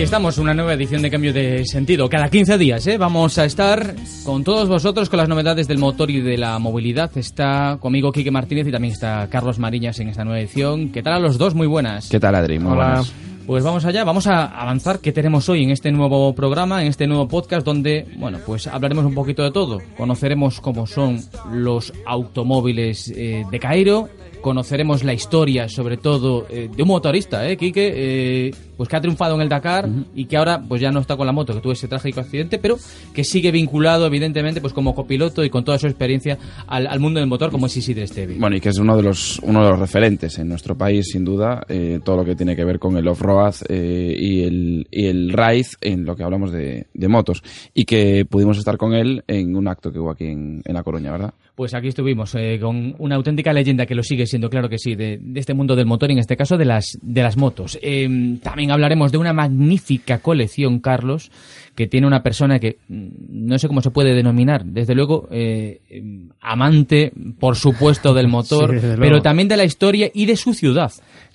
Aquí 0.00 0.06
estamos, 0.06 0.38
una 0.38 0.54
nueva 0.54 0.72
edición 0.72 1.02
de 1.02 1.10
Cambio 1.10 1.30
de 1.30 1.66
Sentido. 1.66 2.08
Cada 2.08 2.30
15 2.30 2.56
días 2.56 2.86
¿eh? 2.86 2.96
vamos 2.96 3.36
a 3.36 3.44
estar 3.44 3.94
con 4.24 4.44
todos 4.44 4.66
vosotros 4.66 5.10
con 5.10 5.18
las 5.18 5.28
novedades 5.28 5.68
del 5.68 5.76
motor 5.76 6.10
y 6.10 6.22
de 6.22 6.38
la 6.38 6.58
movilidad. 6.58 7.10
Está 7.18 7.76
conmigo 7.78 8.10
Quique 8.10 8.30
Martínez 8.30 8.66
y 8.66 8.72
también 8.72 8.94
está 8.94 9.28
Carlos 9.28 9.58
Mariñas 9.58 10.00
en 10.00 10.08
esta 10.08 10.24
nueva 10.24 10.40
edición. 10.40 10.88
¿Qué 10.88 11.02
tal 11.02 11.12
a 11.12 11.18
los 11.18 11.36
dos? 11.36 11.54
Muy 11.54 11.66
buenas. 11.66 12.08
¿Qué 12.08 12.18
tal, 12.18 12.34
Adri? 12.34 12.58
Muy 12.58 12.72
Hola. 12.72 12.86
buenas. 12.86 13.12
Pues 13.46 13.62
vamos 13.62 13.84
allá, 13.84 14.04
vamos 14.04 14.26
a 14.26 14.46
avanzar. 14.46 15.00
¿Qué 15.00 15.12
tenemos 15.12 15.50
hoy 15.50 15.64
en 15.64 15.70
este 15.70 15.92
nuevo 15.92 16.34
programa, 16.34 16.80
en 16.80 16.88
este 16.88 17.06
nuevo 17.06 17.28
podcast 17.28 17.66
donde, 17.66 18.06
bueno, 18.16 18.38
pues 18.46 18.68
hablaremos 18.68 19.04
un 19.04 19.12
poquito 19.12 19.42
de 19.42 19.50
todo? 19.50 19.80
Conoceremos 19.98 20.62
cómo 20.62 20.86
son 20.86 21.20
los 21.52 21.92
automóviles 22.06 23.12
eh, 23.14 23.44
de 23.50 23.58
Cairo, 23.58 24.08
conoceremos 24.40 25.04
la 25.04 25.12
historia, 25.12 25.68
sobre 25.68 25.96
todo, 25.96 26.46
eh, 26.48 26.68
de 26.74 26.82
un 26.82 26.88
motorista, 26.88 27.48
¿eh, 27.48 27.56
Quique? 27.56 27.92
Eh, 27.94 28.50
pues 28.76 28.88
que 28.88 28.96
ha 28.96 29.00
triunfado 29.00 29.34
en 29.34 29.42
el 29.42 29.48
Dakar 29.48 29.88
y 30.14 30.24
que 30.24 30.38
ahora 30.38 30.62
pues 30.66 30.80
ya 30.80 30.90
no 30.90 31.00
está 31.00 31.16
con 31.16 31.26
la 31.26 31.32
moto, 31.32 31.52
que 31.52 31.60
tuvo 31.60 31.72
ese 31.72 31.86
trágico 31.86 32.20
accidente, 32.20 32.58
pero 32.58 32.78
que 33.12 33.24
sigue 33.24 33.50
vinculado, 33.50 34.06
evidentemente, 34.06 34.60
pues 34.60 34.72
como 34.72 34.94
copiloto 34.94 35.44
y 35.44 35.50
con 35.50 35.64
toda 35.64 35.78
su 35.78 35.86
experiencia 35.86 36.38
al, 36.66 36.86
al 36.86 36.98
mundo 36.98 37.20
del 37.20 37.28
motor, 37.28 37.50
como 37.50 37.66
es 37.66 37.76
Isidre 37.76 38.04
Estevi. 38.04 38.38
Bueno, 38.38 38.56
y 38.56 38.60
que 38.60 38.70
es 38.70 38.78
uno 38.78 38.96
de 38.96 39.02
los 39.02 39.38
uno 39.40 39.62
de 39.62 39.70
los 39.70 39.78
referentes 39.78 40.38
en 40.38 40.48
nuestro 40.48 40.78
país, 40.78 41.08
sin 41.12 41.24
duda, 41.24 41.62
eh, 41.68 42.00
todo 42.02 42.16
lo 42.16 42.24
que 42.24 42.34
tiene 42.34 42.56
que 42.56 42.64
ver 42.64 42.78
con 42.78 42.96
el 42.96 43.06
off-road 43.06 43.54
y 43.68 44.42
el, 44.42 44.86
y 44.90 45.06
el 45.06 45.32
ride 45.32 45.66
en 45.82 46.04
lo 46.04 46.16
que 46.16 46.22
hablamos 46.22 46.50
de, 46.50 46.86
de 46.94 47.08
motos. 47.08 47.42
Y 47.74 47.84
que 47.84 48.24
pudimos 48.24 48.56
estar 48.56 48.78
con 48.78 48.94
él 48.94 49.22
en 49.26 49.56
un 49.56 49.68
acto 49.68 49.92
que 49.92 49.98
hubo 49.98 50.10
aquí 50.10 50.24
en, 50.24 50.62
en 50.64 50.74
La 50.74 50.82
Coruña, 50.82 51.12
¿verdad? 51.12 51.34
Pues 51.60 51.74
aquí 51.74 51.88
estuvimos 51.88 52.34
eh, 52.36 52.58
con 52.58 52.94
una 52.96 53.16
auténtica 53.16 53.52
leyenda 53.52 53.84
que 53.84 53.94
lo 53.94 54.02
sigue 54.02 54.24
siendo, 54.24 54.48
claro 54.48 54.70
que 54.70 54.78
sí, 54.78 54.94
de, 54.94 55.18
de 55.20 55.40
este 55.40 55.52
mundo 55.52 55.76
del 55.76 55.84
motor 55.84 56.08
y 56.08 56.14
en 56.14 56.20
este 56.20 56.34
caso 56.34 56.56
de 56.56 56.64
las, 56.64 56.96
de 57.02 57.22
las 57.22 57.36
motos. 57.36 57.78
Eh, 57.82 58.38
también 58.42 58.70
hablaremos 58.70 59.12
de 59.12 59.18
una 59.18 59.34
magnífica 59.34 60.20
colección, 60.20 60.80
Carlos, 60.80 61.30
que 61.74 61.86
tiene 61.86 62.06
una 62.06 62.22
persona 62.22 62.58
que 62.58 62.78
mm, 62.88 63.08
no 63.46 63.58
sé 63.58 63.68
cómo 63.68 63.82
se 63.82 63.90
puede 63.90 64.14
denominar, 64.14 64.64
desde 64.64 64.94
luego 64.94 65.28
eh, 65.30 65.82
eh, 65.90 66.02
amante, 66.40 67.12
por 67.38 67.56
supuesto, 67.56 68.14
del 68.14 68.28
motor, 68.28 68.80
Sí, 68.80 68.86
pero 68.98 69.20
también 69.20 69.48
de 69.48 69.58
la 69.58 69.64
historia 69.64 70.10
y 70.14 70.24
de 70.24 70.36
su 70.36 70.54
ciudad. 70.54 70.90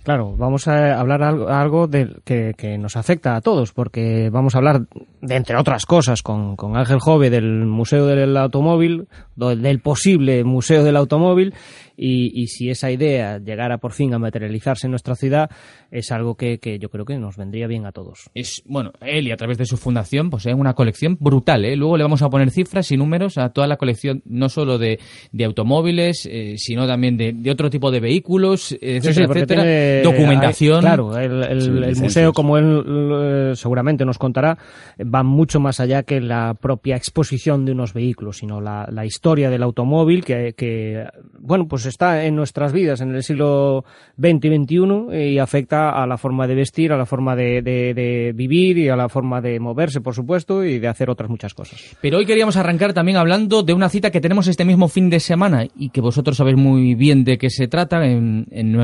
Claro, 0.06 0.36
vamos 0.38 0.68
a 0.68 0.98
hablar 1.00 1.24
algo, 1.24 1.50
algo 1.50 1.88
del- 1.88 2.22
que, 2.24 2.54
que 2.56 2.78
nos 2.78 2.96
afecta 2.96 3.36
a 3.36 3.42
todos, 3.42 3.74
porque 3.74 4.30
vamos 4.32 4.56
a 4.56 4.60
hablar, 4.60 4.82
de, 5.22 5.36
entre 5.36 5.58
otras 5.58 5.86
cosas, 5.88 6.22
con, 6.22 6.56
con 6.56 6.78
Ángel 6.78 7.00
Jove 7.00 7.30
del 7.32 7.66
Museo 7.66 8.06
del 8.06 8.38
Automóvil, 8.38 9.08
del 9.36 9.80
posible 9.80 10.44
Museo 10.44 10.84
del 10.84 10.96
Automóvil, 10.96 11.54
y, 11.98 12.40
y 12.40 12.48
si 12.48 12.70
esa 12.70 12.92
idea 12.92 13.40
llegara 13.40 13.78
por 13.80 13.94
fin 13.94 14.14
a 14.14 14.20
materializarse 14.20 14.86
en 14.86 14.92
nuestra 14.92 15.16
ciudad, 15.16 15.50
es 15.90 16.12
algo 16.12 16.36
que, 16.36 16.60
que 16.60 16.78
yo 16.78 16.90
creo 16.90 17.06
que 17.06 17.18
nos 17.18 17.38
vendría 17.38 17.68
bien 17.68 17.86
a 17.86 17.92
todos. 17.92 18.30
Es, 18.36 18.62
bueno, 18.66 18.92
él 19.02 19.28
y 19.28 19.32
a 19.32 19.38
través 19.38 19.58
de 19.58 19.66
su 19.66 19.78
fundación, 19.78 20.30
pues 20.30 20.46
es 20.46 20.54
una 20.54 20.74
colección 20.74 21.18
brutal, 21.20 21.64
¿eh? 21.66 21.76
Luego 21.76 21.96
le 21.98 22.04
vamos 22.04 22.22
a 22.22 22.30
poner 22.30 22.52
cifras 22.52 22.92
y 22.92 22.98
números 22.98 23.38
a 23.38 23.50
toda 23.50 23.66
la 23.66 23.78
colección, 23.78 24.22
no 24.26 24.50
solo 24.50 24.78
de, 24.78 25.00
de 25.32 25.46
automóviles, 25.46 26.28
eh, 26.30 26.56
sino 26.58 26.86
también 26.86 27.18
de, 27.18 27.32
de 27.34 27.50
otro 27.50 27.70
tipo 27.70 27.90
de 27.92 28.02
vehículos, 28.02 28.74
eh, 28.74 28.78
Sí, 28.82 28.88
etcétera, 29.10 29.14
sí, 29.14 29.22
porque 29.26 29.40
etcétera. 29.40 29.62
tiene- 29.64 29.95
Documentación. 30.04 30.76
hay- 30.78 30.82
claro, 30.82 31.18
el, 31.18 31.44
el- 31.44 31.62
Sí, 31.62 31.68
el 31.68 31.76
licencias. 31.76 32.02
museo, 32.04 32.34
como 32.34 32.58
él 32.58 32.84
eh, 32.88 33.52
seguramente 33.56 34.06
nos 34.06 34.18
contará, 34.18 34.58
va 35.02 35.24
mucho 35.24 35.60
más 35.60 35.80
allá 35.80 36.04
que 36.04 36.22
la 36.22 36.54
propia 36.60 36.96
exposición 36.96 37.66
de 37.66 37.72
unos 37.72 37.94
vehículos, 37.94 38.38
sino 38.38 38.62
la, 38.62 38.88
la 38.92 39.06
historia 39.06 39.50
del 39.50 39.64
automóvil 39.64 40.24
que, 40.24 40.54
que, 40.58 41.06
bueno, 41.40 41.68
pues 41.68 41.86
está 41.86 42.26
en 42.26 42.36
nuestras 42.36 42.74
vidas 42.74 43.02
en 43.02 43.16
el 43.16 43.24
siglo 43.24 43.86
XX 44.20 44.46
y 44.46 44.56
XXI 44.58 45.32
y 45.34 45.40
afecta 45.40 46.02
a 46.02 46.08
la 46.08 46.18
forma 46.18 46.48
de 46.48 46.56
vestir, 46.56 46.92
a 46.92 46.98
la 46.98 47.06
forma 47.06 47.36
de, 47.36 47.62
de- 47.62 47.94
de 47.94 48.34
vivir 48.36 48.78
y 48.78 48.90
a 48.90 48.96
la 48.96 49.10
forma 49.10 49.42
de 49.42 49.60
moverse, 49.60 50.02
por 50.02 50.14
supuesto, 50.14 50.64
y 50.64 50.80
de 50.80 50.88
hacer 50.88 51.10
otras 51.10 51.30
muchas 51.30 51.54
cosas. 51.54 51.80
Pero 52.02 52.18
hoy 52.18 52.26
queríamos 52.26 52.58
arrancar 52.58 52.94
también 52.94 53.18
hablando 53.18 53.64
de 53.64 53.74
una 53.74 53.90
cita 53.90 54.12
que 54.12 54.22
tenemos 54.22 54.48
este 54.48 54.66
mismo 54.66 54.88
fin 54.88 55.10
de 55.10 55.20
semana 55.20 55.66
y 55.78 55.90
que 55.90 56.02
vosotros 56.02 56.38
sabéis 56.38 56.58
muy 56.58 56.96
bien 56.96 57.24
de 57.24 57.38
qué 57.38 57.50
se 57.50 57.68
trata 57.68 58.06
en, 58.06 58.48
en 58.52 58.76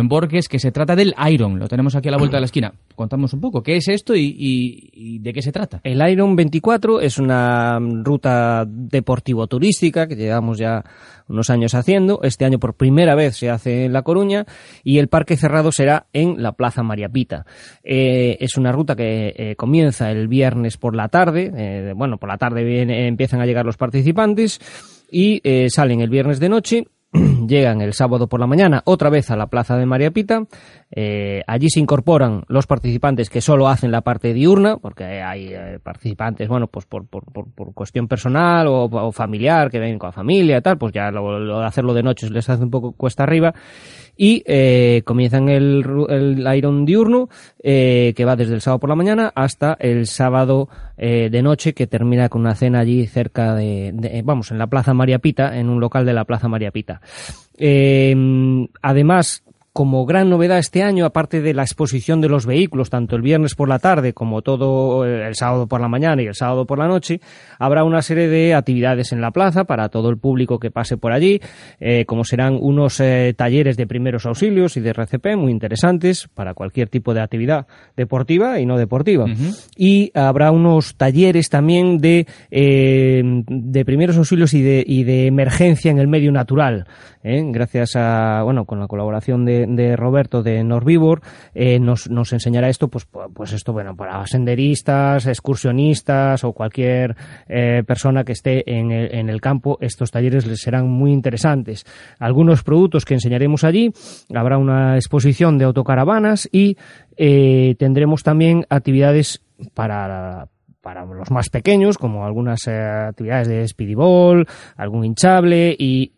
que 0.50 0.60
se 0.60 0.72
trata 0.72 0.96
del 1.04 1.16
Iron. 1.32 1.60
Lo 1.60 1.68
tenemos 1.68 1.96
aquí 1.96 2.08
a 2.08 2.12
la 2.12 2.18
vuelta 2.18 2.38
de 2.38 2.42
la 2.42 2.46
esquina. 2.46 2.74
Contamos 2.96 3.34
un 3.34 3.42
poco 3.42 3.64
qué 3.64 3.78
es 3.78 3.88
esto 3.88 4.14
y, 4.16 5.20
de 5.22 5.34
qué 5.34 5.42
se 5.42 5.52
trata. 5.52 5.82
El 5.84 6.08
Iron 6.10 6.36
24 6.36 7.02
es 7.02 7.18
una 7.18 7.80
ruta 7.80 8.66
deportivo-turística 8.68 10.08
que 10.08 10.16
llevamos 10.16 10.58
ya 10.58 10.84
unos 11.28 11.50
años 11.50 11.74
haciendo. 11.74 12.20
Este 12.24 12.46
año 12.46 12.60
por 12.60 12.74
primera 12.76 13.16
vez 13.16 13.38
se 13.38 13.50
hace 13.50 13.86
en 13.86 13.94
La 13.94 14.02
Coruña 14.04 14.46
y 14.84 14.98
el 15.00 15.08
parque 15.08 15.38
cerrado 15.38 15.72
será 15.72 16.06
en 16.14 16.42
la 16.42 16.52
Plaza 16.54 16.84
María 16.84 17.10
Pita. 17.10 17.46
Eh, 17.84 18.38
es 18.40 18.58
una 18.58 18.72
ruta 18.72 18.96
que 18.96 19.34
eh, 19.36 19.56
comienza 19.56 20.12
el 20.12 20.28
viernes 20.28 20.78
por 20.78 20.96
la 20.96 21.08
tarde. 21.08 21.52
eh, 21.56 21.94
bueno, 21.96 22.18
por 22.18 22.30
la 22.30 22.38
tarde 22.38 22.64
viene- 22.64 23.08
empiezan 23.08 23.42
a 23.42 23.46
llegar 23.46 23.66
los 23.66 23.78
participantes 23.78 24.60
y 25.12 25.42
salen 25.70 26.02
el 26.02 26.10
viernes 26.10 26.40
de 26.40 26.50
noche 26.50 26.86
llegan 27.48 27.82
el 27.82 27.94
sábado 27.94 28.28
por 28.28 28.40
la 28.40 28.48
mañana 28.48 28.82
otra 28.86 29.10
vez 29.10 29.30
a 29.32 29.36
la 29.36 29.48
plaza 29.48 29.76
de 29.78 29.86
María 29.86 30.12
Pita. 30.12 30.46
Eh, 30.94 31.42
allí 31.48 31.70
se 31.70 31.80
incorporan 31.80 32.44
los 32.48 32.68
participantes 32.68 33.30
que 33.30 33.40
solo 33.40 33.70
hacen 33.70 33.92
la 33.92 34.02
parte 34.02 34.34
diurna, 34.34 34.78
porque 34.78 35.04
hay 35.04 35.48
eh, 35.54 35.80
participantes, 35.82 36.50
bueno, 36.50 36.68
pues 36.68 36.86
por, 36.86 37.08
por, 37.08 37.24
por, 37.32 37.50
por 37.52 37.74
cuestión 37.74 38.08
personal 38.10 38.68
o, 38.68 38.84
o 38.86 39.12
familiar, 39.14 39.72
que 39.72 39.80
ven 39.80 39.98
con 39.98 40.10
la 40.10 40.14
familia 40.14 40.58
y 40.58 40.62
tal, 40.62 40.78
pues 40.78 40.94
ya 40.94 41.10
lo, 41.12 41.40
lo 41.40 41.62
hacerlo 41.62 41.94
de 41.94 42.04
noche 42.04 42.30
les 42.30 42.50
hace 42.50 42.64
un 42.64 42.72
poco 42.72 42.92
cuesta 42.92 43.24
arriba. 43.24 43.54
Y 44.18 44.44
eh, 44.46 45.02
comienzan 45.06 45.48
el, 45.50 45.84
el 46.10 46.56
Iron 46.56 46.86
diurno, 46.86 47.30
eh, 47.64 48.14
que 48.16 48.26
va 48.26 48.36
desde 48.36 48.54
el 48.54 48.62
sábado 48.62 48.80
por 48.82 48.90
la 48.90 48.96
mañana 48.96 49.32
hasta 49.34 49.78
el 49.80 50.06
sábado 50.06 50.68
eh, 50.98 51.30
de 51.32 51.42
noche, 51.42 51.74
que 51.74 51.88
termina 51.88 52.28
con 52.28 52.42
una 52.42 52.54
cena 52.54 52.80
allí 52.82 53.08
cerca 53.08 53.56
de, 53.56 53.92
de- 53.94 54.22
vamos, 54.24 54.52
en 54.52 54.58
la 54.58 54.68
Plaza 54.68 54.94
María 54.94 55.20
Pita, 55.20 55.58
en 55.58 55.70
un 55.70 55.80
local 55.80 56.06
de 56.06 56.14
la 56.14 56.26
Plaza 56.26 56.50
María 56.50 56.72
Pita. 56.72 57.02
Además, 58.82 59.44
como 59.74 60.06
gran 60.06 60.30
novedad 60.30 60.58
este 60.58 60.84
año, 60.84 61.06
aparte 61.06 61.42
de 61.42 61.54
la 61.54 61.64
exposición 61.64 62.20
de 62.20 62.28
los 62.28 62.46
vehículos, 62.46 62.90
tanto 62.90 63.16
el 63.16 63.22
viernes 63.22 63.56
por 63.56 63.70
la 63.70 63.80
tarde 63.80 64.12
como 64.12 64.42
todo 64.42 65.06
eh, 65.06 65.26
el 65.28 65.36
sábado 65.36 65.68
por 65.68 65.80
la 65.80 65.88
mañana 65.88 66.22
y 66.22 66.26
el 66.26 66.36
sábado 66.36 66.66
por 66.66 66.78
la 66.78 66.88
noche, 66.88 67.22
habrá 67.58 67.86
una 67.86 68.02
serie 68.02 68.28
de 68.28 68.54
actividades 68.54 69.14
en 69.14 69.22
la 69.22 69.32
plaza 69.32 69.64
para 69.64 69.88
todo 69.88 70.10
el 70.10 70.18
público 70.18 70.60
que 70.60 70.72
pase 70.72 70.98
por 70.98 71.14
allí, 71.14 71.40
eh, 71.80 72.04
como 72.06 72.26
serán 72.26 72.58
unos 72.60 73.00
eh, 73.00 73.34
talleres 73.38 73.78
de 73.78 73.88
primeros 73.88 74.26
auxilios 74.26 74.76
y 74.76 74.82
de 74.82 74.90
RCP 74.90 75.38
muy 75.38 75.54
interesantes 75.54 76.28
para 76.34 76.54
cualquier 76.54 76.90
tipo 76.90 77.14
de 77.14 77.22
actividad 77.22 77.66
deportiva 77.96 78.60
y 78.60 78.66
no 78.66 78.78
deportiva. 78.78 79.26
Y 79.78 80.12
habrá 80.14 80.52
unos 80.52 80.96
talleres 80.96 81.50
también 81.50 82.00
de, 82.00 82.28
eh, 82.50 83.22
de 83.24 83.86
primeros 83.86 84.18
auxilios 84.18 84.54
y 84.54 84.62
de, 84.62 84.84
y 84.86 85.06
de 85.06 85.28
emergencia 85.28 85.92
en 85.92 86.00
el 86.00 86.10
medio 86.10 86.32
natural. 86.32 86.88
Gracias 87.24 87.96
a, 87.96 88.42
bueno, 88.44 88.66
con 88.66 88.80
la 88.80 88.88
colaboración 88.88 89.46
de, 89.46 89.61
de 89.68 89.96
Roberto 89.96 90.44
de 90.44 90.64
Norvivor, 90.64 91.22
eh, 91.54 91.80
nos, 91.80 92.10
nos 92.10 92.34
enseñará 92.34 92.70
esto, 92.70 92.88
pues, 92.88 93.10
pu- 93.12 93.32
pues 93.34 93.54
esto, 93.54 93.74
bueno, 93.74 93.96
para 93.96 94.26
senderistas, 94.28 95.28
excursionistas 95.28 96.44
o 96.44 96.54
cualquier 96.54 97.16
eh, 97.48 97.84
persona 97.86 98.24
que 98.24 98.34
esté 98.34 98.64
en 98.72 98.92
el, 98.92 99.14
en 99.16 99.30
el 99.30 99.42
campo, 99.42 99.78
estos 99.82 100.12
talleres 100.12 100.46
les 100.46 100.60
serán 100.60 100.90
muy 100.90 101.12
interesantes. 101.12 101.86
Algunos 102.20 102.64
productos 102.64 103.06
que 103.06 103.14
enseñaremos 103.16 103.64
allí, 103.64 103.92
habrá 104.34 104.58
una 104.58 104.96
exposición 104.96 105.58
de 105.58 105.66
autocaravanas 105.66 106.50
y 106.52 106.78
eh, 107.18 107.76
tendremos 107.78 108.24
también 108.24 108.66
actividades 108.70 109.42
para 109.74 110.48
para 110.82 111.06
los 111.06 111.30
más 111.30 111.50
pequeños, 111.52 112.00
como 112.00 112.26
algunas 112.26 112.68
eh, 112.68 112.72
actividades 112.72 113.48
de 113.48 113.68
speedball, 113.68 114.48
algún 114.76 115.06
hinchable 115.06 115.76
y, 115.78 116.12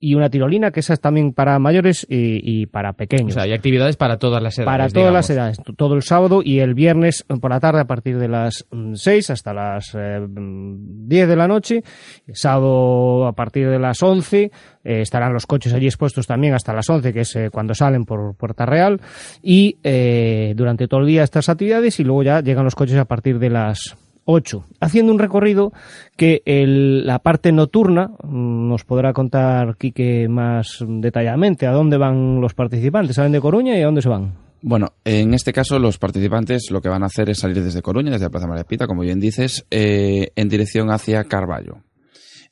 y 0.00 0.14
una 0.14 0.30
tirolina, 0.30 0.70
que 0.70 0.80
esa 0.80 0.92
es 0.94 1.00
también 1.00 1.32
para 1.32 1.58
mayores 1.58 2.06
y, 2.08 2.40
y 2.62 2.66
para 2.66 2.90
O 2.90 2.94
pequeños. 2.94 3.34
sea, 3.34 3.42
hay 3.44 3.52
actividades 3.52 3.96
para 3.96 4.18
todas 4.18 4.42
las 4.42 4.56
edades. 4.58 4.66
para 4.66 4.84
todas 4.88 4.94
digamos. 4.94 5.14
las 5.14 5.30
edades, 5.30 5.58
todo 5.76 5.94
el 5.94 6.02
sábado 6.02 6.40
y 6.44 6.60
el 6.60 6.74
viernes 6.74 7.24
por 7.40 7.50
la 7.50 7.60
tarde 7.60 7.80
a 7.80 7.86
partir 7.86 8.18
de 8.18 8.28
las 8.28 8.64
mm, 8.70 8.94
6 8.94 9.30
hasta 9.30 9.52
las 9.52 9.94
eh, 9.94 10.20
mm, 10.20 11.08
10 11.08 11.28
de 11.28 11.36
la 11.36 11.48
noche. 11.48 11.82
El 12.26 12.36
sábado 12.36 13.26
a 13.26 13.32
partir 13.32 13.68
de 13.68 13.78
las 13.78 14.02
11 14.02 14.42
eh, 14.42 14.50
estarán 14.84 15.32
los 15.32 15.46
coches 15.46 15.72
allí 15.72 15.86
expuestos 15.86 16.26
también 16.26 16.54
hasta 16.54 16.72
las 16.72 16.88
11, 16.88 17.12
que 17.12 17.20
es 17.20 17.34
eh, 17.36 17.50
cuando 17.50 17.74
salen 17.74 18.04
por 18.04 18.36
Puerta 18.36 18.66
Real. 18.66 19.00
Y 19.42 19.78
eh, 19.82 20.52
durante 20.56 20.86
todo 20.88 21.00
el 21.00 21.06
día 21.06 21.24
estas 21.24 21.48
actividades 21.48 21.98
y 22.00 22.04
luego 22.04 22.22
ya 22.22 22.40
llegan 22.40 22.64
los 22.64 22.74
coches 22.74 22.96
a 22.96 23.04
partir 23.04 23.38
de 23.38 23.50
las 23.50 23.96
8, 24.30 24.66
haciendo 24.80 25.10
un 25.10 25.18
recorrido 25.18 25.72
que 26.18 26.42
el- 26.44 27.06
la 27.06 27.18
parte 27.20 27.50
nocturna 27.50 28.08
mm, 28.22 28.68
nos 28.68 28.84
podrá 28.84 29.14
contar 29.14 29.76
Quique 29.78 30.28
más 30.28 30.84
detalladamente 30.86 31.66
a 31.66 31.72
dónde 31.72 31.96
van 31.96 32.40
los 32.42 32.52
participantes, 32.52 33.16
salen 33.16 33.32
de 33.32 33.40
Coruña 33.40 33.74
y 33.78 33.80
a 33.80 33.86
dónde 33.86 34.02
se 34.02 34.10
van. 34.10 34.34
Bueno, 34.60 34.88
en 35.04 35.32
este 35.32 35.52
caso 35.54 35.78
los 35.78 35.96
participantes 35.98 36.70
lo 36.70 36.82
que 36.82 36.90
van 36.90 37.04
a 37.04 37.06
hacer 37.06 37.30
es 37.30 37.38
salir 37.38 37.62
desde 37.62 37.80
Coruña, 37.80 38.10
desde 38.10 38.26
la 38.26 38.30
Plaza 38.30 38.46
María 38.48 38.64
Pita, 38.64 38.86
como 38.86 39.00
bien 39.02 39.18
dices, 39.18 39.64
eh, 39.70 40.28
en 40.36 40.48
dirección 40.50 40.90
hacia 40.90 41.24
Carballo. 41.24 41.78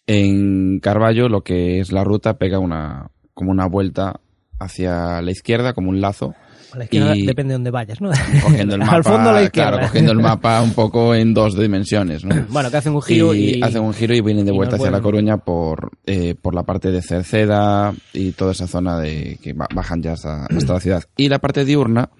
En 0.06 0.78
Carballo 0.80 1.28
lo 1.28 1.42
que 1.42 1.80
es 1.80 1.92
la 1.92 2.04
ruta 2.04 2.38
pega 2.38 2.58
una 2.58 3.10
como 3.34 3.50
una 3.50 3.66
vuelta 3.66 4.20
hacia 4.58 5.20
la 5.20 5.30
izquierda, 5.30 5.74
como 5.74 5.90
un 5.90 6.00
lazo, 6.00 6.34
A 6.76 6.78
la 6.80 6.84
izquierda 6.84 7.14
depende 7.14 7.52
de 7.52 7.54
dónde 7.54 7.70
vayas, 7.70 8.00
¿no? 8.02 8.10
Cogiendo 8.42 8.74
el 8.74 8.80
mapa, 8.82 8.92
Al 8.96 9.02
fondo 9.04 9.30
a 9.30 9.32
la 9.32 9.42
izquierda. 9.42 9.70
Claro, 9.70 9.86
cogiendo 9.86 10.12
el 10.12 10.18
mapa 10.18 10.60
un 10.60 10.72
poco 10.74 11.14
en 11.14 11.32
dos 11.32 11.58
dimensiones, 11.58 12.22
¿no? 12.24 12.46
Bueno, 12.50 12.70
que 12.70 12.76
hacen 12.76 12.92
un 12.94 13.00
giro 13.02 13.34
y... 13.34 13.62
hacen 13.62 13.82
un 13.82 13.94
giro 13.94 14.14
y 14.14 14.20
vienen 14.20 14.44
de 14.44 14.52
y 14.52 14.54
vuelta 14.54 14.76
hacia 14.76 14.90
La. 14.90 15.00
Coruña 15.00 15.38
por, 15.38 15.90
eh, 16.04 16.34
por 16.34 16.54
la 16.54 16.64
parte 16.64 16.90
de 16.90 17.00
Cerceda 17.00 17.94
y 18.12 18.32
toda 18.32 18.52
esa 18.52 18.66
zona 18.66 18.98
de 19.00 19.38
que 19.42 19.54
ba- 19.54 19.68
bajan 19.74 20.02
ya 20.02 20.12
hasta, 20.12 20.44
hasta 20.50 20.72
la 20.74 20.80
ciudad. 20.80 21.02
Y 21.16 21.28
la 21.30 21.38
parte 21.38 21.64
diurna 21.64 22.10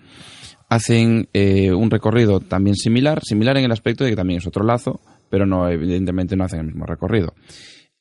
hacen 0.68 1.28
eh, 1.32 1.72
un 1.72 1.90
recorrido 1.90 2.40
también 2.40 2.76
similar, 2.76 3.20
similar 3.22 3.56
en 3.58 3.64
el 3.64 3.72
aspecto 3.72 4.04
de 4.04 4.10
que 4.10 4.16
también 4.16 4.38
es 4.38 4.46
otro 4.46 4.64
lazo, 4.64 5.00
pero 5.28 5.46
no, 5.46 5.68
evidentemente 5.68 6.34
no 6.36 6.44
hacen 6.44 6.60
el 6.60 6.66
mismo 6.66 6.86
recorrido. 6.86 7.34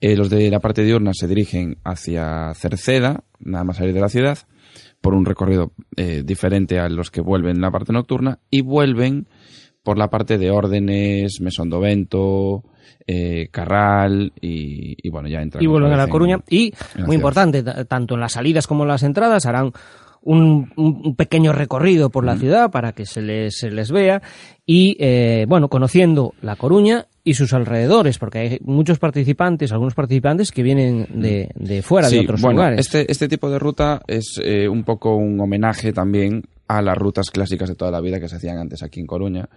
Eh, 0.01 0.15
los 0.15 0.29
de 0.29 0.49
la 0.49 0.59
parte 0.59 0.83
diurna 0.83 1.11
se 1.13 1.27
dirigen 1.27 1.77
hacia 1.83 2.53
Cerceda, 2.53 3.23
nada 3.39 3.63
más 3.63 3.77
salir 3.77 3.93
de 3.93 4.01
la 4.01 4.09
ciudad, 4.09 4.37
por 5.05 5.13
un 5.13 5.25
recorrido 5.25 5.71
eh, 5.95 6.23
diferente 6.25 6.79
a 6.79 6.89
los 6.89 7.11
que 7.11 7.21
vuelven 7.21 7.55
en 7.57 7.61
la 7.61 7.71
parte 7.71 7.93
nocturna, 7.93 8.39
y 8.49 8.61
vuelven 8.61 9.27
por 9.83 9.97
la 9.99 10.09
parte 10.09 10.37
de 10.39 10.49
Órdenes, 10.49 11.39
Mesondovento, 11.41 12.63
eh, 13.05 13.49
Carral, 13.51 14.33
y, 14.41 14.95
y 15.01 15.09
bueno, 15.09 15.27
ya 15.29 15.41
entran. 15.41 15.63
y 15.63 15.67
vuelven 15.67 15.93
a 15.93 15.97
La 15.97 16.03
en- 16.05 16.09
Coruña. 16.09 16.39
Y, 16.49 16.73
muy 17.05 17.15
importante, 17.17 17.61
tanto 17.85 18.15
en 18.15 18.19
las 18.21 18.31
salidas 18.33 18.65
como 18.65 18.83
en 18.83 18.89
las 18.89 19.03
entradas 19.03 19.45
harán 19.45 19.71
un, 20.25 20.71
un- 20.75 21.15
pequeño 21.15 21.53
recorrido 21.53 22.09
por 22.09 22.25
la 22.25 22.35
ciudad 22.35 22.69
para 22.71 22.91
que 22.91 23.05
se 23.05 23.21
les, 23.21 23.57
se 23.57 23.71
les 23.71 23.91
vea 23.91 24.21
y, 24.65 24.97
eh, 24.99 25.45
bueno, 25.47 25.69
conociendo 25.69 26.33
La 26.41 26.55
Coruña 26.57 27.05
y 27.23 27.35
sus 27.35 27.53
alrededores, 27.53 28.17
porque 28.17 28.39
hay 28.39 28.59
muchos 28.61 28.99
participantes, 28.99 29.71
algunos 29.71 29.93
participantes 29.95 30.51
que 30.51 30.61
vienen 30.63 31.07
de, 31.13 31.49
de 31.55 31.81
fuera, 31.81 32.09
de 32.09 32.19
otros 32.19 32.41
bueno, 32.41 32.57
lugares. 32.57 32.79
Este, 32.81 33.09
este 33.11 33.27
tipo 33.27 33.49
de 33.49 33.57
ruta 33.59 34.01
es 34.07 34.39
eh, 34.43 34.67
un 34.67 34.83
poco 34.83 35.15
un 35.15 35.39
homenaje 35.39 35.93
también 35.93 36.43
a 36.67 36.81
las 36.81 36.97
rutas 36.97 37.29
clásicas 37.29 37.69
de 37.69 37.75
toda 37.75 37.91
la 37.91 38.01
vida 38.01 38.19
que 38.19 38.27
se 38.27 38.37
hacían 38.37 38.57
antes 38.57 38.81
aquí 38.81 38.99
en 38.99 39.05
Coruña, 39.05 39.47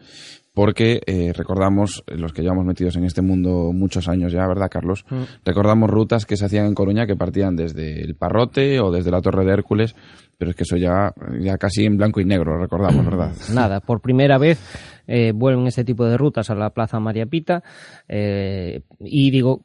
porque 0.59 1.01
eh, 1.07 1.33
recordamos, 1.33 2.03
eh, 2.09 2.17
los 2.17 2.33
que 2.33 2.43
llevamos 2.43 2.65
metidos 2.65 2.97
en 2.97 3.05
este 3.05 3.23
mundo 3.23 3.71
muchos 3.73 4.09
años 4.09 4.33
ya, 4.33 4.45
¿verdad, 4.45 4.67
Carlos? 4.69 5.05
Mm. 5.09 5.23
Recordamos 5.45 5.89
rutas 5.89 6.27
que 6.27 6.37
se 6.37 6.47
hacían 6.47 6.67
en 6.67 6.75
Coruña 6.75 7.07
que 7.07 7.15
partían 7.15 7.55
desde 7.55 8.03
el 8.03 8.17
Parrote 8.17 8.81
o 8.81 8.91
desde 8.91 9.13
la 9.13 9.21
Torre 9.21 9.45
de 9.45 9.53
Hércules, 9.53 9.95
pero 10.37 10.51
es 10.51 10.57
que 10.57 10.65
eso 10.65 10.77
ya, 10.77 11.15
ya 11.39 11.59
casi 11.59 11.85
en 11.85 11.97
blanco 11.97 12.21
y 12.21 12.25
negro, 12.25 12.57
lo 12.57 12.63
recordamos, 12.63 13.05
¿verdad? 13.07 13.31
Nada, 13.55 13.79
por 13.79 14.01
primera 14.01 14.37
vez 14.37 14.59
eh, 15.07 15.31
vuelven 15.33 15.69
este 15.69 15.85
tipo 15.85 16.05
de 16.05 16.17
rutas 16.17 16.51
a 16.51 16.57
la 16.57 16.71
Plaza 16.71 16.99
María 16.99 17.27
Pita 17.27 17.63
eh, 18.09 18.83
y 18.99 19.31
digo 19.31 19.63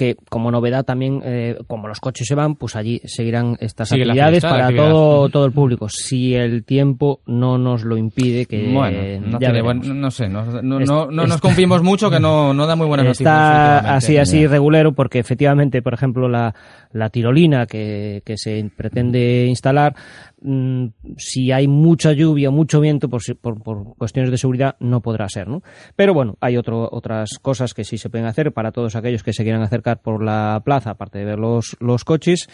que 0.00 0.16
como 0.30 0.50
novedad 0.50 0.86
también, 0.86 1.20
eh, 1.22 1.58
como 1.66 1.86
los 1.86 2.00
coches 2.00 2.26
se 2.26 2.34
van, 2.34 2.54
pues 2.54 2.74
allí 2.74 3.02
seguirán 3.04 3.58
estas 3.60 3.90
Sigue 3.90 4.04
actividades 4.04 4.30
fiesta, 4.40 4.48
para 4.48 4.64
actividad. 4.68 4.88
todo, 4.90 5.28
todo 5.28 5.44
el 5.44 5.52
público, 5.52 5.88
si 5.90 6.34
el 6.34 6.64
tiempo 6.64 7.20
no 7.26 7.58
nos 7.58 7.84
lo 7.84 7.98
impide, 7.98 8.46
que 8.46 8.72
bueno, 8.72 8.98
eh, 8.98 9.20
no, 9.22 9.32
ya 9.32 9.38
tiene 9.38 9.52
veremos. 9.62 9.86
buen- 9.86 10.00
no 10.00 10.10
sé, 10.10 10.26
no, 10.30 10.44
no, 10.62 10.80
no, 11.10 11.26
nos 11.26 11.40
confiemos 11.42 11.82
mucho 11.82 12.08
que 12.10 12.18
no, 12.18 12.54
no 12.54 12.66
da 12.66 12.76
muy 12.76 12.86
buenas 12.86 13.04
noticias. 13.04 13.26
Está 13.28 13.94
así, 13.96 14.16
así 14.16 14.46
regulero, 14.46 14.94
porque 14.94 15.18
efectivamente, 15.18 15.82
por 15.82 15.92
ejemplo, 15.92 16.30
la, 16.30 16.54
la 16.92 17.10
tirolina 17.10 17.66
que, 17.66 18.22
que 18.24 18.38
se 18.38 18.70
pretende 18.74 19.44
instalar, 19.46 19.94
mm, 20.42 20.86
si 21.16 21.52
hay 21.52 21.68
mucha 21.68 22.12
lluvia, 22.12 22.50
mucho 22.50 22.80
viento, 22.80 23.08
por, 23.08 23.22
por, 23.40 23.62
por 23.62 23.96
cuestiones 23.96 24.30
de 24.30 24.38
seguridad, 24.38 24.76
no 24.80 25.00
podrá 25.00 25.28
ser, 25.28 25.48
¿no? 25.48 25.62
Pero 25.96 26.14
bueno, 26.14 26.36
hay 26.40 26.56
otro, 26.56 26.88
otras 26.90 27.38
cosas 27.40 27.74
que 27.74 27.84
sí 27.84 27.98
se 27.98 28.10
pueden 28.10 28.26
hacer 28.26 28.52
para 28.52 28.72
todos 28.72 28.96
aquellos 28.96 29.22
que 29.22 29.32
se 29.32 29.42
quieran 29.42 29.62
acercar 29.62 30.00
por 30.00 30.22
la 30.22 30.62
plaza, 30.64 30.90
aparte 30.90 31.18
de 31.18 31.24
ver 31.24 31.38
los, 31.38 31.76
coches. 32.04 32.48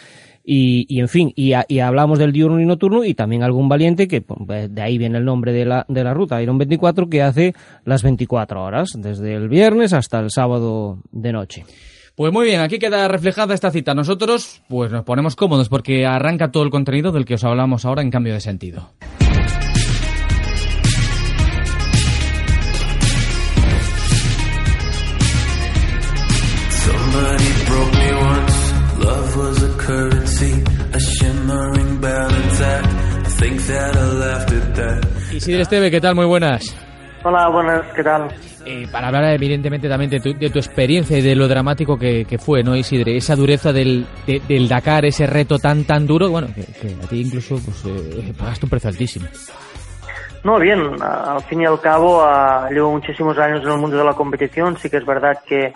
Y, 0.49 0.99
en 0.99 1.09
fin, 1.09 1.33
y 1.35 1.79
hablamos 1.79 2.19
del 2.19 2.31
diurno 2.31 2.61
y 2.61 2.65
nocturno 2.65 3.03
y 3.03 3.13
también 3.13 3.43
algún 3.43 3.67
valiente 3.67 4.07
que 4.07 4.21
pues, 4.21 4.73
de 4.73 4.81
ahí 4.81 4.97
viene 4.97 5.17
el 5.17 5.25
nombre 5.25 5.51
de 5.51 5.65
la, 5.65 5.85
de 5.89 6.03
la 6.03 6.13
ruta, 6.13 6.41
Iron 6.41 6.57
24, 6.57 7.09
que 7.09 7.21
hace 7.21 7.53
las 7.83 8.03
24 8.03 8.63
horas, 8.63 8.91
desde 8.97 9.33
el 9.33 9.49
viernes 9.49 9.91
hasta 9.91 10.19
el 10.19 10.31
sábado 10.31 10.99
de 11.11 11.33
noche. 11.33 11.65
Pues 12.17 12.33
muy 12.33 12.47
bien, 12.47 12.61
aquí 12.61 12.79
queda 12.79 13.07
reflejada 13.07 13.53
esta 13.53 13.69
cita. 13.69 13.93
Nosotros, 13.93 14.63
pues 14.67 14.91
nos 14.91 15.03
ponemos 15.03 15.35
cómodos 15.35 15.69
porque 15.69 16.07
arranca 16.07 16.49
todo 16.49 16.63
el 16.63 16.71
contenido 16.71 17.11
del 17.11 17.25
que 17.25 17.35
os 17.35 17.43
hablamos 17.43 17.85
ahora 17.85 18.01
en 18.01 18.09
cambio 18.09 18.33
de 18.33 18.41
sentido. 18.41 18.89
Isidre 35.33 35.61
Esteve, 35.61 35.91
¿qué 35.91 36.01
tal? 36.01 36.15
Muy 36.15 36.25
buenas. 36.25 36.86
Hola, 37.23 37.49
buenas, 37.49 37.81
¿qué 37.95 38.03
tal? 38.03 38.27
Eh, 38.65 38.87
para 38.91 39.07
hablar 39.07 39.25
evidentemente 39.33 39.89
también 39.89 40.09
de 40.11 40.19
tu, 40.19 40.33
de 40.37 40.49
tu 40.49 40.59
experiencia 40.59 41.17
y 41.17 41.21
de 41.21 41.35
lo 41.35 41.47
dramático 41.47 41.97
que, 41.97 42.25
que 42.25 42.37
fue, 42.37 42.63
¿no, 42.63 42.75
Isidre? 42.75 43.17
Esa 43.17 43.35
dureza 43.35 43.73
del, 43.73 44.05
de- 44.25 44.41
del 44.47 44.67
Dakar, 44.69 45.03
ese 45.05 45.25
reto 45.25 45.57
tan 45.57 45.83
tan 45.83 46.05
duro, 46.05 46.29
bueno, 46.29 46.47
que, 46.53 46.61
que 46.63 46.93
a 47.03 47.07
ti 47.07 47.21
incluso 47.21 47.55
pues, 47.55 47.83
eh, 47.85 48.33
pagaste 48.37 48.65
un 48.65 48.69
precio 48.69 48.89
altísimo. 48.89 49.27
No, 50.43 50.59
bien, 50.59 50.79
al 51.01 51.41
fin 51.43 51.61
y 51.61 51.65
al 51.65 51.81
cabo 51.81 52.21
ah, 52.23 52.69
llevo 52.71 52.91
muchísimos 52.91 53.37
años 53.39 53.61
en 53.63 53.71
el 53.71 53.77
mundo 53.77 53.97
de 53.97 54.05
la 54.05 54.13
competición, 54.13 54.77
sí 54.77 54.89
que 54.89 54.97
es 54.97 55.05
verdad 55.05 55.37
que, 55.45 55.73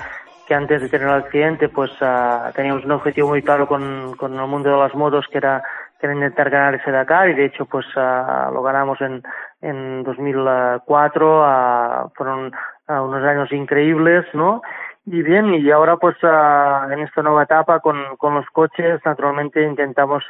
que 0.47 0.53
antes 0.53 0.81
de 0.81 0.87
tener 0.89 1.07
el 1.07 1.15
accidente 1.15 1.67
pues 1.67 1.91
ah, 2.01 2.51
teníamos 2.55 2.85
un 2.85 2.91
objetivo 2.91 3.29
muy 3.29 3.41
claro 3.41 3.67
con, 3.67 4.15
con 4.15 4.33
el 4.39 4.47
mundo 4.47 4.69
de 4.69 4.77
las 4.77 4.93
motos 4.95 5.25
que 5.31 5.39
era, 5.39 5.61
era 6.01 6.13
intentar 6.13 6.49
ganar 6.49 6.75
ese 6.75 6.91
Dakar 6.91 7.29
y 7.29 7.33
de 7.33 7.45
hecho 7.45 7.65
pues 7.65 7.85
ah, 7.95 8.49
lo 8.53 8.61
ganamos 8.61 8.99
en, 9.01 9.21
en 9.61 10.03
2004, 10.03 11.43
ah, 11.43 12.09
fueron 12.15 12.51
ah, 12.87 13.01
unos 13.01 13.23
años 13.23 13.51
increíbles, 13.51 14.25
¿no? 14.33 14.61
Y 15.05 15.23
bien, 15.23 15.53
y 15.53 15.71
ahora 15.71 15.97
pues 15.97 16.15
en 16.23 16.99
esta 16.99 17.23
nueva 17.23 17.43
etapa 17.43 17.79
con, 17.79 18.15
con 18.17 18.35
los 18.35 18.45
coches 18.47 19.01
naturalmente 19.03 19.63
intentamos 19.63 20.23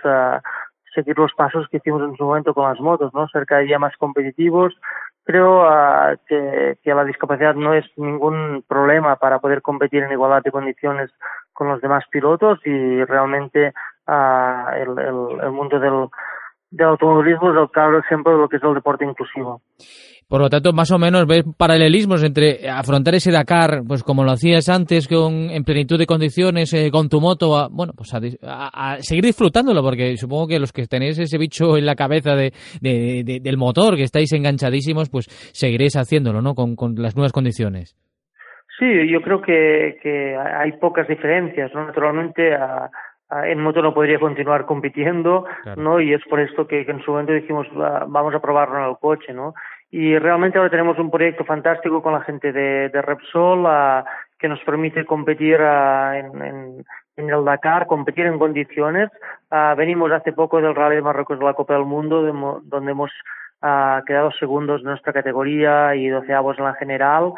seguir 0.96 1.18
los 1.18 1.34
pasos 1.34 1.68
que 1.70 1.78
hicimos 1.78 2.02
en 2.04 2.16
su 2.16 2.24
momento 2.24 2.54
con 2.54 2.70
las 2.70 2.80
motos, 2.80 3.14
¿no? 3.14 3.28
Ser 3.28 3.46
cada 3.46 3.62
día 3.62 3.80
más 3.80 3.96
competitivos. 3.98 4.74
Creo 5.24 5.68
que, 6.26 6.78
que 6.82 6.94
la 6.94 7.04
discapacidad 7.04 7.54
no 7.54 7.74
es 7.74 7.86
ningún 7.98 8.64
problema 8.68 9.18
para 9.18 9.40
poder 9.40 9.62
competir 9.62 10.04
en 10.04 10.12
igualdad 10.12 10.42
de 10.42 10.52
condiciones 10.52 11.12
con 11.54 11.68
los 11.68 11.82
demás 11.82 12.06
pilotos 12.10 12.60
y 12.66 13.04
realmente 13.04 13.74
ah, 14.08 14.72
el, 14.78 14.90
el, 15.00 15.44
el 15.46 15.52
mundo 15.52 15.80
del, 15.80 16.08
del 16.72 16.88
automovilismo 16.88 17.52
es 17.52 17.58
el 17.62 17.70
claro 17.70 18.00
ejemplo 18.00 18.34
de 18.34 18.40
lo 18.40 18.50
que 18.50 18.58
es 18.58 18.64
el 18.64 18.74
deporte 18.74 19.06
inclusivo. 19.06 19.62
Por 20.28 20.40
lo 20.40 20.50
tanto, 20.50 20.72
más 20.72 20.90
o 20.92 20.98
menos 20.98 21.28
ves 21.28 21.44
paralelismos 21.58 22.24
entre 22.24 22.70
afrontar 22.70 23.16
ese 23.16 23.34
Dakar, 23.34 23.82
pues 23.86 24.02
como 24.02 24.24
lo 24.24 24.32
hacías 24.32 24.70
antes, 24.70 25.10
con, 25.10 25.34
en 25.50 25.66
plenitud 25.66 26.00
de 26.00 26.06
condiciones, 26.06 26.74
eh, 26.74 26.90
con 26.90 27.10
tu 27.10 27.20
moto, 27.20 27.58
a, 27.58 27.68
bueno, 27.70 27.92
pues 27.94 28.14
a, 28.14 28.20
a- 28.48 28.94
a 28.94 28.98
seguir 29.02 29.26
disfrutándolo, 29.26 29.82
porque 29.84 30.16
supongo 30.16 30.48
que 30.48 30.60
los 30.60 30.72
que 30.72 30.88
tenéis 30.88 31.20
ese 31.20 31.38
bicho 31.38 31.76
en 31.78 31.86
la 31.86 31.96
cabeza 31.96 32.34
de, 32.38 32.54
de- 32.80 33.24
de- 33.26 33.40
del 33.42 33.58
motor, 33.58 33.98
que 33.98 34.04
estáis 34.04 34.32
enganchadísimos, 34.32 35.10
pues 35.10 35.26
seguiréis 35.52 35.98
haciéndolo, 35.98 36.42
¿no? 36.42 36.56
Con, 36.56 36.78
con 36.78 36.96
las 36.96 37.18
nuevas 37.18 37.34
condiciones. 37.34 37.98
Sí, 38.80 38.86
yo 39.12 39.22
creo 39.22 39.42
que, 39.42 39.98
que 40.02 40.38
hay 40.38 40.72
pocas 40.80 41.10
diferencias, 41.10 41.72
¿no? 41.76 41.86
Naturalmente, 41.88 42.54
a- 42.56 42.90
en 43.46 43.60
moto 43.62 43.82
no 43.82 43.94
podría 43.94 44.20
continuar 44.20 44.66
compitiendo, 44.66 45.46
Claro. 45.64 45.82
¿no? 45.82 46.00
Y 46.00 46.14
es 46.14 46.24
por 46.26 46.40
esto 46.40 46.68
que, 46.68 46.86
que 46.86 46.92
en 46.92 47.02
su 47.02 47.12
momento 47.12 47.34
dijimos, 47.34 47.68
"Va- 47.80 48.06
vamos 48.08 48.34
a 48.36 48.40
probarlo 48.42 48.78
en 48.78 48.90
el 48.90 48.98
coche, 48.98 49.34
¿no? 49.34 49.54
Y 49.90 50.18
realmente 50.18 50.58
ahora 50.58 50.70
tenemos 50.70 50.98
un 51.00 51.12
proyecto 51.12 51.44
fantástico 51.46 52.02
con 52.02 52.14
la 52.14 52.22
gente 52.22 52.52
de, 52.54 52.90
de 52.90 53.02
Repsol 53.02 53.66
ah, 53.68 54.06
que 54.40 54.48
nos 54.48 54.60
permite 54.62 55.06
competir 55.06 55.58
ah, 55.62 56.18
en, 56.18 56.42
en, 56.42 56.86
en 57.18 57.30
el 57.30 57.44
Dakar, 57.46 57.88
competir 57.88 58.26
en 58.26 58.40
condiciones. 58.40 59.10
Venimos 59.76 60.12
hace 60.14 60.32
poco 60.32 60.62
del 60.62 60.74
Rally 60.76 60.96
de 60.96 61.02
Marruecos 61.02 61.38
de 61.40 61.46
la 61.46 61.54
Copa 61.54 61.74
del 61.74 61.84
Mundo, 61.86 62.24
de 62.24 62.32
donde 62.64 62.92
hemos 62.92 63.12
quedado 64.08 64.32
segundos 64.32 64.80
en 64.82 64.88
nuestra 64.88 65.12
categoría 65.14 65.94
y 65.96 66.08
doceavos 66.08 66.58
en 66.58 66.66
la 66.66 66.74
general. 66.76 67.34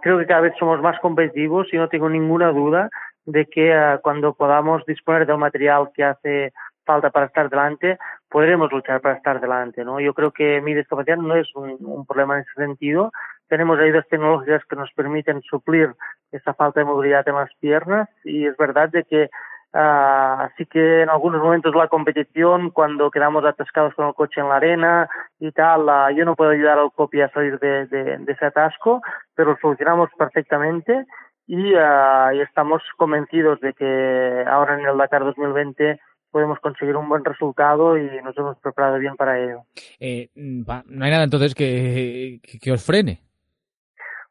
Creo 0.00 0.18
que 0.18 0.26
cada 0.26 0.40
vez 0.40 0.54
somos 0.58 0.80
más 0.82 0.98
competitivos 1.00 1.68
y 1.72 1.76
no 1.76 1.88
tengo 1.88 2.08
ninguna 2.08 2.50
duda 2.50 2.88
de 3.26 3.46
que 3.46 3.72
ah, 3.74 3.98
cuando 4.02 4.34
podamos 4.34 4.84
disponer 4.86 5.26
del 5.26 5.38
material 5.38 5.90
que 5.94 6.04
hace 6.04 6.52
falta 6.84 7.10
para 7.10 7.26
estar 7.26 7.48
delante, 7.48 7.98
podremos 8.28 8.72
luchar 8.72 9.00
para 9.00 9.14
estar 9.16 9.40
delante, 9.40 9.84
¿no? 9.84 10.00
Yo 10.00 10.12
creo 10.14 10.32
que 10.32 10.60
mi 10.60 10.74
discapacidad 10.74 11.18
no 11.18 11.36
es 11.36 11.48
un, 11.54 11.76
un 11.80 12.06
problema 12.06 12.36
en 12.36 12.40
ese 12.42 12.52
sentido. 12.54 13.12
Tenemos 13.48 13.78
ayudas 13.78 14.06
tecnológicas 14.08 14.64
que 14.64 14.76
nos 14.76 14.90
permiten 14.92 15.42
suplir 15.42 15.94
esa 16.32 16.54
falta 16.54 16.80
de 16.80 16.86
movilidad 16.86 17.28
en 17.28 17.34
las 17.36 17.50
piernas 17.60 18.08
y 18.24 18.46
es 18.46 18.56
verdad 18.56 18.88
de 18.88 19.04
que 19.04 19.30
ah, 19.72 20.48
así 20.50 20.66
que 20.66 21.02
en 21.02 21.10
algunos 21.10 21.40
momentos 21.42 21.74
la 21.74 21.86
competición, 21.88 22.70
cuando 22.70 23.10
quedamos 23.10 23.44
atascados 23.44 23.94
con 23.94 24.08
el 24.08 24.14
coche 24.14 24.40
en 24.40 24.48
la 24.48 24.56
arena 24.56 25.08
y 25.38 25.52
tal, 25.52 25.88
ah, 25.88 26.10
yo 26.10 26.24
no 26.24 26.34
puedo 26.34 26.50
ayudar 26.50 26.78
al 26.78 26.90
copy 26.92 27.20
a 27.20 27.28
salir 27.30 27.58
de- 27.60 27.86
de 27.86 28.32
ese 28.32 28.46
atasco, 28.46 29.00
pero 29.36 29.50
lo 29.52 29.56
solucionamos 29.58 30.10
perfectamente 30.18 31.06
y, 31.50 31.74
ah, 31.74 32.30
y 32.32 32.40
estamos 32.42 32.80
convencidos 32.96 33.60
de 33.60 33.72
que 33.72 34.44
ahora 34.46 34.78
en 34.78 34.86
el 34.86 34.96
Dakar 34.96 35.24
2020 35.24 35.98
podemos 36.30 36.60
conseguir 36.60 36.94
un 36.94 37.08
buen 37.08 37.24
resultado 37.24 37.98
y 37.98 38.08
nos 38.22 38.38
hemos 38.38 38.56
preparado 38.58 39.00
bien 39.00 39.16
para 39.16 39.36
ello. 39.36 39.62
Eh, 39.98 40.28
no 40.36 41.04
hay 41.04 41.10
nada 41.10 41.24
entonces 41.24 41.56
que, 41.56 42.38
que, 42.62 42.70
os 42.70 42.86
frene. 42.86 43.18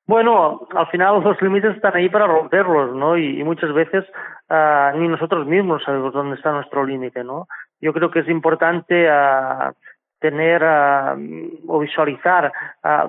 Bueno, 0.06 0.66
al 0.74 0.88
final 0.88 1.22
los 1.22 1.42
límites 1.42 1.76
están 1.76 1.98
ahí 1.98 2.08
para 2.08 2.26
romperlos, 2.26 2.96
¿no? 2.96 3.18
Y, 3.18 3.44
muchas 3.44 3.74
veces 3.74 4.06
uh, 4.50 4.98
ni 4.98 5.10
nosotros 5.10 5.46
mismos 5.46 5.84
sabemos 5.84 6.14
dónde 6.14 6.38
está 6.38 6.54
nuestro 6.54 6.86
límite, 6.86 7.26
¿no? 7.26 7.50
Yo 7.82 7.92
creo 7.92 8.12
que 8.12 8.20
es 8.20 8.30
importante 8.30 9.10
uh, 9.12 9.74
tener 10.20 10.62
uh, 10.64 11.18
o 11.68 11.80
visualizar 11.80 12.52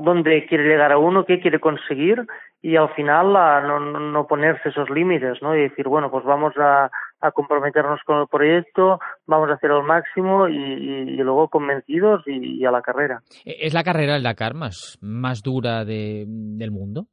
dónde 0.00 0.46
quiere 0.46 0.64
llegar 0.64 0.92
a 0.92 0.98
uno, 0.98 1.24
qué 1.24 1.40
quiere 1.40 1.58
conseguir 1.58 2.26
y 2.62 2.76
al 2.76 2.92
final 2.94 3.32
no, 3.32 3.80
no, 3.80 4.26
ponerse 4.26 4.68
esos 4.68 4.90
límites, 4.90 5.40
¿no? 5.40 5.56
Y 5.56 5.62
decir, 5.62 5.88
bueno, 5.88 6.10
pues 6.10 6.24
vamos 6.24 6.52
a, 6.58 6.90
a 7.20 7.30
comprometernos 7.32 8.00
con 8.04 8.20
el 8.20 8.26
proyecto, 8.28 9.00
vamos 9.26 9.50
a 9.50 9.54
hacer 9.54 9.70
el 9.70 9.82
máximo 9.82 10.46
y, 10.48 10.56
y, 10.56 11.16
luego 11.16 11.48
convencidos 11.48 12.22
y, 12.26 12.60
y, 12.60 12.64
a 12.66 12.70
la 12.70 12.82
carrera. 12.82 13.22
¿Es 13.44 13.72
la 13.72 13.82
carrera 13.82 14.14
del 14.14 14.22
Dakar 14.22 14.54
más, 14.54 14.98
más 15.00 15.42
dura 15.42 15.84
de, 15.84 16.24
del 16.28 16.70
mundo? 16.70 17.06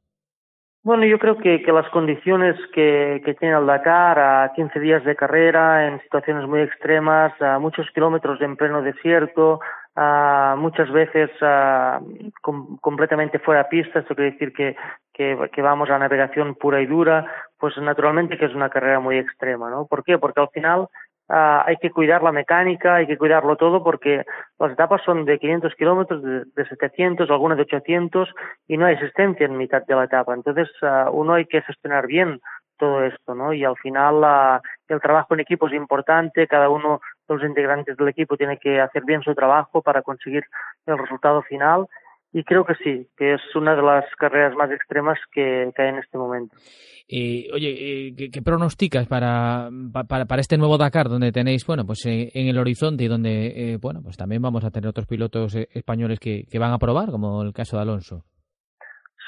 Bueno, 0.88 1.04
yo 1.04 1.18
creo 1.18 1.36
que, 1.36 1.60
que 1.60 1.70
las 1.70 1.86
condiciones 1.90 2.56
que, 2.72 3.20
que, 3.22 3.34
tiene 3.34 3.58
el 3.58 3.66
Dakar 3.66 4.18
a 4.18 4.52
15 4.56 4.80
días 4.80 5.04
de 5.04 5.16
carrera, 5.16 5.86
en 5.86 6.00
situaciones 6.00 6.48
muy 6.48 6.62
extremas, 6.62 7.30
a 7.42 7.58
muchos 7.58 7.90
kilómetros 7.90 8.40
en 8.40 8.56
pleno 8.56 8.80
desierto, 8.80 9.60
a 9.94 10.56
muchas 10.56 10.90
veces 10.90 11.30
a, 11.42 12.00
com, 12.40 12.78
completamente 12.78 13.38
fuera 13.38 13.68
pista, 13.68 13.98
esto 13.98 14.14
quiere 14.14 14.30
decir 14.30 14.54
que, 14.54 14.76
que, 15.12 15.36
que, 15.52 15.60
vamos 15.60 15.90
a 15.90 15.98
navegación 15.98 16.54
pura 16.54 16.80
y 16.80 16.86
dura, 16.86 17.30
pues 17.58 17.76
naturalmente 17.76 18.38
que 18.38 18.46
es 18.46 18.54
una 18.54 18.70
carrera 18.70 18.98
muy 18.98 19.18
extrema, 19.18 19.68
¿no? 19.68 19.86
¿Por 19.86 20.02
qué? 20.04 20.16
Porque 20.16 20.40
al 20.40 20.48
final 20.48 20.88
uh, 21.28 21.62
hay 21.66 21.76
que 21.76 21.90
cuidar 21.90 22.22
la 22.22 22.32
mecánica, 22.32 22.96
hay 22.96 23.06
que 23.06 23.18
cuidarlo 23.18 23.56
todo 23.56 23.82
porque 23.82 24.24
las 24.58 24.72
etapas 24.72 25.02
son 25.04 25.24
de 25.24 25.38
500 25.38 25.74
kilómetros, 25.74 26.22
de, 26.22 26.44
de, 26.54 26.68
700, 26.68 27.30
algunas 27.30 27.56
de 27.56 27.62
800 27.62 28.28
y 28.66 28.76
no 28.76 28.86
hay 28.86 28.96
asistencia 28.96 29.46
en 29.46 29.56
mitad 29.56 29.84
de 29.86 29.94
la 29.94 30.04
etapa. 30.04 30.34
Entonces 30.34 30.68
uh, 30.82 31.10
uno 31.10 31.34
hay 31.34 31.46
que 31.46 31.62
gestionar 31.62 32.06
bien 32.06 32.40
todo 32.78 33.02
esto, 33.04 33.34
¿no? 33.34 33.52
Y 33.52 33.64
al 33.64 33.76
final 33.76 34.14
uh, 34.16 34.60
el 34.88 35.00
trabajo 35.00 35.34
en 35.34 35.40
equipo 35.40 35.66
es 35.66 35.74
importante, 35.74 36.46
cada 36.46 36.68
uno 36.68 37.00
de 37.28 37.34
los 37.34 37.44
integrantes 37.44 37.96
del 37.96 38.08
equipo 38.08 38.36
tiene 38.36 38.58
que 38.58 38.80
hacer 38.80 39.04
bien 39.04 39.22
su 39.22 39.34
trabajo 39.34 39.82
para 39.82 40.02
conseguir 40.02 40.44
el 40.86 40.98
resultado 40.98 41.42
final 41.42 41.86
y 42.32 42.44
creo 42.44 42.64
que 42.64 42.74
sí, 42.76 43.08
que 43.16 43.34
es 43.34 43.40
una 43.54 43.74
de 43.74 43.82
las 43.82 44.04
carreras 44.16 44.54
más 44.54 44.70
extremas 44.70 45.18
que, 45.32 45.70
que 45.74 45.82
hay 45.82 45.88
en 45.88 45.98
este 45.98 46.18
momento. 46.18 46.54
Eh, 47.08 47.48
oye, 47.54 47.70
eh, 47.70 48.14
¿qué, 48.16 48.30
¿qué, 48.30 48.42
pronosticas 48.42 49.06
para, 49.06 49.70
para, 50.06 50.26
para, 50.26 50.40
este 50.40 50.58
nuevo 50.58 50.76
Dakar, 50.76 51.08
donde 51.08 51.32
tenéis, 51.32 51.66
bueno, 51.66 51.84
pues 51.86 52.04
eh, 52.04 52.30
en 52.34 52.48
el 52.48 52.58
horizonte 52.58 53.04
y 53.04 53.08
donde, 53.08 53.46
eh, 53.46 53.78
bueno, 53.80 54.00
pues 54.02 54.18
también 54.18 54.42
vamos 54.42 54.62
a 54.64 54.70
tener 54.70 54.88
otros 54.88 55.06
pilotos 55.06 55.56
eh, 55.56 55.68
españoles 55.72 56.20
que, 56.20 56.44
que, 56.50 56.58
van 56.58 56.72
a 56.72 56.78
probar, 56.78 57.10
como 57.10 57.42
el 57.42 57.54
caso 57.54 57.76
de 57.76 57.82
Alonso? 57.82 58.24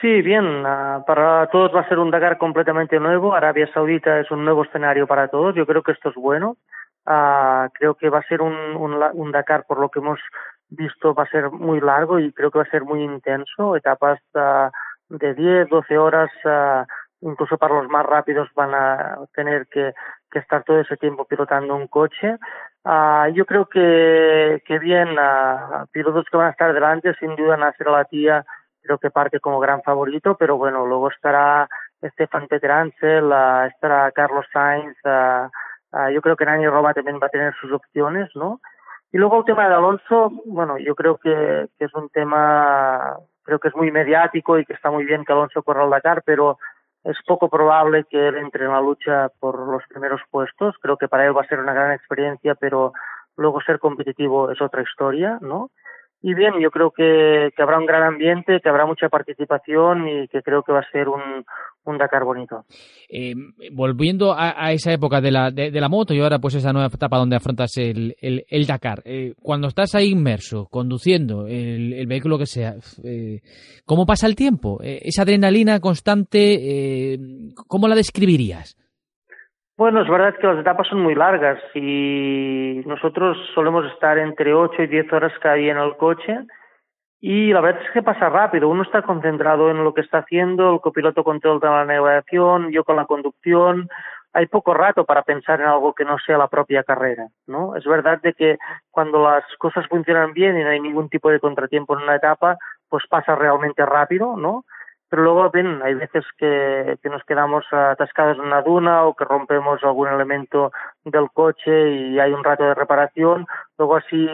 Sí, 0.00 0.23
bien, 0.23 0.45
uh, 0.45 1.04
para 1.07 1.47
todos 1.49 1.75
va 1.75 1.80
a 1.80 1.88
ser 1.88 1.99
un 1.99 2.11
Dakar 2.11 2.37
completamente 2.38 2.99
nuevo. 2.99 3.35
Arabia 3.35 3.71
Saudita 3.73 4.19
es 4.21 4.30
un 4.30 4.45
nuevo 4.45 4.64
escenario 4.64 5.07
para 5.07 5.28
todos. 5.28 5.54
Yo 5.54 5.66
creo 5.66 5.83
que 5.83 5.92
esto 5.92 6.09
es 6.09 6.14
bueno. 6.14 6.57
Uh, 7.07 7.69
creo 7.75 7.95
que 7.95 8.09
va 8.09 8.19
a 8.19 8.28
ser 8.28 8.40
un, 8.40 8.54
un, 8.76 8.95
un 9.14 9.33
Dakar, 9.33 9.64
por 9.66 9.78
lo 9.78 9.90
que 9.90 9.99
hemos 9.99 10.19
visto 10.71 11.15
va 11.15 11.25
a 11.25 11.31
ser 11.31 11.50
muy 11.50 11.81
largo 11.81 12.19
y 12.19 12.33
creo 12.33 12.50
que 12.50 12.59
va 12.59 12.65
a 12.65 12.71
ser 12.71 12.85
muy 12.85 13.03
intenso, 13.03 13.77
etapas 13.77 14.21
uh, 14.35 14.71
de 15.09 15.35
10, 15.35 15.69
12 15.69 15.99
horas, 15.99 16.31
uh, 16.45 16.85
incluso 17.21 17.59
para 17.59 17.75
los 17.75 17.89
más 17.89 18.07
rápidos 18.07 18.49
van 18.55 18.75
a 18.75 19.19
tener 19.35 19.67
que, 19.67 19.93
que 20.31 20.39
estar 20.39 20.62
todo 20.65 20.81
ese 20.81 20.97
tiempo 20.97 21.25
pilotando 21.25 21.75
un 21.75 21.89
coche. 21.89 22.37
Uh, 22.85 23.29
yo 23.35 23.45
creo 23.45 23.67
que, 23.67 24.62
que 24.65 24.79
bien, 24.79 25.09
pilotos 25.93 26.25
que 26.31 26.37
van 26.37 26.47
a 26.47 26.50
estar 26.50 26.73
delante, 26.73 27.15
sin 27.15 27.37
duda 27.37 27.57
Nasser 27.57 27.89
Latia 27.89 28.45
creo 28.83 28.99
que 28.99 29.11
parte 29.11 29.41
como 29.41 29.61
gran 29.61 29.83
favorito, 29.83 30.37
pero 30.37 30.57
bueno, 30.57 30.87
luego 30.87 31.11
estará 31.11 31.69
Stefan 32.03 32.45
uh, 32.45 33.67
estará 33.67 34.11
Carlos 34.12 34.47
Sainz, 34.53 34.97
uh, 35.05 36.09
yo 36.11 36.23
creo 36.23 36.37
que 36.37 36.45
Nani 36.45 36.67
Roma 36.67 36.95
también 36.95 37.19
va 37.23 37.27
a 37.27 37.31
tener 37.31 37.55
sus 37.61 37.73
opciones, 37.73 38.31
¿no? 38.35 38.61
Y 39.12 39.19
luego 39.19 39.38
el 39.38 39.45
tema 39.45 39.69
de 39.69 39.75
Alonso, 39.75 40.31
bueno, 40.47 40.79
yo 40.79 40.95
creo 40.95 41.19
que, 41.19 41.69
que, 41.79 41.85
es 41.85 41.95
un 41.95 42.09
tema, 42.11 43.17
creo 43.43 43.59
que 43.59 43.69
es 43.69 43.76
muy 43.76 43.90
mediático 43.90 44.59
y 44.59 44.64
que 44.64 44.75
está 44.75 44.90
muy 44.90 45.05
bien 45.05 45.25
que 45.25 45.33
Alonso 45.33 45.62
corra 45.62 45.83
al 45.83 45.90
Dakar, 45.90 46.23
pero 46.25 46.59
es 47.05 47.17
poco 47.26 47.49
probable 47.49 48.05
que 48.05 48.29
él 48.29 48.37
entre 48.37 48.67
en 48.67 48.73
la 48.73 48.81
lucha 48.81 49.31
por 49.40 49.59
los 49.59 49.83
primeros 49.88 50.21
puestos. 50.31 50.76
Creo 50.81 50.97
que 50.97 51.09
para 51.09 51.26
él 51.26 51.37
va 51.37 51.43
a 51.43 51.49
ser 51.49 51.59
una 51.59 51.73
gran 51.73 51.93
experiencia, 51.93 52.55
pero 52.55 52.93
luego 53.37 53.61
ser 53.62 53.79
competitivo 53.79 54.50
es 54.50 54.61
otra 54.61 54.83
historia, 54.83 55.38
¿no? 55.40 55.71
Y 56.23 56.35
bien, 56.35 56.61
yo 56.61 56.71
creo 56.71 56.91
que, 56.91 57.50
que, 57.57 57.62
habrá 57.62 57.79
un 57.79 57.87
gran 57.87 58.03
ambiente, 58.03 58.61
que 58.61 58.69
habrá 58.69 58.85
mucha 58.85 59.09
participación 59.09 60.07
y 60.07 60.29
que 60.29 60.43
creo 60.43 60.62
que 60.62 60.73
va 60.73 60.81
a 60.81 60.91
ser 60.91 61.09
un, 61.09 61.45
un 61.85 61.99
Dakar 61.99 62.25
bonito. 62.25 62.67
Eh, 63.09 63.35
volviendo 63.73 64.35
a, 64.35 64.55
a, 64.67 64.73
esa 64.73 64.93
época 64.93 65.23
de 65.23 65.31
la, 65.31 65.50
de, 65.50 65.71
la 65.71 65.89
moto 65.89 66.12
y 66.12 66.21
ahora 66.21 66.39
pues 66.39 66.55
esa 66.57 66.75
nueva 66.75 66.91
etapa 66.93 67.17
donde 67.17 67.37
afrontas 67.37 67.75
el, 67.79 68.17
el, 68.21 68.45
el 68.49 68.67
Dakar, 68.67 69.00
eh, 69.07 69.33
cuando 69.41 69.69
estás 69.69 69.95
ahí 69.95 70.11
inmerso, 70.11 70.67
conduciendo 70.67 71.47
el, 71.47 71.95
el 71.95 72.07
vehículo 72.07 72.37
que 72.37 72.47
sea, 72.47 72.75
eh, 73.03 73.41
¿cómo 73.87 74.05
pasa 74.05 74.27
el 74.27 74.37
tiempo? 74.37 74.79
Eh, 74.83 75.00
esa 75.05 75.23
adrenalina 75.23 75.81
constante, 75.81 77.19
¿cómo 77.67 77.89
la 77.89 77.95
describirías? 77.95 78.77
Bueno, 79.80 80.02
es 80.02 80.10
verdad 80.10 80.37
que 80.37 80.46
las 80.46 80.58
etapas 80.58 80.88
son 80.88 81.00
muy 81.00 81.14
largas 81.14 81.58
y 81.75 82.82
nosotros 82.84 83.38
solemos 83.54 83.90
estar 83.90 84.18
entre 84.18 84.52
8 84.52 84.82
y 84.82 84.87
10 84.88 85.10
horas 85.10 85.32
cada 85.40 85.54
día 85.54 85.72
en 85.72 85.78
el 85.78 85.96
coche 85.96 86.38
y 87.18 87.50
la 87.50 87.62
verdad 87.62 87.80
es 87.82 87.90
que 87.92 88.02
pasa 88.02 88.28
rápido. 88.28 88.68
Uno 88.68 88.82
está 88.82 89.00
concentrado 89.00 89.70
en 89.70 89.82
lo 89.82 89.94
que 89.94 90.02
está 90.02 90.18
haciendo, 90.18 90.75
el 90.75 90.80
copiloto 90.82 91.25
controla 91.25 91.78
la 91.78 91.84
navegación, 91.87 92.70
yo 92.72 92.84
con 92.84 92.96
la 92.96 93.06
conducción. 93.06 93.88
Hay 94.34 94.49
poco 94.49 94.75
rato 94.75 95.06
para 95.06 95.22
pensar 95.22 95.62
en 95.62 95.68
algo 95.68 95.94
que 95.94 96.04
no 96.04 96.18
sea 96.18 96.37
la 96.37 96.49
propia 96.49 96.82
carrera, 96.84 97.28
¿no? 97.46 97.75
Es 97.75 97.87
verdad 97.87 98.20
de 98.20 98.34
que 98.34 98.58
cuando 98.90 99.25
las 99.25 99.44
cosas 99.56 99.88
funcionan 99.88 100.34
bien 100.34 100.58
y 100.58 100.62
no 100.62 100.68
hay 100.68 100.80
ningún 100.80 101.08
tipo 101.08 101.30
de 101.30 101.40
contratiempo 101.40 101.96
en 101.96 102.04
una 102.04 102.16
etapa, 102.16 102.58
pues 102.90 103.04
pasa 103.08 103.34
realmente 103.34 103.87
rápido, 103.87 104.37
¿no? 104.37 104.66
Pero 105.11 105.25
luego 105.25 105.50
bien, 105.50 105.83
hay 105.83 105.95
veces 105.95 106.25
que, 106.38 106.97
nos 107.02 107.25
quedamos 107.25 107.64
atascados 107.73 108.38
en 108.38 108.45
una 108.45 108.62
duna 108.62 109.05
o 109.05 109.17
que 109.17 109.25
rompemos 109.25 109.83
algún 109.83 110.07
elemento 110.07 110.71
del 111.05 111.29
coche 111.33 111.90
y 111.90 112.21
hay 112.21 112.33
un 112.33 112.45
rato 112.45 112.62
de 112.62 112.75
reparación, 112.75 113.45
luego 113.76 113.97
así, 113.97 114.29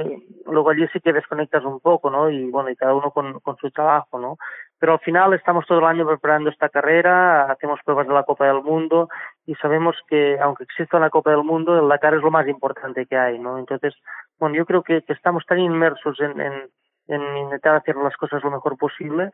luego 0.45 0.69
allí 0.69 0.87
sí 0.93 1.01
que 1.01 1.15
desconectas 1.15 1.65
un 1.65 1.81
poco, 1.81 2.11
¿no? 2.11 2.29
Y 2.29 2.51
bueno, 2.51 2.69
y 2.69 2.77
cada 2.77 2.95
uno 2.95 3.11
con, 3.11 3.41
con 3.41 3.57
su 3.57 3.71
trabajo, 3.71 4.19
¿no? 4.19 4.37
Pero 4.79 4.93
al 4.93 4.99
final 5.01 5.33
estamos 5.33 5.65
todo 5.65 5.79
el 5.79 5.87
año 5.87 6.07
preparando 6.07 6.51
esta 6.51 6.69
carrera, 6.69 7.51
hacemos 7.51 7.81
pruebas 7.83 8.07
de 8.07 8.13
la 8.13 8.25
Copa 8.25 8.45
del 8.47 8.63
Mundo 8.63 9.09
y 9.47 9.55
sabemos 9.55 9.97
que 10.07 10.39
aunque 10.39 10.65
exista 10.65 10.99
la 10.99 11.09
Copa 11.09 11.31
del 11.31 11.43
Mundo, 11.43 11.79
el 11.79 11.89
Dakar 11.89 12.13
es 12.13 12.21
lo 12.21 12.31
más 12.31 12.47
importante 12.47 13.07
que 13.07 13.17
hay, 13.17 13.39
¿no? 13.39 13.59
Entonces, 13.59 13.95
bueno, 14.39 14.55
yo 14.55 14.67
creo 14.67 14.83
que, 14.83 15.01
que 15.01 15.15
estamos 15.15 15.47
tan 15.47 15.59
inmersos 15.59 16.21
en, 16.21 16.39
en 16.39 16.69
en 17.09 17.37
intentar 17.37 17.77
hacer 17.77 17.97
las 17.97 18.17
cosas 18.17 18.43
lo 18.43 18.51
mejor 18.51 18.77
posible, 18.77 19.31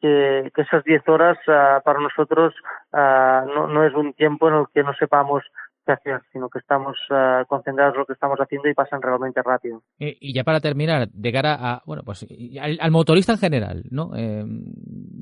que, 0.00 0.50
esas 0.56 0.84
10 0.84 1.08
horas 1.08 1.38
uh, 1.48 1.82
para 1.84 2.00
nosotros 2.00 2.54
uh, 2.92 3.46
no, 3.54 3.66
no 3.68 3.84
es 3.84 3.94
un 3.94 4.12
tiempo 4.14 4.48
en 4.48 4.54
el 4.54 4.64
que 4.72 4.82
no 4.82 4.92
sepamos 4.94 5.42
qué 5.86 5.92
hacer, 5.92 6.20
sino 6.32 6.48
que 6.48 6.58
estamos 6.58 6.96
uh, 7.10 7.46
concentrados 7.46 7.94
en 7.94 8.00
lo 8.00 8.06
que 8.06 8.12
estamos 8.12 8.38
haciendo 8.38 8.68
y 8.68 8.74
pasan 8.74 9.00
realmente 9.00 9.40
rápido. 9.42 9.82
Y 9.98 10.34
ya 10.34 10.42
para 10.44 10.60
terminar, 10.60 11.08
de 11.08 11.32
cara 11.32 11.54
a, 11.54 11.82
bueno, 11.86 12.02
pues 12.04 12.26
al, 12.60 12.78
al 12.80 12.90
motorista 12.90 13.32
en 13.32 13.38
general, 13.38 13.84
¿no? 13.90 14.10
Eh, 14.16 14.44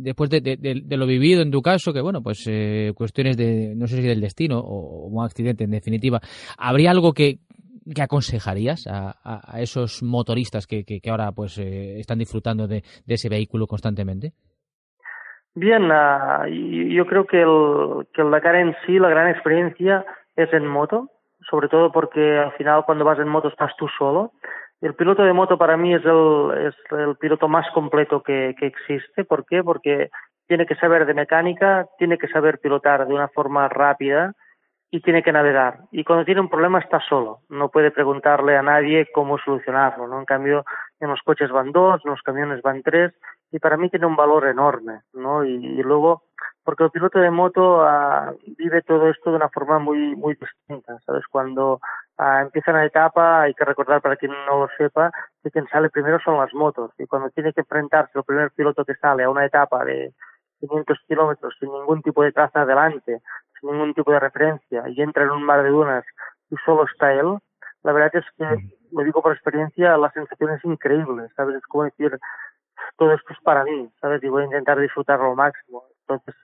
después 0.04 0.31
de, 0.31 0.40
de, 0.40 0.97
lo 0.97 1.07
vivido 1.07 1.43
en 1.43 1.50
tu 1.50 1.62
caso, 1.62 1.93
que 1.93 2.00
bueno, 2.00 2.23
pues 2.23 2.45
eh, 2.47 2.93
cuestiones 2.95 3.37
de, 3.37 3.75
no 3.76 3.87
sé 3.87 3.97
si 3.97 4.02
del 4.02 4.21
destino 4.21 4.59
o, 4.59 5.07
un 5.07 5.25
accidente 5.25 5.64
en 5.64 5.71
definitiva, 5.71 6.21
¿habría 6.57 6.90
algo 6.90 7.12
que, 7.12 7.40
¿qué 7.95 8.02
aconsejarías 8.02 8.87
a, 8.87 9.14
a, 9.23 9.61
esos 9.61 10.02
motoristas 10.02 10.66
que, 10.66 10.85
ahora 11.09 11.33
pues 11.33 11.59
eh, 11.59 11.99
están 11.99 12.19
disfrutando 12.19 12.66
de, 12.66 12.83
ese 13.07 13.28
vehículo 13.28 13.66
constantemente? 13.66 14.33
Bien, 15.54 15.90
uh, 15.90 16.46
yo 16.46 17.06
creo 17.06 17.26
que 17.26 17.42
el, 17.42 18.06
que 18.12 18.23
el 18.23 18.30
Dakar 18.30 18.56
en 18.56 18.75
sí, 18.84 18.99
la 18.99 19.08
gran 19.08 19.28
experiencia 19.28 20.04
es 20.34 20.52
en 20.52 20.66
moto, 20.66 21.11
sobre 21.49 21.68
todo 21.68 21.92
porque 21.92 22.38
al 22.38 22.52
final 22.52 22.84
cuando 22.84 23.04
vas 23.04 23.18
en 23.18 23.28
moto 23.28 23.49
estás 23.49 23.75
tú 23.76 23.87
solo. 23.96 24.32
El 24.80 24.94
piloto 24.94 25.23
de 25.23 25.32
moto 25.32 25.56
para 25.56 25.76
mí 25.76 25.94
es 25.94 26.02
el, 26.04 27.16
piloto 27.20 27.49
más 27.49 27.66
completo 27.73 28.23
que, 28.23 28.54
que 28.58 28.66
existe. 28.66 29.25
¿Por 29.25 29.46
qué? 29.46 29.62
Porque 29.62 30.11
tiene 30.46 30.66
que 30.66 30.75
saber 30.75 31.06
de 31.06 31.14
mecánica, 31.14 31.87
tiene 31.99 32.18
que 32.18 32.28
saber 32.28 32.58
pilotar 32.58 33.06
de 33.06 33.14
una 33.14 33.28
forma 33.28 33.68
rápida, 33.68 34.34
y 34.94 35.00
tiene 35.00 35.25
que 35.25 35.32
navegar. 35.32 35.80
Y 35.90 36.04
cuando 36.04 36.25
tiene 36.25 36.40
un 36.40 36.49
problema 36.49 36.78
está 36.78 37.00
solo, 37.00 37.40
no 37.49 37.68
puede 37.68 37.90
preguntarle 37.90 38.56
a 38.56 38.62
nadie 38.62 39.08
cómo 39.12 39.38
solucionarlo, 39.38 40.06
¿no? 40.06 40.20
En 40.20 40.25
cambio, 40.25 40.64
en 41.00 41.11
los 41.11 41.20
coches 41.23 41.50
van 41.50 41.73
dos, 41.73 42.00
en 42.04 42.12
los 42.12 42.23
camiones 42.23 42.62
van 42.62 42.80
tres, 42.80 43.12
y 43.54 43.61
para 43.61 43.76
mí 43.76 43.88
tiene 43.88 44.06
un 44.06 44.16
valor 44.16 44.49
enorme, 44.49 45.02
¿no? 45.12 45.44
Y, 45.44 45.54
y 45.54 45.82
luego, 45.84 46.25
porque 46.64 46.82
el 46.82 46.90
piloto 46.90 47.20
de 47.20 47.30
moto 47.30 47.84
uh, 47.84 48.37
vive 48.58 48.82
todo 48.82 49.08
esto 49.08 49.30
de 49.30 49.37
una 49.37 49.49
forma 49.49 49.78
muy, 49.78 50.16
muy 50.16 50.34
distinta, 50.34 50.99
¿sabes? 51.06 51.23
Cuando 51.30 51.78
ah, 52.18 52.42
empieza 52.42 52.73
una 52.73 52.84
etapa, 52.84 53.42
hay 53.42 53.54
que 53.54 53.64
recordar 53.64 54.02
para 54.02 54.16
quien 54.16 54.32
no 54.32 54.58
lo 54.58 54.68
sepa, 54.76 55.12
que 55.40 55.52
quien 55.52 55.68
sale 55.68 55.88
primero 55.88 56.18
son 56.25 56.37
las 56.37 56.52
motos 56.52 56.90
y 56.99 57.06
cuando 57.06 57.30
tiene 57.30 57.52
que 57.52 57.61
enfrentarse 57.61 58.18
el 58.18 58.25
primer 58.25 58.50
piloto 58.50 58.84
que 58.84 58.96
sale 58.96 59.23
a 59.23 59.30
una 59.30 59.46
etapa 59.46 59.84
de 59.84 60.12
500 60.58 60.99
kilómetros 61.06 61.54
sin 61.61 61.70
ningún 61.70 62.02
tipo 62.02 62.25
de 62.25 62.32
traza 62.32 62.62
adelante, 62.62 63.23
sin 63.61 63.70
ningún 63.70 63.94
tipo 63.94 64.11
de 64.11 64.18
referencia 64.18 64.82
y 64.88 65.00
entra 65.00 65.23
en 65.23 65.30
un 65.30 65.44
mar 65.44 65.62
de 65.62 65.68
dunas 65.68 66.04
y 66.50 66.56
solo 66.66 66.87
está 66.87 67.12
él, 67.12 67.38
la 67.84 67.92
verdad 67.92 68.16
es 68.16 68.25
que, 68.37 68.46
lo 68.90 69.04
digo 69.04 69.23
por 69.23 69.32
experiencia, 69.32 69.96
la 69.96 70.11
sensación 70.11 70.50
es 70.50 70.64
increíble, 70.64 71.28
¿sabes? 71.37 71.56
Es 71.56 71.66
como 71.66 71.84
decir, 71.84 72.18
todo 72.96 73.12
esto 73.12 73.32
es 73.32 73.40
para 73.40 73.64
mí, 73.64 73.88
¿sabes? 74.00 74.22
Y 74.22 74.28
voy 74.28 74.42
a 74.42 74.46
intentar 74.46 74.78
disfrutarlo 74.78 75.30
al 75.30 75.36
máximo. 75.36 75.84
Entonces, 76.00 76.34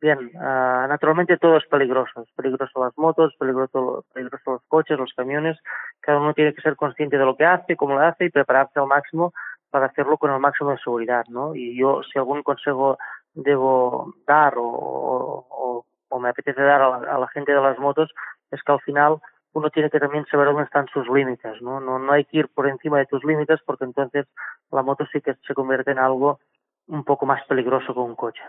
bien, 0.00 0.30
ah, 0.40 0.86
naturalmente 0.88 1.36
todo 1.36 1.56
es 1.56 1.66
peligroso. 1.66 2.22
Es 2.22 2.32
peligroso 2.34 2.84
las 2.84 2.96
motos, 2.96 3.34
peligroso, 3.38 4.04
peligroso 4.12 4.52
los 4.52 4.62
coches, 4.68 4.98
los 4.98 5.12
camiones. 5.14 5.58
Cada 6.00 6.18
uno 6.18 6.34
tiene 6.34 6.54
que 6.54 6.62
ser 6.62 6.76
consciente 6.76 7.18
de 7.18 7.24
lo 7.24 7.36
que 7.36 7.44
hace, 7.44 7.76
cómo 7.76 7.94
lo 7.94 8.00
hace 8.00 8.24
y 8.24 8.30
prepararse 8.30 8.80
al 8.80 8.86
máximo 8.86 9.32
para 9.70 9.86
hacerlo 9.86 10.18
con 10.18 10.32
el 10.32 10.40
máximo 10.40 10.70
de 10.70 10.78
seguridad, 10.78 11.24
¿no? 11.28 11.54
Y 11.54 11.78
yo, 11.78 12.02
si 12.02 12.18
algún 12.18 12.42
consejo 12.42 12.98
debo 13.34 14.14
dar 14.26 14.54
o, 14.56 15.84
me 16.20 16.28
apetece 16.28 16.60
dar 16.60 16.82
a 16.82 17.18
la 17.18 17.28
gente 17.28 17.52
de 17.52 17.60
las 17.60 17.78
motos, 17.78 18.10
es 18.50 18.62
que 18.62 18.72
al 18.72 18.80
final 18.80 19.20
uno 19.52 19.70
tiene 19.70 19.90
que 19.90 19.98
también 19.98 20.24
saber 20.26 20.46
dónde 20.46 20.64
están 20.64 20.86
sus 20.92 21.08
límites, 21.08 21.60
¿no? 21.60 21.80
¿no? 21.80 21.98
No 21.98 22.12
hay 22.12 22.24
que 22.24 22.38
ir 22.38 22.48
por 22.48 22.68
encima 22.68 22.98
de 22.98 23.06
tus 23.06 23.24
límites 23.24 23.60
porque 23.64 23.84
entonces 23.84 24.26
la 24.70 24.82
moto 24.82 25.04
sí 25.12 25.20
que 25.20 25.34
se 25.46 25.54
convierte 25.54 25.90
en 25.90 25.98
algo 25.98 26.38
un 26.86 27.04
poco 27.04 27.24
más 27.24 27.44
peligroso 27.46 27.94
que 27.94 28.00
un 28.00 28.16
coche. 28.16 28.42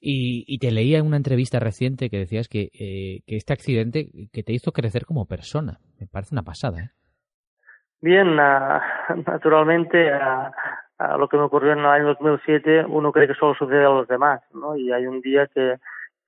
Y, 0.00 0.44
y 0.46 0.58
te 0.58 0.72
leía 0.72 0.98
en 0.98 1.06
una 1.06 1.16
entrevista 1.16 1.60
reciente 1.60 2.10
que 2.10 2.18
decías 2.18 2.48
que, 2.48 2.70
eh, 2.78 3.22
que 3.26 3.36
este 3.36 3.52
accidente 3.52 4.08
que 4.32 4.42
te 4.42 4.52
hizo 4.52 4.72
crecer 4.72 5.06
como 5.06 5.26
persona. 5.26 5.78
Me 6.00 6.06
parece 6.06 6.34
una 6.34 6.42
pasada, 6.42 6.80
¿eh? 6.80 6.90
Bien, 8.00 8.38
uh, 8.38 8.80
naturalmente 9.26 10.12
uh, 10.12 10.50
uh, 11.02 11.18
lo 11.18 11.28
que 11.28 11.36
me 11.36 11.44
ocurrió 11.44 11.72
en 11.72 11.78
el 11.78 11.86
año 11.86 12.06
2007, 12.08 12.84
uno 12.86 13.12
cree 13.12 13.28
que 13.28 13.34
solo 13.34 13.54
sucede 13.54 13.84
a 13.84 13.88
los 13.88 14.08
demás, 14.08 14.42
¿no? 14.52 14.76
Y 14.76 14.92
hay 14.92 15.06
un 15.06 15.20
día 15.20 15.46
que, 15.46 15.76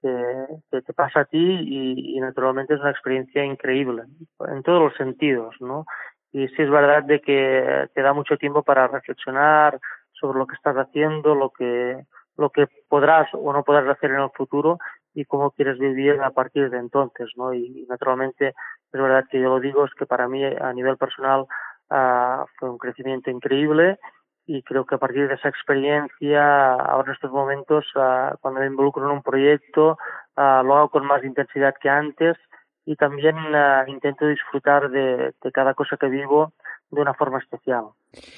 que, 0.06 0.46
que 0.70 0.82
te 0.82 0.92
pasa 0.92 1.20
a 1.20 1.24
ti 1.24 1.38
y, 1.38 2.20
naturalmente 2.20 2.74
es 2.74 2.80
una 2.80 2.90
experiencia 2.90 3.44
increíble 3.44 4.04
en 4.48 4.62
todos 4.62 4.82
los 4.82 4.94
sentidos, 4.94 5.54
¿no? 5.60 5.84
Y 6.32 6.48
sí 6.48 6.62
es 6.62 6.70
verdad 6.70 7.02
de 7.04 7.20
que 7.20 7.88
te 7.94 8.02
da 8.02 8.12
mucho 8.12 8.36
tiempo 8.36 8.62
para 8.62 8.88
reflexionar 8.88 9.78
sobre 10.12 10.38
lo 10.38 10.46
que 10.46 10.54
estás 10.54 10.76
haciendo, 10.76 11.34
lo 11.34 11.50
que 11.50 12.04
lo 12.36 12.50
que 12.50 12.66
podrás 12.88 13.28
o 13.32 13.52
no 13.52 13.62
podrás 13.64 13.88
hacer 13.88 14.10
en 14.10 14.20
el 14.20 14.30
futuro 14.30 14.78
y 15.14 15.24
cómo 15.24 15.50
quieres 15.52 15.78
vivir 15.78 16.20
a 16.20 16.30
partir 16.30 16.68
de 16.68 16.78
entonces, 16.78 17.30
¿no? 17.36 17.54
Y, 17.54 17.64
y 17.64 17.86
naturalmente 17.88 18.48
es 18.48 19.00
verdad 19.00 19.24
que 19.30 19.40
yo 19.40 19.48
lo 19.48 19.60
digo 19.60 19.86
es 19.86 19.94
que 19.94 20.04
para 20.04 20.28
mí 20.28 20.44
a 20.44 20.72
nivel 20.74 20.98
personal 20.98 21.46
uh, 21.90 22.44
fue 22.58 22.68
un 22.68 22.78
crecimiento 22.78 23.30
increíble 23.30 23.98
y 24.46 24.62
creo 24.62 24.86
que 24.86 24.94
a 24.94 24.98
partir 24.98 25.26
de 25.26 25.34
esa 25.34 25.48
experiencia, 25.48 26.74
ahora 26.74 27.08
en 27.08 27.14
estos 27.14 27.32
momentos, 27.32 27.84
uh, 27.96 28.36
cuando 28.40 28.60
me 28.60 28.66
involucro 28.66 29.04
en 29.04 29.10
un 29.10 29.22
proyecto, 29.22 29.98
uh, 30.36 30.62
lo 30.62 30.76
hago 30.76 30.88
con 30.90 31.04
más 31.04 31.24
intensidad 31.24 31.74
que 31.80 31.88
antes 31.88 32.36
y 32.84 32.94
también 32.94 33.36
uh, 33.36 33.88
intento 33.88 34.26
disfrutar 34.28 34.88
de, 34.90 35.34
de, 35.42 35.52
cada 35.52 35.74
cosa 35.74 35.96
que 35.96 36.06
vivo 36.06 36.52
de 36.90 37.00
una 37.00 37.14
forma 37.14 37.38
especial, 37.38 37.86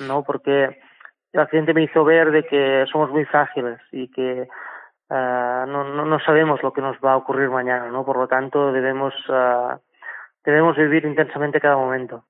¿no? 0.00 0.24
Porque 0.24 0.80
el 1.32 1.40
accidente 1.40 1.74
me 1.74 1.82
hizo 1.82 2.02
ver 2.04 2.30
de 2.30 2.44
que 2.44 2.86
somos 2.90 3.10
muy 3.10 3.26
frágiles 3.26 3.78
y 3.92 4.08
que 4.08 4.48
no, 5.10 5.66
no, 5.66 6.04
no, 6.04 6.20
sabemos 6.20 6.62
lo 6.62 6.72
que 6.72 6.82
nos 6.82 6.96
va 6.98 7.12
a 7.12 7.16
ocurrir 7.16 7.48
mañana, 7.48 7.88
¿no? 7.88 8.04
Por 8.04 8.18
lo 8.18 8.28
tanto, 8.28 8.72
debemos, 8.72 9.14
debemos 10.44 10.76
vivir 10.76 11.06
intensamente 11.06 11.60
cada 11.60 11.76
momento. 11.76 12.24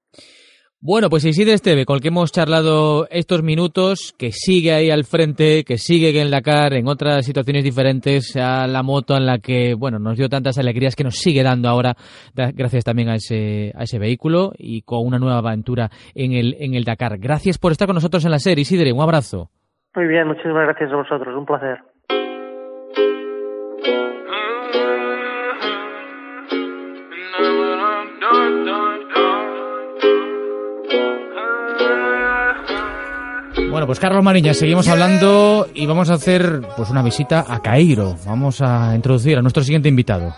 Bueno, 0.80 1.08
pues 1.10 1.24
Isidre 1.24 1.54
Esteve, 1.54 1.84
con 1.84 1.96
el 1.96 2.02
que 2.02 2.06
hemos 2.06 2.30
charlado 2.30 3.08
estos 3.10 3.42
minutos, 3.42 4.14
que 4.16 4.30
sigue 4.30 4.72
ahí 4.72 4.92
al 4.92 5.02
frente, 5.02 5.64
que 5.64 5.76
sigue 5.76 6.16
en 6.20 6.30
Dakar, 6.30 6.72
en 6.74 6.86
otras 6.86 7.26
situaciones 7.26 7.64
diferentes 7.64 8.36
a 8.36 8.68
la 8.68 8.84
moto 8.84 9.16
en 9.16 9.26
la 9.26 9.38
que, 9.38 9.74
bueno, 9.74 9.98
nos 9.98 10.16
dio 10.16 10.28
tantas 10.28 10.56
alegrías 10.56 10.94
que 10.94 11.02
nos 11.02 11.16
sigue 11.16 11.42
dando 11.42 11.68
ahora, 11.68 11.94
gracias 12.54 12.84
también 12.84 13.08
a 13.08 13.16
ese, 13.16 13.72
a 13.74 13.82
ese 13.82 13.98
vehículo 13.98 14.52
y 14.56 14.82
con 14.82 15.04
una 15.04 15.18
nueva 15.18 15.38
aventura 15.38 15.90
en 16.14 16.30
el, 16.32 16.54
en 16.60 16.74
el 16.74 16.84
Dakar. 16.84 17.18
Gracias 17.18 17.58
por 17.58 17.72
estar 17.72 17.88
con 17.88 17.96
nosotros 17.96 18.24
en 18.24 18.30
la 18.30 18.38
serie, 18.38 18.62
Isidre, 18.62 18.92
un 18.92 19.02
abrazo. 19.02 19.50
Muy 19.96 20.06
bien, 20.06 20.28
muchísimas 20.28 20.62
gracias 20.62 20.92
a 20.92 20.96
vosotros, 20.96 21.34
un 21.36 21.44
placer. 21.44 21.80
Bueno, 33.78 33.86
pues 33.86 34.00
Carlos 34.00 34.24
Mariña, 34.24 34.54
seguimos 34.54 34.88
hablando 34.88 35.68
y 35.72 35.86
vamos 35.86 36.10
a 36.10 36.14
hacer 36.14 36.62
pues 36.76 36.90
una 36.90 37.00
visita 37.00 37.44
a 37.46 37.62
Cairo. 37.62 38.16
Vamos 38.26 38.60
a 38.60 38.92
introducir 38.96 39.38
a 39.38 39.40
nuestro 39.40 39.62
siguiente 39.62 39.88
invitado. 39.88 40.34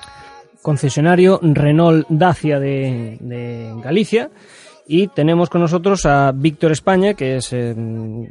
Concesionario 0.61 1.41
Renault 1.43 2.07
Dacia 2.11 2.61
de, 2.61 3.17
de 3.19 3.73
Galicia. 3.83 4.29
Y 4.87 5.07
tenemos 5.07 5.49
con 5.49 5.63
nosotros 5.63 6.05
a 6.05 6.33
Víctor 6.33 6.73
España, 6.73 7.15
que 7.15 7.37
es 7.37 7.51
eh, 7.55 7.75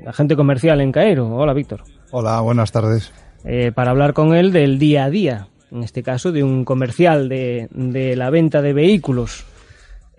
agente 0.06 0.36
comercial 0.36 0.80
en 0.80 0.92
Cairo. 0.92 1.28
Hola, 1.36 1.54
Víctor. 1.54 1.82
Hola, 2.12 2.40
buenas 2.42 2.72
tardes. 2.72 3.12
Eh, 3.46 3.72
para 3.74 3.90
hablar 3.90 4.14
con 4.14 4.36
él 4.36 4.52
del 4.52 4.78
día 4.78 5.06
a 5.06 5.10
día, 5.10 5.48
en 5.72 5.82
este 5.82 6.04
caso 6.04 6.32
de 6.32 6.44
un 6.44 6.64
comercial 6.66 7.30
de, 7.30 7.68
de 7.72 8.16
la 8.16 8.30
venta 8.30 8.62
de 8.62 8.74
vehículos. 8.74 9.44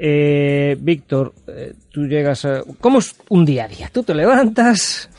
Eh, 0.03 0.79
Víctor, 0.81 1.35
eh, 1.47 1.75
tú 1.91 2.07
llegas 2.07 2.47
a... 2.47 2.63
¿Cómo 2.81 3.01
es 3.01 3.15
un 3.29 3.45
día 3.45 3.65
a 3.65 3.69
día? 3.69 3.91
Tú 3.93 4.03
te 4.03 4.15
levantas, 4.15 5.11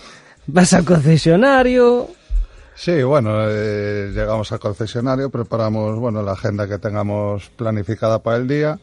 vas 0.48 0.74
al 0.74 0.84
concesionario... 0.86 2.10
Sí, 2.74 3.04
bueno, 3.04 3.48
eh, 3.48 4.10
llegamos 4.12 4.52
al 4.52 4.60
concesionario, 4.60 5.30
preparamos 5.30 6.00
bueno 6.00 6.24
la 6.24 6.32
agenda 6.32 6.68
que 6.68 6.80
tengamos 6.80 7.50
planificada 7.50 8.24
para 8.24 8.38
el 8.38 8.48
día 8.48 8.80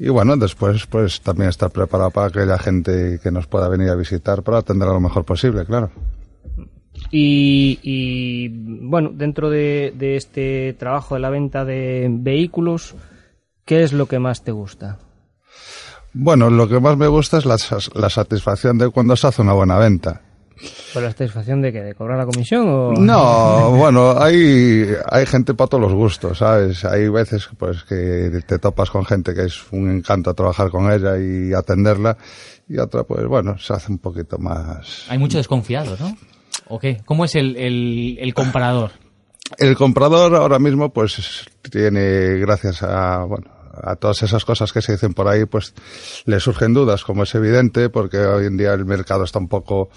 y 0.00 0.08
bueno, 0.08 0.36
después 0.36 0.86
pues 0.86 1.20
también 1.20 1.50
estar 1.50 1.70
preparado 1.70 2.10
para 2.10 2.26
aquella 2.26 2.58
gente 2.58 3.20
que 3.22 3.30
nos 3.30 3.46
pueda 3.46 3.68
venir 3.68 3.90
a 3.90 3.94
visitar 3.94 4.42
para 4.42 4.58
atender 4.58 4.88
lo 4.88 4.98
mejor 4.98 5.24
posible, 5.24 5.64
claro. 5.64 5.92
Y, 7.12 7.78
y 7.84 8.48
bueno, 8.48 9.12
dentro 9.14 9.48
de, 9.48 9.92
de 9.96 10.16
este 10.16 10.72
trabajo 10.72 11.14
de 11.14 11.20
la 11.20 11.30
venta 11.30 11.64
de 11.64 12.08
vehículos, 12.10 12.96
¿qué 13.64 13.84
es 13.84 13.92
lo 13.92 14.06
que 14.06 14.18
más 14.18 14.42
te 14.42 14.50
gusta? 14.50 14.98
Bueno, 16.12 16.50
lo 16.50 16.68
que 16.68 16.80
más 16.80 16.96
me 16.96 17.06
gusta 17.06 17.38
es 17.38 17.46
la, 17.46 17.56
la, 17.94 18.10
satisfacción 18.10 18.78
de 18.78 18.90
cuando 18.90 19.14
se 19.16 19.28
hace 19.28 19.42
una 19.42 19.52
buena 19.52 19.78
venta. 19.78 20.22
¿Por 20.92 21.02
la 21.02 21.10
satisfacción 21.10 21.62
de 21.62 21.72
que 21.72 21.80
¿De 21.80 21.94
cobrar 21.94 22.18
la 22.18 22.26
comisión 22.26 22.66
o...? 22.68 22.92
No, 22.92 23.70
bueno, 23.70 24.20
hay, 24.20 24.92
hay 25.08 25.24
gente 25.24 25.54
para 25.54 25.68
todos 25.68 25.82
los 25.82 25.94
gustos, 25.94 26.38
¿sabes? 26.38 26.84
Hay 26.84 27.08
veces 27.08 27.48
pues 27.56 27.84
que 27.84 28.42
te 28.46 28.58
topas 28.58 28.90
con 28.90 29.06
gente 29.06 29.34
que 29.34 29.44
es 29.44 29.72
un 29.72 29.90
encanto 29.90 30.34
trabajar 30.34 30.70
con 30.70 30.92
ella 30.92 31.16
y 31.18 31.54
atenderla 31.54 32.16
y 32.68 32.78
otra 32.78 33.04
pues 33.04 33.26
bueno, 33.26 33.56
se 33.58 33.72
hace 33.72 33.90
un 33.90 33.98
poquito 33.98 34.36
más... 34.38 35.06
Hay 35.08 35.18
mucho 35.18 35.38
desconfiado, 35.38 35.96
¿no? 35.98 36.16
¿O 36.68 36.78
qué? 36.78 37.00
¿Cómo 37.04 37.24
es 37.24 37.36
el, 37.36 37.56
el, 37.56 38.18
el 38.20 38.34
comprador? 38.34 38.92
El 39.58 39.76
comprador 39.76 40.34
ahora 40.34 40.58
mismo 40.58 40.92
pues 40.92 41.46
tiene, 41.70 42.36
gracias 42.38 42.82
a, 42.82 43.24
bueno, 43.24 43.46
a 43.82 43.96
todas 43.96 44.22
esas 44.22 44.44
cosas 44.44 44.72
que 44.72 44.82
se 44.82 44.92
dicen 44.92 45.14
por 45.14 45.28
ahí, 45.28 45.44
pues 45.44 45.74
le 46.24 46.40
surgen 46.40 46.74
dudas, 46.74 47.04
como 47.04 47.22
es 47.24 47.34
evidente, 47.34 47.88
porque 47.90 48.18
hoy 48.18 48.46
en 48.46 48.56
día 48.56 48.72
el 48.72 48.84
mercado 48.84 49.24
está 49.24 49.38
un 49.38 49.48
poco, 49.48 49.90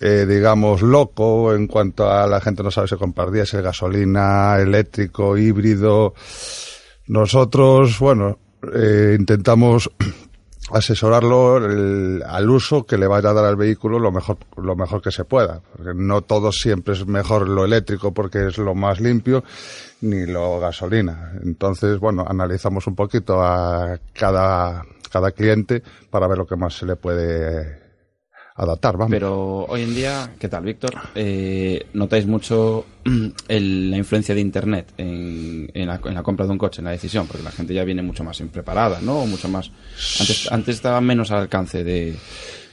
eh, 0.00 0.26
digamos, 0.28 0.82
loco 0.82 1.54
en 1.54 1.66
cuanto 1.66 2.10
a 2.10 2.26
la 2.26 2.40
gente 2.40 2.62
no 2.62 2.70
sabe 2.70 2.88
si 2.88 2.96
comprar 2.96 3.30
diésel, 3.30 3.62
gasolina, 3.62 4.58
eléctrico, 4.58 5.36
híbrido. 5.36 6.14
Nosotros, 7.06 7.98
bueno, 7.98 8.38
eh, 8.74 9.16
intentamos 9.18 9.90
asesorarlo 10.72 11.58
el, 11.58 12.22
al 12.26 12.50
uso 12.50 12.84
que 12.84 12.98
le 12.98 13.06
vaya 13.06 13.30
a 13.30 13.32
dar 13.34 13.44
al 13.44 13.56
vehículo 13.56 13.98
lo 13.98 14.12
mejor 14.12 14.38
lo 14.56 14.76
mejor 14.76 15.02
que 15.02 15.10
se 15.10 15.24
pueda. 15.24 15.60
Porque 15.76 15.92
no 15.94 16.22
todo 16.22 16.52
siempre 16.52 16.94
es 16.94 17.06
mejor 17.06 17.48
lo 17.48 17.64
eléctrico 17.64 18.12
porque 18.12 18.46
es 18.46 18.58
lo 18.58 18.74
más 18.74 19.00
limpio 19.00 19.44
ni 20.02 20.26
lo 20.26 20.60
gasolina. 20.60 21.32
Entonces 21.42 21.98
bueno 21.98 22.24
analizamos 22.26 22.86
un 22.86 22.94
poquito 22.94 23.42
a 23.42 23.98
cada 24.12 24.84
cada 25.10 25.32
cliente 25.32 25.82
para 26.10 26.28
ver 26.28 26.38
lo 26.38 26.46
que 26.46 26.56
más 26.56 26.74
se 26.74 26.86
le 26.86 26.96
puede 26.96 27.79
adaptar, 28.60 28.96
vamos. 28.96 29.10
Pero 29.10 29.64
hoy 29.64 29.82
en 29.82 29.94
día, 29.94 30.32
¿qué 30.38 30.48
tal, 30.48 30.64
Víctor? 30.64 30.94
Eh, 31.14 31.86
¿Notáis 31.94 32.26
mucho 32.26 32.84
el, 33.48 33.90
la 33.90 33.96
influencia 33.96 34.34
de 34.34 34.40
Internet 34.40 34.92
en, 34.98 35.70
en, 35.72 35.86
la, 35.86 36.00
en, 36.04 36.14
la, 36.14 36.22
compra 36.22 36.44
de 36.44 36.52
un 36.52 36.58
coche, 36.58 36.80
en 36.80 36.84
la 36.84 36.90
decisión? 36.90 37.26
Porque 37.26 37.42
la 37.42 37.52
gente 37.52 37.72
ya 37.72 37.84
viene 37.84 38.02
mucho 38.02 38.22
más 38.22 38.40
preparada, 38.52 39.00
¿no? 39.00 39.24
Mucho 39.26 39.48
más... 39.48 39.70
Antes, 40.20 40.52
antes 40.52 40.76
estaba 40.76 41.00
menos 41.00 41.30
al 41.30 41.40
alcance 41.40 41.82
de... 41.84 42.16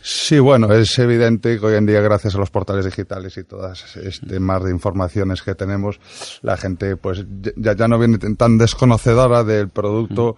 Sí, 0.09 0.39
bueno, 0.39 0.71
es 0.73 0.97
evidente 0.99 1.59
que 1.59 1.65
hoy 1.65 1.75
en 1.75 1.85
día, 1.85 1.99
gracias 1.99 2.33
a 2.33 2.37
los 2.37 2.49
portales 2.49 2.85
digitales 2.85 3.35
y 3.37 3.43
todas 3.43 3.97
este 3.97 4.39
mar 4.39 4.63
de 4.63 4.71
informaciones 4.71 5.41
que 5.41 5.53
tenemos, 5.53 5.99
la 6.43 6.55
gente 6.55 6.95
pues 6.95 7.25
ya, 7.57 7.75
ya 7.75 7.89
no 7.89 7.99
viene 7.99 8.17
tan 8.37 8.57
desconocedora 8.57 9.43
del 9.43 9.67
producto 9.67 10.37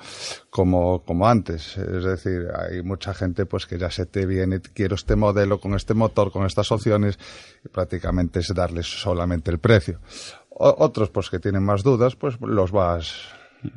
como, 0.49 1.03
como 1.03 1.27
antes. 1.27 1.77
Es 1.77 2.03
decir, 2.03 2.47
hay 2.57 2.81
mucha 2.81 3.13
gente 3.13 3.45
pues 3.45 3.67
que 3.67 3.77
ya 3.77 3.91
se 3.91 4.07
te 4.07 4.25
viene, 4.25 4.59
quiero 4.59 4.95
este 4.95 5.15
modelo 5.15 5.59
con 5.59 5.75
este 5.75 5.93
motor, 5.93 6.31
con 6.31 6.47
estas 6.47 6.71
opciones, 6.71 7.19
y 7.63 7.67
prácticamente 7.69 8.39
es 8.39 8.51
darles 8.55 8.87
solamente 8.87 9.51
el 9.51 9.59
precio. 9.59 9.99
O- 10.49 10.77
otros 10.79 11.11
pues 11.11 11.29
que 11.29 11.37
tienen 11.37 11.61
más 11.63 11.83
dudas, 11.83 12.15
pues 12.15 12.37
los 12.41 12.71
vas 12.71 13.13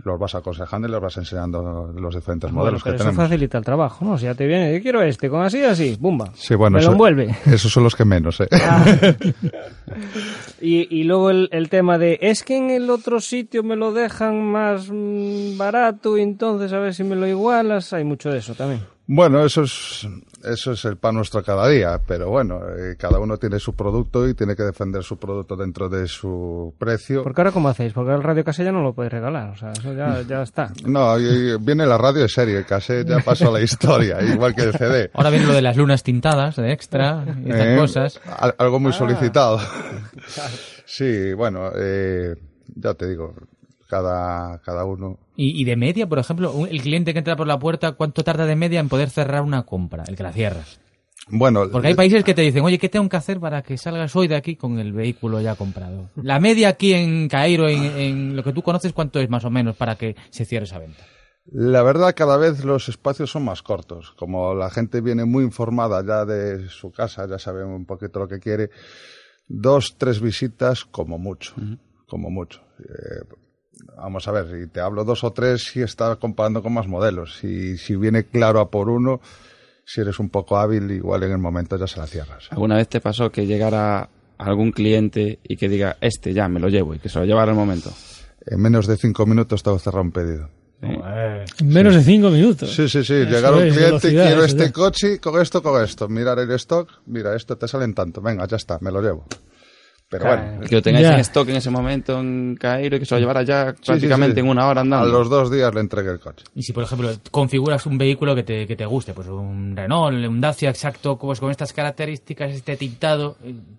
los 0.04 0.18
vas 0.18 0.34
aconsejando 0.34 0.86
y 0.86 0.90
les 0.92 1.00
vas 1.00 1.16
enseñando 1.16 1.92
los 1.94 2.14
diferentes 2.14 2.50
Bueno, 2.50 2.60
modelos 2.64 2.82
pero 2.82 2.92
que 2.92 2.96
eso 2.96 3.04
tenemos. 3.10 3.24
facilita 3.28 3.58
el 3.58 3.64
trabajo, 3.64 4.04
¿no? 4.04 4.16
Si 4.18 4.24
ya 4.24 4.34
te 4.34 4.46
viene, 4.46 4.72
yo 4.74 4.80
quiero 4.82 5.02
este, 5.02 5.28
con 5.28 5.42
así, 5.42 5.62
así, 5.64 5.96
bumba. 5.98 6.30
Sí, 6.34 6.54
bueno, 6.54 6.74
me 6.74 6.80
eso- 6.80 6.88
lo 6.90 6.92
envuelve. 6.94 7.34
Esos 7.46 7.72
son 7.72 7.82
los 7.84 7.96
que 7.96 8.04
menos, 8.04 8.40
¿eh? 8.40 8.48
Y, 10.60 10.86
y 11.00 11.04
luego 11.04 11.30
el, 11.30 11.48
el 11.52 11.68
tema 11.68 11.98
de, 11.98 12.18
es 12.22 12.44
que 12.44 12.56
en 12.56 12.70
el 12.70 12.88
otro 12.88 13.20
sitio 13.20 13.62
me 13.64 13.74
lo 13.76 13.92
dejan 13.92 14.42
más 14.42 14.88
mm, 14.90 15.56
barato 15.58 16.16
y 16.16 16.22
entonces 16.22 16.72
a 16.72 16.78
ver 16.78 16.94
si 16.94 17.02
me 17.04 17.16
lo 17.16 17.26
igualas. 17.26 17.92
Hay 17.92 18.04
mucho 18.04 18.30
de 18.30 18.38
eso 18.38 18.54
también. 18.54 18.82
Bueno, 19.14 19.44
eso 19.44 19.62
es, 19.64 20.08
eso 20.42 20.72
es 20.72 20.84
el 20.86 20.96
pan 20.96 21.16
nuestro 21.16 21.42
cada 21.42 21.68
día, 21.68 22.00
pero 22.06 22.30
bueno, 22.30 22.60
eh, 22.78 22.96
cada 22.98 23.18
uno 23.18 23.36
tiene 23.36 23.58
su 23.58 23.74
producto 23.74 24.26
y 24.26 24.32
tiene 24.34 24.56
que 24.56 24.62
defender 24.62 25.02
su 25.02 25.18
producto 25.18 25.54
dentro 25.54 25.90
de 25.90 26.06
su 26.08 26.74
precio. 26.78 27.22
Porque 27.22 27.42
ahora, 27.42 27.52
¿cómo 27.52 27.68
hacéis? 27.68 27.92
Porque 27.92 28.12
el 28.12 28.22
Radio 28.22 28.42
Casella 28.42 28.72
no 28.72 28.80
lo 28.82 28.94
podéis 28.94 29.12
regalar. 29.12 29.50
O 29.50 29.56
sea, 29.56 29.72
eso 29.72 29.92
ya, 29.92 30.22
ya 30.28 30.42
está. 30.42 30.72
No, 30.86 31.18
y- 31.20 31.24
y 31.52 31.56
viene 31.58 31.84
la 31.84 31.98
radio 31.98 32.22
de 32.22 32.28
serie, 32.30 32.56
el 32.56 32.64
cassette 32.64 33.06
ya 33.08 33.18
pasó 33.18 33.48
a 33.48 33.52
la 33.52 33.60
historia, 33.60 34.22
igual 34.32 34.54
que 34.54 34.62
el 34.62 34.72
CD. 34.72 35.10
Ahora 35.12 35.28
viene 35.30 35.44
lo 35.46 35.52
de 35.52 35.62
las 35.62 35.76
lunas 35.76 36.02
tintadas 36.02 36.56
de 36.56 36.72
extra 36.72 37.24
y 37.44 37.50
estas 37.50 37.66
Eh, 37.66 37.76
cosas. 37.76 38.20
al- 38.38 38.54
Algo 38.56 38.80
muy 38.80 38.92
solicitado. 38.94 39.60
Sí, 40.84 41.32
bueno, 41.32 41.70
eh, 41.74 42.34
ya 42.74 42.92
te 42.94 43.08
digo, 43.08 43.34
cada, 43.92 44.58
cada 44.62 44.86
uno. 44.86 45.18
Y, 45.36 45.60
y 45.60 45.64
de 45.64 45.76
media, 45.76 46.08
por 46.08 46.18
ejemplo, 46.18 46.66
el 46.66 46.80
cliente 46.80 47.12
que 47.12 47.18
entra 47.18 47.36
por 47.36 47.46
la 47.46 47.58
puerta, 47.58 47.92
¿cuánto 47.92 48.24
tarda 48.24 48.46
de 48.46 48.56
media 48.56 48.80
en 48.80 48.88
poder 48.88 49.10
cerrar 49.10 49.42
una 49.42 49.64
compra? 49.64 50.04
El 50.08 50.16
que 50.16 50.22
la 50.22 50.32
cierra. 50.32 50.64
Bueno, 51.28 51.68
Porque 51.70 51.88
hay 51.88 51.94
países 51.94 52.24
que 52.24 52.32
te 52.32 52.40
dicen, 52.40 52.64
oye, 52.64 52.78
¿qué 52.78 52.88
tengo 52.88 53.06
que 53.10 53.18
hacer 53.18 53.38
para 53.38 53.60
que 53.60 53.76
salgas 53.76 54.16
hoy 54.16 54.28
de 54.28 54.36
aquí 54.36 54.56
con 54.56 54.78
el 54.78 54.94
vehículo 54.94 55.42
ya 55.42 55.56
comprado? 55.56 56.08
La 56.16 56.40
media 56.40 56.70
aquí 56.70 56.94
en 56.94 57.28
Cairo, 57.28 57.68
en, 57.68 57.82
en 57.84 58.36
lo 58.36 58.42
que 58.42 58.54
tú 58.54 58.62
conoces, 58.62 58.94
¿cuánto 58.94 59.20
es 59.20 59.28
más 59.28 59.44
o 59.44 59.50
menos 59.50 59.76
para 59.76 59.96
que 59.96 60.16
se 60.30 60.46
cierre 60.46 60.64
esa 60.64 60.78
venta? 60.78 61.04
La 61.52 61.82
verdad, 61.82 62.14
cada 62.16 62.38
vez 62.38 62.64
los 62.64 62.88
espacios 62.88 63.30
son 63.30 63.44
más 63.44 63.62
cortos. 63.62 64.14
Como 64.16 64.54
la 64.54 64.70
gente 64.70 65.02
viene 65.02 65.26
muy 65.26 65.44
informada 65.44 66.02
ya 66.02 66.24
de 66.24 66.68
su 66.70 66.90
casa, 66.90 67.28
ya 67.28 67.38
sabe 67.38 67.62
un 67.62 67.84
poquito 67.84 68.20
lo 68.20 68.28
que 68.28 68.40
quiere, 68.40 68.70
dos, 69.48 69.96
tres 69.98 70.18
visitas 70.20 70.86
como 70.86 71.18
mucho, 71.18 71.54
como 72.06 72.30
mucho. 72.30 72.62
Eh, 72.80 73.24
vamos 73.96 74.26
a 74.28 74.32
ver, 74.32 74.62
y 74.62 74.66
te 74.66 74.80
hablo 74.80 75.04
dos 75.04 75.24
o 75.24 75.32
tres 75.32 75.62
si 75.64 75.82
está 75.82 76.16
comparando 76.16 76.62
con 76.62 76.72
más 76.72 76.86
modelos. 76.86 77.42
Y 77.44 77.76
si 77.78 77.96
viene 77.96 78.24
claro 78.24 78.60
a 78.60 78.70
por 78.70 78.88
uno, 78.88 79.20
si 79.84 80.00
eres 80.00 80.18
un 80.18 80.28
poco 80.30 80.56
hábil, 80.56 80.90
igual 80.90 81.22
en 81.24 81.32
el 81.32 81.38
momento 81.38 81.76
ya 81.76 81.86
se 81.86 81.98
la 82.00 82.06
cierras. 82.06 82.48
¿Alguna 82.50 82.76
vez 82.76 82.88
te 82.88 83.00
pasó 83.00 83.30
que 83.30 83.46
llegara 83.46 84.08
algún 84.38 84.72
cliente 84.72 85.38
y 85.42 85.56
que 85.56 85.68
diga, 85.68 85.96
este 86.00 86.32
ya 86.32 86.48
me 86.48 86.60
lo 86.60 86.68
llevo 86.68 86.94
y 86.94 86.98
que 86.98 87.08
se 87.08 87.18
lo 87.18 87.24
llevara 87.24 87.52
al 87.52 87.56
momento? 87.56 87.92
En 88.46 88.60
menos 88.60 88.86
de 88.86 88.96
cinco 88.96 89.26
minutos 89.26 89.62
te 89.62 89.78
cerrado 89.78 90.02
un 90.02 90.12
pedido. 90.12 90.48
En 90.82 91.68
menos 91.68 91.94
de 91.94 92.02
cinco 92.02 92.30
minutos. 92.30 92.74
Sí, 92.74 92.88
sí, 92.88 93.04
sí. 93.04 93.14
Eso 93.14 93.30
Llegar 93.30 93.52
un 93.54 93.60
cliente, 93.60 93.84
velocidad, 93.84 94.26
quiero 94.26 94.44
este 94.44 94.64
ya. 94.64 94.72
coche 94.72 95.20
con 95.20 95.40
esto, 95.40 95.62
con 95.62 95.82
esto. 95.82 96.08
Mirar 96.08 96.40
el 96.40 96.50
stock, 96.52 96.88
mira, 97.06 97.36
esto 97.36 97.56
te 97.56 97.68
salen 97.68 97.94
tanto. 97.94 98.20
Venga, 98.20 98.46
ya 98.46 98.56
está, 98.56 98.78
me 98.80 98.90
lo 98.90 99.00
llevo. 99.00 99.24
Pero 100.12 100.26
bueno, 100.26 100.60
Que 100.68 100.74
lo 100.76 100.82
tengáis 100.82 101.06
en 101.08 101.20
stock 101.20 101.48
en 101.48 101.56
ese 101.56 101.70
momento 101.70 102.20
en 102.20 102.54
Cairo 102.60 102.96
y 102.96 102.98
que 103.00 103.06
se 103.06 103.14
lo 103.14 103.20
llevara 103.22 103.42
ya 103.44 103.72
sí, 103.74 103.86
prácticamente 103.86 104.34
sí. 104.34 104.40
en 104.40 104.48
una 104.48 104.66
hora 104.68 104.80
a 104.80 104.82
andando. 104.82 105.08
los 105.08 105.30
dos 105.30 105.50
días 105.50 105.72
le 105.74 105.80
entregué 105.80 106.10
el 106.10 106.20
coche. 106.20 106.44
Y 106.54 106.62
si, 106.62 106.74
por 106.74 106.84
ejemplo, 106.84 107.10
configuras 107.30 107.86
un 107.86 107.96
vehículo 107.96 108.34
que 108.34 108.42
te, 108.42 108.66
que 108.66 108.76
te 108.76 108.84
guste, 108.84 109.14
pues 109.14 109.26
un 109.28 109.74
Renault, 109.74 110.28
un 110.28 110.40
Dacia 110.40 110.68
exacto, 110.68 111.18
pues 111.18 111.40
con 111.40 111.50
estas 111.50 111.72
características, 111.72 112.52
este 112.52 112.76
tintado, 112.76 113.36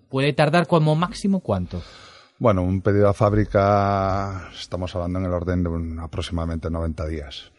¿puede 0.08 0.32
tardar 0.32 0.66
como 0.66 0.96
máximo 0.96 1.38
cuánto? 1.38 1.80
Bueno, 2.40 2.62
un 2.64 2.80
pedido 2.82 3.08
a 3.08 3.14
fábrica, 3.14 4.50
estamos 4.58 4.92
hablando 4.96 5.20
en 5.20 5.26
el 5.26 5.32
orden 5.32 5.62
de 5.62 5.68
un- 5.68 6.00
aproximadamente 6.00 6.68
90 6.68 7.06
días. 7.06 7.52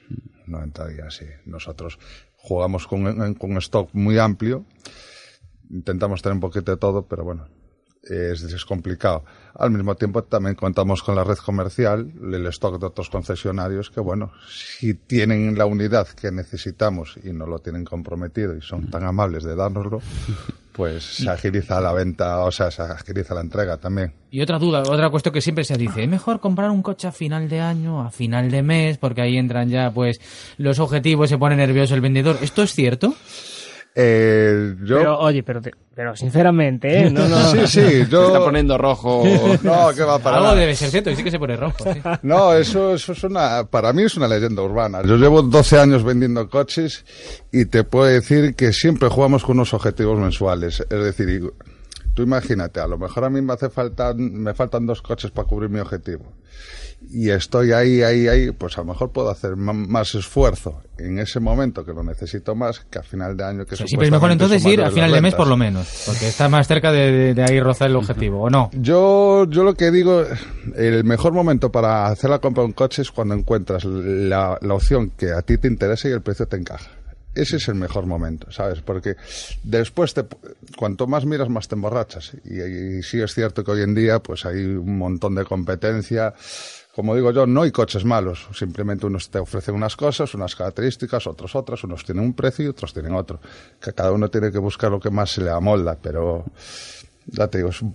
90 0.48 0.88
días, 0.90 1.16
sí. 1.16 1.26
Nosotros 1.46 1.98
jugamos 2.36 2.86
con, 2.88 3.36
con 3.36 3.56
stock 3.58 3.90
muy 3.94 4.20
amplio. 4.20 4.66
Intentamos 5.72 6.22
tener 6.22 6.34
un 6.36 6.42
poquito 6.42 6.72
de 6.72 6.78
todo, 6.78 7.04
pero 7.08 7.24
bueno, 7.24 7.48
es, 8.06 8.66
complicado. 8.66 9.24
Al 9.54 9.72
mismo 9.72 9.96
tiempo 9.96 10.24
también 10.24 10.56
contamos 10.56 11.02
con 11.02 11.16
la 11.16 11.24
red 11.24 11.38
comercial, 11.38 12.12
el 12.22 12.46
stock 12.48 12.80
de 12.80 12.88
otros 12.88 13.10
concesionarios 13.10 13.90
que, 13.90 14.02
bueno, 14.02 14.32
si 14.50 14.94
tienen 14.94 15.58
la 15.58 15.66
unidad 15.66 16.08
que 16.10 16.32
necesitamos 16.32 17.18
y 17.24 17.32
no 17.32 17.46
lo 17.46 17.60
tienen 17.60 17.86
comprometido 17.86 18.56
y 18.56 18.62
son 18.62 18.90
tan 18.90 19.04
amables 19.04 19.44
de 19.44 19.56
dárnoslo, 19.56 20.02
pues 20.74 21.04
se 21.04 21.30
agiliza 21.30 21.80
la 21.80 21.94
venta, 21.94 22.40
o 22.40 22.52
sea, 22.52 22.70
se 22.70 22.82
agiliza 22.82 23.34
la 23.34 23.42
entrega 23.42 23.78
también. 23.78 24.14
Y 24.30 24.42
otra 24.42 24.60
duda, 24.60 24.82
otra 24.82 25.10
cuestión 25.10 25.34
que 25.34 25.42
siempre 25.42 25.64
se 25.64 25.78
dice, 25.78 26.04
es 26.04 26.10
mejor 26.10 26.42
comprar 26.42 26.70
un 26.70 26.82
coche 26.82 27.08
a 27.08 27.14
final 27.14 27.48
de 27.48 27.62
año, 27.62 28.02
a 28.02 28.12
final 28.12 28.52
de 28.52 28.62
mes, 28.62 28.98
porque 28.98 29.22
ahí 29.22 29.38
entran 29.38 29.70
ya 29.70 29.92
pues 29.92 30.20
los 30.58 30.80
objetivos, 30.80 31.30
se 31.30 31.38
pone 31.38 31.56
nervioso 31.56 31.96
el 31.96 32.02
vendedor. 32.02 32.38
¿Esto 32.42 32.64
es 32.64 32.74
cierto? 32.74 33.16
Eh, 33.98 34.76
yo... 34.84 34.98
Pero, 34.98 35.20
oye, 35.20 35.42
pero, 35.42 35.62
te- 35.62 35.72
pero 35.96 36.16
sinceramente, 36.18 37.04
¿eh? 37.08 37.10
No, 37.10 37.28
no. 37.30 37.38
Sí, 37.52 37.60
sí, 37.68 37.82
Se 37.82 38.08
yo... 38.08 38.28
está 38.28 38.40
poniendo 38.40 38.78
rojo. 38.78 39.24
No, 39.64 39.94
que 39.96 40.04
va 40.04 40.20
para 40.20 40.38
Algo 40.38 40.50
nada. 40.50 40.60
debe 40.60 40.76
ser 40.76 40.90
cierto, 40.90 41.10
y 41.12 41.16
sí 41.16 41.24
que 41.24 41.32
se 41.32 41.40
pone 41.40 41.56
rojo. 41.56 41.78
sí. 41.94 42.02
No, 42.22 42.54
eso, 42.54 42.96
eso 42.96 43.14
es 43.14 43.24
una, 43.24 43.64
para 43.66 43.94
mí 43.94 44.04
es 44.04 44.18
una 44.18 44.28
leyenda 44.28 44.62
urbana. 44.62 45.02
Yo 45.06 45.16
llevo 45.16 45.42
12 45.42 45.80
años 45.80 46.04
vendiendo 46.04 46.50
coches 46.50 47.06
y 47.52 47.66
te 47.66 47.84
puedo 47.86 48.06
decir 48.06 48.56
que 48.56 48.74
siempre 48.74 49.08
jugamos 49.10 49.44
con 49.46 49.56
unos 49.58 49.74
objetivos 49.74 50.20
mensuales. 50.20 50.82
Es 50.82 51.04
decir, 51.04 51.30
y- 51.30 51.75
tú 52.16 52.24
imagínate, 52.24 52.80
a 52.80 52.88
lo 52.88 52.98
mejor 52.98 53.26
a 53.26 53.30
mí 53.30 53.40
me 53.42 53.54
hace 53.54 53.70
falta, 53.70 54.14
me 54.16 54.56
faltan 54.56 54.88
dos 54.88 55.04
coches 55.04 55.30
para 55.30 55.48
cubrir 55.48 55.70
mi 55.70 55.80
objetivo. 55.80 56.26
Y 57.12 57.30
estoy 57.30 57.72
ahí, 57.74 58.02
ahí, 58.02 58.28
ahí, 58.28 58.52
pues 58.52 58.78
a 58.78 58.82
lo 58.82 58.86
mejor 58.88 59.12
puedo 59.12 59.30
hacer 59.30 59.56
más 59.58 60.16
esfuerzo 60.16 60.82
en 60.98 61.20
ese 61.20 61.40
momento 61.40 61.86
que 61.86 61.94
lo 61.94 62.04
necesito 62.04 62.56
más 62.56 62.80
que 62.90 62.98
a 62.98 63.04
final 63.04 63.36
de 63.38 63.44
año 63.44 63.66
que 63.66 63.76
O 63.76 63.78
sea, 63.78 63.86
siempre 63.86 64.08
es 64.08 64.12
mejor 64.12 64.32
entonces 64.32 64.66
ir 64.66 64.82
a 64.82 64.90
final 64.90 65.12
de 65.12 65.22
mes 65.22 65.36
por 65.36 65.46
lo 65.48 65.58
menos, 65.58 66.04
porque 66.08 66.28
está 66.28 66.50
más 66.50 66.68
cerca 66.68 66.92
de, 66.92 67.12
de- 67.12 67.34
de 67.36 67.44
ahí 67.44 67.60
rozar 67.60 67.90
el 67.90 67.98
objetivo, 67.98 68.42
¿o 68.44 68.50
no? 68.50 68.72
Yo, 68.74 69.46
yo 69.50 69.64
lo 69.64 69.76
que 69.76 69.92
digo, 69.92 70.24
el 70.76 71.04
mejor 71.04 71.34
momento 71.34 71.72
para 71.72 72.08
hacer 72.08 72.30
la 72.30 72.40
compra 72.40 72.64
de 72.64 72.68
un 72.68 72.74
coche 72.74 73.02
es 73.04 73.12
cuando 73.12 73.36
encuentras 73.36 73.84
la, 73.86 74.58
la 74.62 74.74
opción 74.74 75.12
que 75.12 75.32
a 75.32 75.42
ti 75.42 75.58
te 75.58 75.68
interesa 75.68 76.08
y 76.10 76.12
el 76.14 76.22
precio 76.22 76.48
te 76.48 76.56
encaja. 76.56 76.90
Ese 77.36 77.58
es 77.58 77.68
el 77.68 77.76
mejor 77.76 78.06
momento, 78.06 78.50
¿sabes? 78.50 78.80
Porque 78.80 79.18
después, 79.62 80.14
te, 80.14 80.26
cuanto 80.78 81.06
más 81.06 81.26
miras, 81.26 81.50
más 81.50 81.68
te 81.68 81.76
emborrachas. 81.76 82.32
Y, 82.46 83.04
sí 83.04 83.22
es 83.22 83.34
cierto 83.34 83.64
que 83.64 83.72
hoy 83.72 83.82
en 83.82 83.94
día 83.94 84.20
pues 84.20 84.46
hay 84.46 84.64
un 84.64 84.98
montón 84.98 85.36
de 85.36 85.44
competencia. 85.44 86.34
Como 86.96 87.14
digo 87.14 87.32
yo, 87.32 87.46
no 87.46 87.64
hay 87.64 87.72
coches 87.72 88.06
malos. 88.06 88.48
Simplemente 88.54 89.06
unos 89.06 89.30
te 89.30 89.40
ofrecen 89.40 89.76
unas 89.76 89.98
cosas, 89.98 90.34
unas 90.34 90.56
características, 90.56 91.28
otros 91.28 91.54
otras. 91.56 91.84
Unos 91.84 92.06
tienen 92.06 92.24
un 92.24 92.34
precio 92.34 92.64
y 92.64 92.68
otros 92.70 92.94
tienen 92.94 93.14
otro. 93.14 93.42
Que 93.82 93.92
cada 93.92 94.14
uno 94.14 94.30
tiene 94.30 94.50
que 94.50 94.60
buscar 94.60 94.90
lo 94.92 95.02
que 95.02 95.10
más 95.10 95.32
se 95.32 95.42
le 95.42 95.50
amolda. 95.50 95.98
Pero 96.02 96.46
ya 97.26 97.50
te 97.50 97.58
digo, 97.58 97.70
es 97.70 97.82
un 97.82 97.94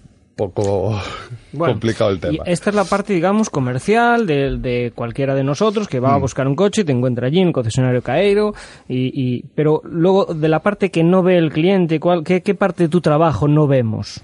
poco 0.49 0.99
Bueno, 1.53 1.75
complicado 1.75 2.11
el 2.11 2.17
y 2.17 2.21
tema. 2.21 2.45
esta 2.47 2.71
es 2.71 2.77
la 2.77 2.85
parte, 2.85 3.13
digamos, 3.13 3.51
comercial 3.51 4.27
de, 4.27 4.57
de 4.59 4.93
cualquiera 4.95 5.35
de 5.35 5.45
nosotros 5.45 5.87
que 5.89 6.01
Mm. 6.01 6.05
va 6.05 6.15
a 6.15 6.19
buscar 6.19 6.47
un 6.49 6.55
coche 6.57 6.81
y 6.83 6.85
te 6.85 6.93
encuentra 6.93 7.27
allí 7.27 7.41
en 7.41 7.49
el 7.49 7.53
concesionario 7.53 8.03
Cairo. 8.03 8.55
Y, 8.89 9.11
y- 9.15 9.43
pero 9.55 9.83
luego, 9.85 10.27
de 10.33 10.49
la 10.49 10.61
parte 10.61 10.91
que 10.91 11.03
no 11.05 11.23
ve 11.23 11.37
el 11.39 11.51
cliente, 11.53 11.99
¿cuál, 12.01 12.25
qué, 12.25 12.41
¿qué 12.43 12.55
parte 12.55 12.85
de 12.85 12.89
tu 12.89 13.01
trabajo 13.01 13.49
no 13.49 13.67
vemos? 13.67 14.21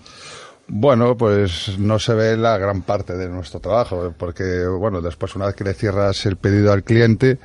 Bueno, 0.69 1.17
pues 1.17 1.79
no 1.79 1.99
se 2.01 2.13
ve 2.15 2.37
la 2.37 2.59
gran 2.59 2.83
parte 2.83 3.17
de 3.17 3.29
nuestro 3.29 3.61
trabajo, 3.61 4.13
porque, 4.19 4.67
bueno, 4.67 5.01
después 5.01 5.37
una 5.37 5.47
vez 5.47 5.55
que 5.55 5.63
le 5.63 5.75
cierras 5.75 6.27
el 6.27 6.37
pedido 6.37 6.73
al 6.73 6.83
cliente, 6.83 7.39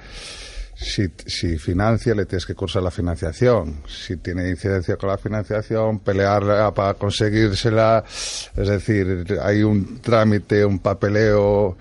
si, 0.81 1.11
si 1.25 1.57
financia, 1.57 2.15
le 2.15 2.25
tienes 2.25 2.45
que 2.45 2.55
cursar 2.55 2.81
la 2.81 2.91
financiación. 2.91 3.83
Si 3.87 4.17
tiene 4.17 4.49
incidencia 4.49 4.97
con 4.97 5.09
la 5.09 5.17
financiación, 5.17 5.99
pelear 5.99 6.73
para 6.73 6.95
conseguírsela. 6.95 8.03
Es 8.07 8.67
decir, 8.67 9.39
hay 9.41 9.63
un 9.63 10.01
trámite, 10.01 10.65
un 10.65 10.79
papeleo 10.79 11.77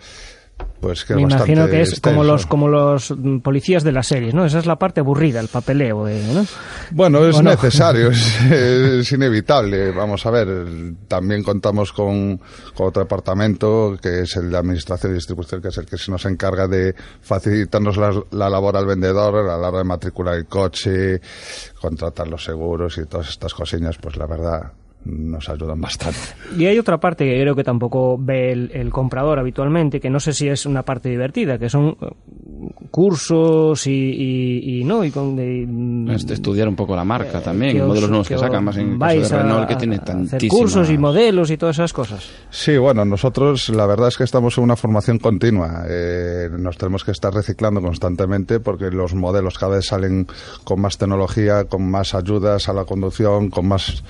pues 0.80 1.04
que 1.04 1.14
Me 1.14 1.22
imagino 1.22 1.68
que 1.68 1.82
es 1.82 2.00
como 2.00 2.24
los 2.24 2.46
como 2.46 2.68
los 2.68 3.10
mm, 3.10 3.38
policías 3.40 3.84
de 3.84 3.92
las 3.92 4.06
series, 4.06 4.34
¿no? 4.34 4.44
Esa 4.44 4.58
es 4.58 4.66
la 4.66 4.76
parte 4.76 5.00
aburrida, 5.00 5.40
el 5.40 5.48
papeleo, 5.48 6.08
eh, 6.08 6.22
¿no? 6.32 6.44
Bueno, 6.90 7.24
es 7.26 7.42
necesario, 7.42 8.10
es, 8.10 8.40
es 8.50 9.12
inevitable. 9.12 9.92
Vamos 9.92 10.24
a 10.24 10.30
ver, 10.30 10.48
también 11.06 11.42
contamos 11.42 11.92
con, 11.92 12.38
con 12.74 12.88
otro 12.88 13.02
departamento 13.02 13.96
que 14.00 14.20
es 14.20 14.36
el 14.36 14.50
de 14.50 14.56
Administración 14.56 15.12
y 15.12 15.16
Distribución, 15.16 15.60
que 15.60 15.68
es 15.68 15.78
el 15.78 15.86
que 15.86 15.98
se 15.98 16.10
nos 16.10 16.24
encarga 16.24 16.66
de 16.66 16.94
facilitarnos 17.20 17.96
la, 17.96 18.10
la 18.30 18.48
labor 18.48 18.76
al 18.76 18.86
vendedor 18.86 19.36
a 19.36 19.58
la 19.58 19.68
hora 19.68 19.78
de 19.78 19.84
matricular 19.84 20.34
el 20.34 20.46
coche, 20.46 21.20
contratar 21.80 22.28
los 22.28 22.42
seguros 22.42 22.96
y 22.98 23.04
todas 23.04 23.28
estas 23.28 23.52
cosillas, 23.52 23.96
pues 24.00 24.16
la 24.16 24.26
verdad 24.26 24.72
nos 25.04 25.48
ayudan 25.48 25.80
bastante. 25.80 26.18
Y 26.56 26.66
hay 26.66 26.78
otra 26.78 26.98
parte 26.98 27.24
que 27.24 27.40
creo 27.40 27.54
que 27.54 27.64
tampoco 27.64 28.18
ve 28.18 28.52
el, 28.52 28.90
comprador 28.90 29.38
habitualmente, 29.38 30.00
que 30.00 30.10
no 30.10 30.20
sé 30.20 30.32
si 30.32 30.48
es 30.48 30.66
una 30.66 30.82
parte 30.82 31.08
divertida, 31.08 31.58
que 31.58 31.68
son 31.68 31.96
cursos 32.90 33.86
y, 33.86 33.90
y, 33.90 34.80
y 34.80 34.84
no 34.84 35.04
y 35.04 35.10
con 35.10 35.36
de, 35.36 35.64
mm, 35.66 36.10
Este, 36.10 36.34
estudiar 36.34 36.68
un 36.68 36.76
poco 36.76 36.94
la 36.96 37.04
marca 37.04 37.40
también, 37.40 37.76
y 37.76 37.80
os- 37.80 37.88
modelos 37.88 38.10
nuevos 38.10 38.28
que, 38.28 38.38
sacan, 38.38 38.64
más 38.64 38.76
en 38.76 38.82
el 38.92 38.98
caso 38.98 38.98
vais 38.98 39.30
de 39.30 39.38
Renault 39.38 39.64
a- 39.64 39.66
que 39.68 39.76
tiene 39.76 39.98
tantísimas... 40.00 40.50
cursos 40.54 40.90
y 40.90 40.98
modelos 40.98 41.50
y 41.50 41.56
todas 41.56 41.76
esas 41.76 41.92
cosas. 41.92 42.28
Sí, 42.50 42.76
bueno, 42.78 43.04
nosotros 43.04 43.68
la 43.70 43.86
verdad 43.86 44.08
es 44.08 44.16
que 44.16 44.24
estamos 44.24 44.56
en 44.58 44.64
una 44.64 44.76
formación 44.76 45.18
continua. 45.18 45.84
Eh, 45.88 46.48
nos 46.58 46.76
tenemos 46.76 47.04
que 47.04 47.12
estar 47.12 47.32
reciclando 47.32 47.80
constantemente 47.80 48.60
porque 48.60 48.90
los 48.90 49.14
modelos 49.14 49.58
cada 49.58 49.76
vez 49.76 49.86
salen 49.86 50.26
con 50.64 50.80
más 50.80 50.98
tecnología, 50.98 51.64
con 51.64 51.90
más 51.90 52.14
ayudas 52.14 52.68
a 52.68 52.72
la 52.72 52.84
conducción, 52.84 53.50
con 53.50 53.68
más... 53.68 54.02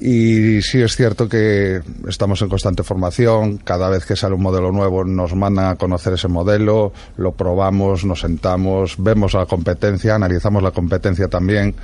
Y 0.00 0.60
sí 0.62 0.80
es 0.82 0.96
cierto 0.96 1.28
que 1.28 1.80
estamos 2.08 2.40
en 2.42 2.48
constante 2.48 2.82
formación. 2.82 3.58
Cada 3.58 3.88
vez 3.88 4.04
que 4.04 4.16
sale 4.16 4.34
un 4.34 4.42
modelo 4.42 4.70
nuevo 4.72 5.04
nos 5.04 5.34
mandan 5.34 5.66
a 5.66 5.76
conocer 5.76 6.14
ese 6.14 6.28
modelo, 6.28 6.92
lo 7.16 7.32
probamos, 7.32 7.73
nos 7.74 8.20
sentamos, 8.20 8.94
vemos 8.98 9.34
la 9.34 9.46
competencia, 9.46 10.14
analizamos 10.14 10.62
la 10.62 10.70
competencia 10.70 11.28
también. 11.28 11.74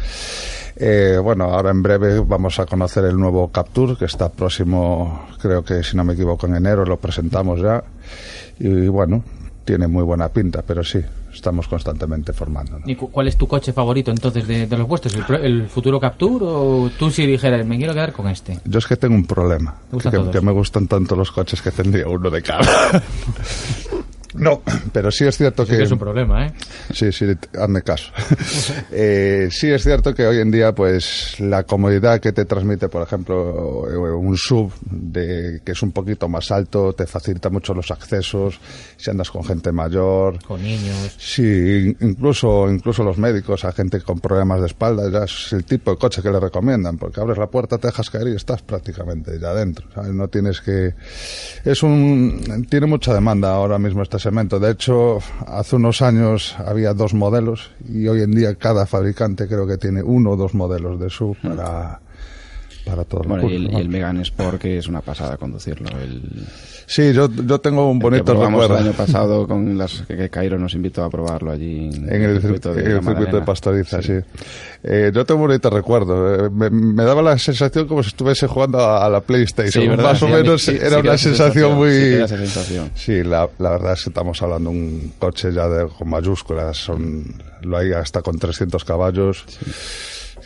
Eh, 0.76 1.18
bueno, 1.22 1.44
ahora 1.44 1.70
en 1.70 1.82
breve 1.82 2.20
vamos 2.20 2.58
a 2.58 2.66
conocer 2.66 3.04
el 3.04 3.16
nuevo 3.18 3.48
Capture, 3.48 3.96
que 3.96 4.06
está 4.06 4.30
próximo, 4.30 5.26
creo 5.40 5.62
que 5.64 5.82
si 5.82 5.96
no 5.96 6.04
me 6.04 6.14
equivoco, 6.14 6.46
en 6.46 6.54
enero, 6.56 6.84
lo 6.86 6.96
presentamos 6.98 7.60
ya. 7.60 7.82
Y 8.58 8.88
bueno, 8.88 9.22
tiene 9.64 9.86
muy 9.88 10.02
buena 10.04 10.28
pinta, 10.30 10.62
pero 10.66 10.82
sí, 10.82 11.00
estamos 11.34 11.68
constantemente 11.68 12.32
formando. 12.32 12.78
¿Y 12.86 12.94
cu- 12.96 13.10
cuál 13.10 13.28
es 13.28 13.36
tu 13.36 13.46
coche 13.46 13.72
favorito 13.72 14.10
entonces 14.10 14.46
de, 14.48 14.66
de 14.66 14.76
los 14.78 14.88
vuestros? 14.88 15.14
¿El, 15.14 15.34
el 15.44 15.68
futuro 15.68 16.00
Capture 16.00 16.44
o 16.48 16.90
tú 16.98 17.10
si 17.10 17.26
dijeras, 17.26 17.64
me 17.66 17.76
quiero 17.76 17.92
quedar 17.92 18.12
con 18.12 18.28
este? 18.28 18.58
Yo 18.64 18.78
es 18.78 18.86
que 18.86 18.96
tengo 18.96 19.14
un 19.14 19.26
problema, 19.26 19.76
¿Te 19.90 20.10
que, 20.10 20.30
que 20.30 20.40
me 20.40 20.52
gustan 20.52 20.86
tanto 20.86 21.14
los 21.14 21.30
coches 21.30 21.60
que 21.60 21.70
tendría 21.72 22.08
uno 22.08 22.30
de 22.30 22.42
cada. 22.42 22.62
No, 24.34 24.62
pero 24.92 25.10
sí 25.10 25.24
es 25.26 25.36
cierto 25.36 25.64
Sí 25.64 25.72
que... 25.72 25.78
que 25.78 25.82
es 25.84 25.90
un 25.90 25.98
problema, 25.98 26.46
¿eh? 26.46 26.52
Sí, 26.92 27.10
sí, 27.12 27.26
hazme 27.58 27.82
caso. 27.82 28.12
Eh, 28.92 29.48
sí 29.50 29.70
es 29.70 29.82
cierto 29.82 30.14
que 30.14 30.26
hoy 30.26 30.38
en 30.40 30.50
día, 30.50 30.74
pues, 30.74 31.38
la 31.40 31.62
comodidad 31.64 32.20
que 32.20 32.32
te 32.32 32.44
transmite, 32.44 32.88
por 32.88 33.02
ejemplo, 33.02 33.88
eh, 33.90 33.96
un 33.96 34.36
sub 34.36 34.72
de, 34.90 35.60
que 35.64 35.72
es 35.72 35.82
un 35.82 35.92
poquito 35.92 36.28
más 36.28 36.50
alto, 36.50 36.92
te 36.92 37.06
facilita 37.06 37.50
mucho 37.50 37.72
los 37.74 37.90
accesos, 37.90 38.58
si 38.96 39.10
andas 39.10 39.30
con 39.30 39.44
gente 39.44 39.72
mayor. 39.72 40.42
Con 40.44 40.62
niños. 40.62 41.14
Sí, 41.18 41.42
in- 41.42 41.96
incluso, 42.00 42.70
incluso 42.70 43.02
los 43.04 43.18
médicos, 43.18 43.64
a 43.64 43.72
gente 43.72 44.00
con 44.00 44.18
problemas 44.20 44.60
de 44.60 44.66
espalda, 44.66 45.10
ya 45.10 45.24
es 45.24 45.52
el 45.52 45.64
tipo 45.64 45.92
de 45.92 45.96
coche 45.98 46.22
que 46.22 46.30
le 46.30 46.40
recomiendan, 46.40 46.98
porque 46.98 47.20
abres 47.20 47.38
la 47.38 47.46
puerta, 47.48 47.78
te 47.78 47.88
dejas 47.88 48.10
caer 48.10 48.28
y 48.28 48.34
estás 48.36 48.62
prácticamente 48.62 49.38
ya 49.40 49.50
adentro. 49.50 49.86
¿sabes? 49.94 50.12
No 50.12 50.28
tienes 50.28 50.60
que. 50.60 50.94
Es 51.64 51.82
un. 51.82 52.66
Tiene 52.68 52.86
mucha 52.86 53.14
demanda 53.14 53.52
ahora 53.52 53.78
mismo 53.78 54.02
este 54.02 54.18
segmento. 54.20 54.60
De 54.60 54.70
hecho, 54.70 55.18
hace 55.46 55.76
unos 55.76 56.02
años 56.02 56.54
había 56.58 56.94
dos 56.94 57.14
modelos 57.14 57.70
y 57.88 58.06
hoy 58.08 58.22
en 58.22 58.32
día 58.32 58.54
cada 58.54 58.86
fabricante 58.86 59.48
creo 59.48 59.66
que 59.66 59.78
tiene 59.78 60.02
uno 60.02 60.30
o 60.32 60.36
dos 60.36 60.54
modelos 60.54 61.00
de 61.00 61.10
sub 61.10 61.36
para. 61.42 62.00
Para 62.84 63.04
todos 63.04 63.26
los 63.26 63.40
Bueno, 63.40 63.50
y 63.50 63.56
el, 63.56 63.72
y 63.72 63.76
el 63.76 63.86
¿no? 63.86 63.92
Megane 63.92 64.22
Sport, 64.22 64.60
que 64.60 64.78
es 64.78 64.88
una 64.88 65.00
pasada 65.00 65.36
conducirlo. 65.36 65.88
El, 66.00 66.22
Sí, 66.86 67.12
yo, 67.12 67.28
yo 67.30 67.60
tengo 67.60 67.88
un 67.88 67.98
el 67.98 68.02
bonito 68.02 68.24
probamos 68.24 68.62
el 68.64 68.68
recuerdo. 68.68 68.88
año 68.88 68.96
pasado 68.96 69.46
con 69.46 69.78
las 69.78 70.02
que, 70.08 70.28
Cairo 70.28 70.58
nos 70.58 70.74
invitó 70.74 71.04
a 71.04 71.10
probarlo 71.10 71.52
allí 71.52 71.88
en, 71.94 72.12
En 72.12 72.22
el, 72.22 72.40
circuito 72.40 72.74
de, 72.74 72.80
en 72.82 72.86
el 72.88 72.94
la 72.96 73.02
circuito 73.02 73.36
de. 73.36 73.42
Pastoriza, 73.42 74.02
sí. 74.02 74.14
Eh, 74.82 75.12
yo 75.14 75.24
tengo 75.24 75.40
un 75.42 75.46
bonito 75.46 75.70
recuerdo. 75.70 76.46
Eh, 76.46 76.50
me, 76.50 76.68
me 76.70 77.04
daba 77.04 77.22
la 77.22 77.38
sensación 77.38 77.86
como 77.86 78.02
si 78.02 78.08
estuviese 78.08 78.48
jugando 78.48 78.80
a, 78.80 79.06
a 79.06 79.08
la 79.08 79.20
PlayStation. 79.20 79.84
Sí. 79.84 79.88
Más 80.02 80.20
o 80.22 80.26
Sí, 80.26 80.32
mí- 80.32 80.38
menos 80.38 80.62
sí, 80.62 80.72
sí 80.72 80.78
era 80.82 80.98
una 80.98 81.14
esa 81.14 81.24
sensación 81.28 81.74
muy... 81.76 81.90
Sí, 81.92 82.14
esa 82.14 82.36
sensación. 82.38 82.90
Sí, 82.96 83.22
la, 83.22 83.48
la 83.58 83.70
verdad 83.70 83.92
es 83.92 84.02
que 84.04 84.10
estamos 84.10 84.42
hablando 84.42 84.70
de 84.70 84.76
un 84.76 85.12
coche 85.18 85.52
ya 85.52 85.68
de, 85.68 85.86
con 85.86 86.08
mayúsculas. 86.10 86.76
Son, 86.76 87.24
lo 87.62 87.76
hay 87.76 87.92
hasta 87.92 88.20
con 88.22 88.36
300 88.38 88.84
caballos 88.84 89.44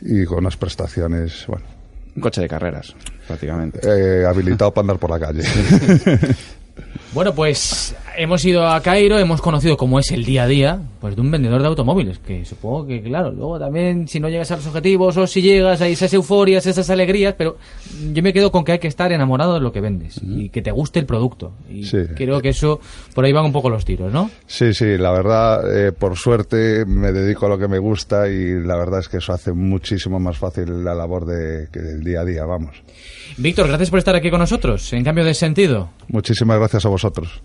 y 0.03 0.25
con 0.27 0.39
unas 0.41 0.57
prestaciones, 0.59 1.45
bueno, 1.47 1.65
Un 2.17 2.23
coche 2.23 2.41
de 2.43 2.49
carreras, 2.49 2.95
prácticamente. 3.27 3.81
eh, 3.83 4.25
habilitado 4.27 4.73
para 4.73 4.83
andar 4.83 4.99
por 4.99 5.11
la 5.11 5.19
calle. 5.21 5.43
Bueno, 7.13 7.33
pues 7.33 7.95
hemos 8.17 8.45
ido 8.45 8.67
a 8.67 8.81
Cairo, 8.81 9.19
hemos 9.19 9.41
conocido 9.41 9.77
cómo 9.77 9.99
es 9.99 10.11
el 10.13 10.25
día 10.25 10.45
a 10.45 10.47
día 10.47 10.81
pues 11.01 11.15
de 11.17 11.21
un 11.21 11.31
vendedor 11.31 11.61
de 11.61 11.69
automóviles, 11.69 12.19
que 12.19 12.45
supongo 12.45 12.87
que, 12.87 13.03
claro, 13.03 13.31
luego 13.31 13.59
también 13.59 14.09
si 14.09 14.21
no 14.21 14.29
llegas 14.29 14.51
a 14.51 14.57
los 14.57 14.67
objetivos 14.67 15.17
o 15.17 15.27
si 15.27 15.43
llegas 15.43 15.81
a 15.83 15.87
esas 15.89 16.13
euforias, 16.15 16.67
esas 16.67 16.89
alegrías, 16.91 17.35
pero 17.37 17.57
yo 18.13 18.23
me 18.23 18.33
quedo 18.33 18.51
con 18.51 18.65
que 18.65 18.73
hay 18.73 18.79
que 18.79 18.89
estar 18.89 19.13
enamorado 19.13 19.55
de 19.55 19.61
lo 19.61 19.71
que 19.73 19.81
vendes 19.81 20.19
y 20.23 20.49
que 20.49 20.63
te 20.63 20.71
guste 20.71 20.99
el 21.01 21.07
producto. 21.07 21.53
Y 21.71 21.85
Sí. 21.85 21.99
creo 22.17 22.41
que 22.41 22.49
eso, 22.51 22.81
por 23.15 23.25
ahí 23.25 23.33
van 23.33 23.45
un 23.45 23.53
poco 23.53 23.69
los 23.69 23.85
tiros, 23.85 24.13
¿no? 24.13 24.31
Sí, 24.47 24.73
sí, 24.73 24.97
la 24.97 25.13
verdad, 25.13 25.87
eh, 25.89 25.93
por 25.93 26.17
suerte 26.17 26.85
me 26.87 27.13
dedico 27.13 27.47
a 27.47 27.49
lo 27.51 27.59
que 27.59 27.69
me 27.69 27.79
gusta 27.79 28.29
y 28.29 28.61
la 28.65 28.77
verdad 28.77 29.01
es 29.01 29.09
que 29.09 29.19
eso 29.19 29.33
hace 29.33 29.53
muchísimo 29.53 30.19
más 30.19 30.39
fácil 30.39 30.83
la 30.85 30.95
labor 30.95 31.27
de, 31.27 31.69
que 31.73 31.81
del 31.81 32.03
día 32.03 32.21
a 32.21 32.25
día, 32.25 32.45
vamos. 32.45 32.83
Víctor, 33.37 33.69
gracias 33.69 33.91
por 33.91 33.99
estar 33.99 34.15
aquí 34.15 34.31
con 34.31 34.39
nosotros, 34.41 34.93
en 34.93 35.05
cambio 35.05 35.25
de 35.25 35.35
sentido. 35.35 35.91
Muchísimas 36.09 36.59
gracias 36.59 36.87
a 36.87 36.89
vosotros. 36.89 37.43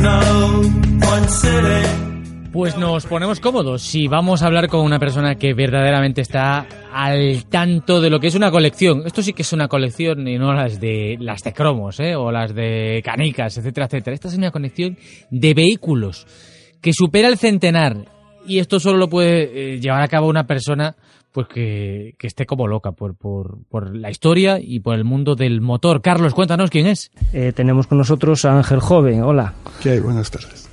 No. 0.00 0.62
Pues 2.52 2.76
nos 2.76 3.06
ponemos 3.06 3.40
cómodos 3.40 3.80
si 3.82 4.08
vamos 4.08 4.42
a 4.42 4.46
hablar 4.46 4.68
con 4.68 4.80
una 4.80 4.98
persona 4.98 5.36
que 5.36 5.54
verdaderamente 5.54 6.20
está 6.20 6.66
al 6.92 7.46
tanto 7.46 8.02
de 8.02 8.10
lo 8.10 8.20
que 8.20 8.26
es 8.26 8.34
una 8.34 8.50
colección. 8.50 9.04
Esto 9.06 9.22
sí 9.22 9.32
que 9.32 9.40
es 9.40 9.54
una 9.54 9.68
colección 9.68 10.28
y 10.28 10.36
no 10.36 10.52
las 10.52 10.78
de 10.78 11.16
las 11.18 11.42
de 11.42 11.54
cromos, 11.54 11.98
¿eh? 11.98 12.14
o 12.14 12.30
las 12.30 12.54
de 12.54 13.00
canicas, 13.02 13.56
etcétera, 13.56 13.86
etcétera. 13.86 14.14
Esta 14.14 14.28
es 14.28 14.36
una 14.36 14.50
colección 14.50 14.98
de 15.30 15.54
vehículos 15.54 16.26
que 16.82 16.92
supera 16.92 17.28
el 17.28 17.38
centenar 17.38 18.11
y 18.46 18.58
esto 18.58 18.80
solo 18.80 18.98
lo 18.98 19.08
puede 19.08 19.74
eh, 19.74 19.80
llevar 19.80 20.02
a 20.02 20.08
cabo 20.08 20.28
una 20.28 20.46
persona 20.46 20.96
pues 21.32 21.46
que, 21.48 22.14
que 22.18 22.26
esté 22.26 22.44
como 22.44 22.66
loca 22.68 22.92
por, 22.92 23.14
por, 23.14 23.58
por 23.70 23.96
la 23.96 24.10
historia 24.10 24.58
y 24.60 24.80
por 24.80 24.94
el 24.94 25.04
mundo 25.04 25.34
del 25.34 25.60
motor. 25.60 26.02
Carlos, 26.02 26.34
cuéntanos 26.34 26.70
quién 26.70 26.86
es. 26.86 27.10
Eh, 27.32 27.52
tenemos 27.54 27.86
con 27.86 27.98
nosotros 27.98 28.44
a 28.44 28.56
Ángel 28.56 28.80
Joven. 28.80 29.22
Hola. 29.22 29.54
¿Qué 29.82 29.90
hay? 29.92 30.00
Buenas 30.00 30.30
tardes. 30.30 30.68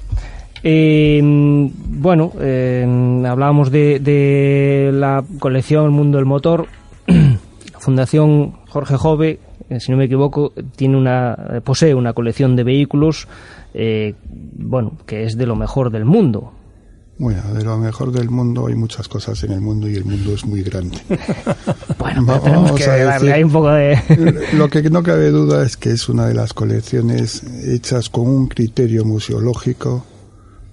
Eh, 0.62 1.22
bueno, 1.24 2.34
eh, 2.40 2.86
hablábamos 3.26 3.72
de, 3.72 4.00
de 4.00 4.92
la 4.94 5.24
colección 5.40 5.86
El 5.86 5.92
Mundo 5.92 6.18
del 6.18 6.26
Motor. 6.26 6.68
La 7.08 7.80
Fundación 7.80 8.52
Jorge 8.68 8.98
Jove, 8.98 9.40
eh, 9.70 9.80
si 9.80 9.92
no 9.92 9.98
me 9.98 10.06
equivoco, 10.06 10.52
tiene 10.76 10.98
una, 10.98 11.62
posee 11.64 11.96
una 11.96 12.12
colección 12.12 12.58
de 12.58 12.64
vehículos, 12.66 13.30
eh, 13.74 14.16
bueno, 14.30 14.98
que 15.06 15.24
es 15.24 15.38
de 15.38 15.46
lo 15.46 15.56
mejor 15.56 15.90
del 15.90 16.04
mundo. 16.04 16.52
Bueno, 17.20 17.54
de 17.54 17.66
lo 17.66 17.78
mejor 17.78 18.14
del 18.14 18.30
mundo 18.30 18.68
hay 18.68 18.76
muchas 18.76 19.10
cosas 19.10 19.44
en 19.44 19.52
el 19.52 19.60
mundo 19.60 19.90
y 19.90 19.96
el 19.96 20.06
mundo 20.06 20.34
es 20.34 20.46
muy 20.46 20.64
grande. 20.64 20.98
Bueno, 22.00 22.24
pero 22.26 22.40
tenemos 22.40 22.72
que 22.72 22.88
darle 22.88 23.34
ahí 23.34 23.44
un 23.44 23.52
poco 23.52 23.70
de... 23.72 24.00
Lo 24.54 24.70
que 24.70 24.82
no 24.90 25.04
cabe 25.04 25.32
duda 25.32 25.66
es 25.66 25.76
que 25.76 25.92
es 25.92 26.08
una 26.08 26.28
de 26.28 26.34
las 26.34 26.54
colecciones 26.54 27.44
hechas 27.66 28.10
con 28.10 28.26
un 28.26 28.48
criterio 28.48 29.04
museológico 29.04 30.06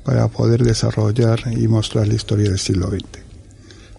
para 0.05 0.29
poder 0.29 0.63
desarrollar 0.63 1.41
y 1.51 1.67
mostrar 1.67 2.07
la 2.07 2.15
historia 2.15 2.49
del 2.49 2.61
siglo 2.61 2.89
XX. 2.91 3.03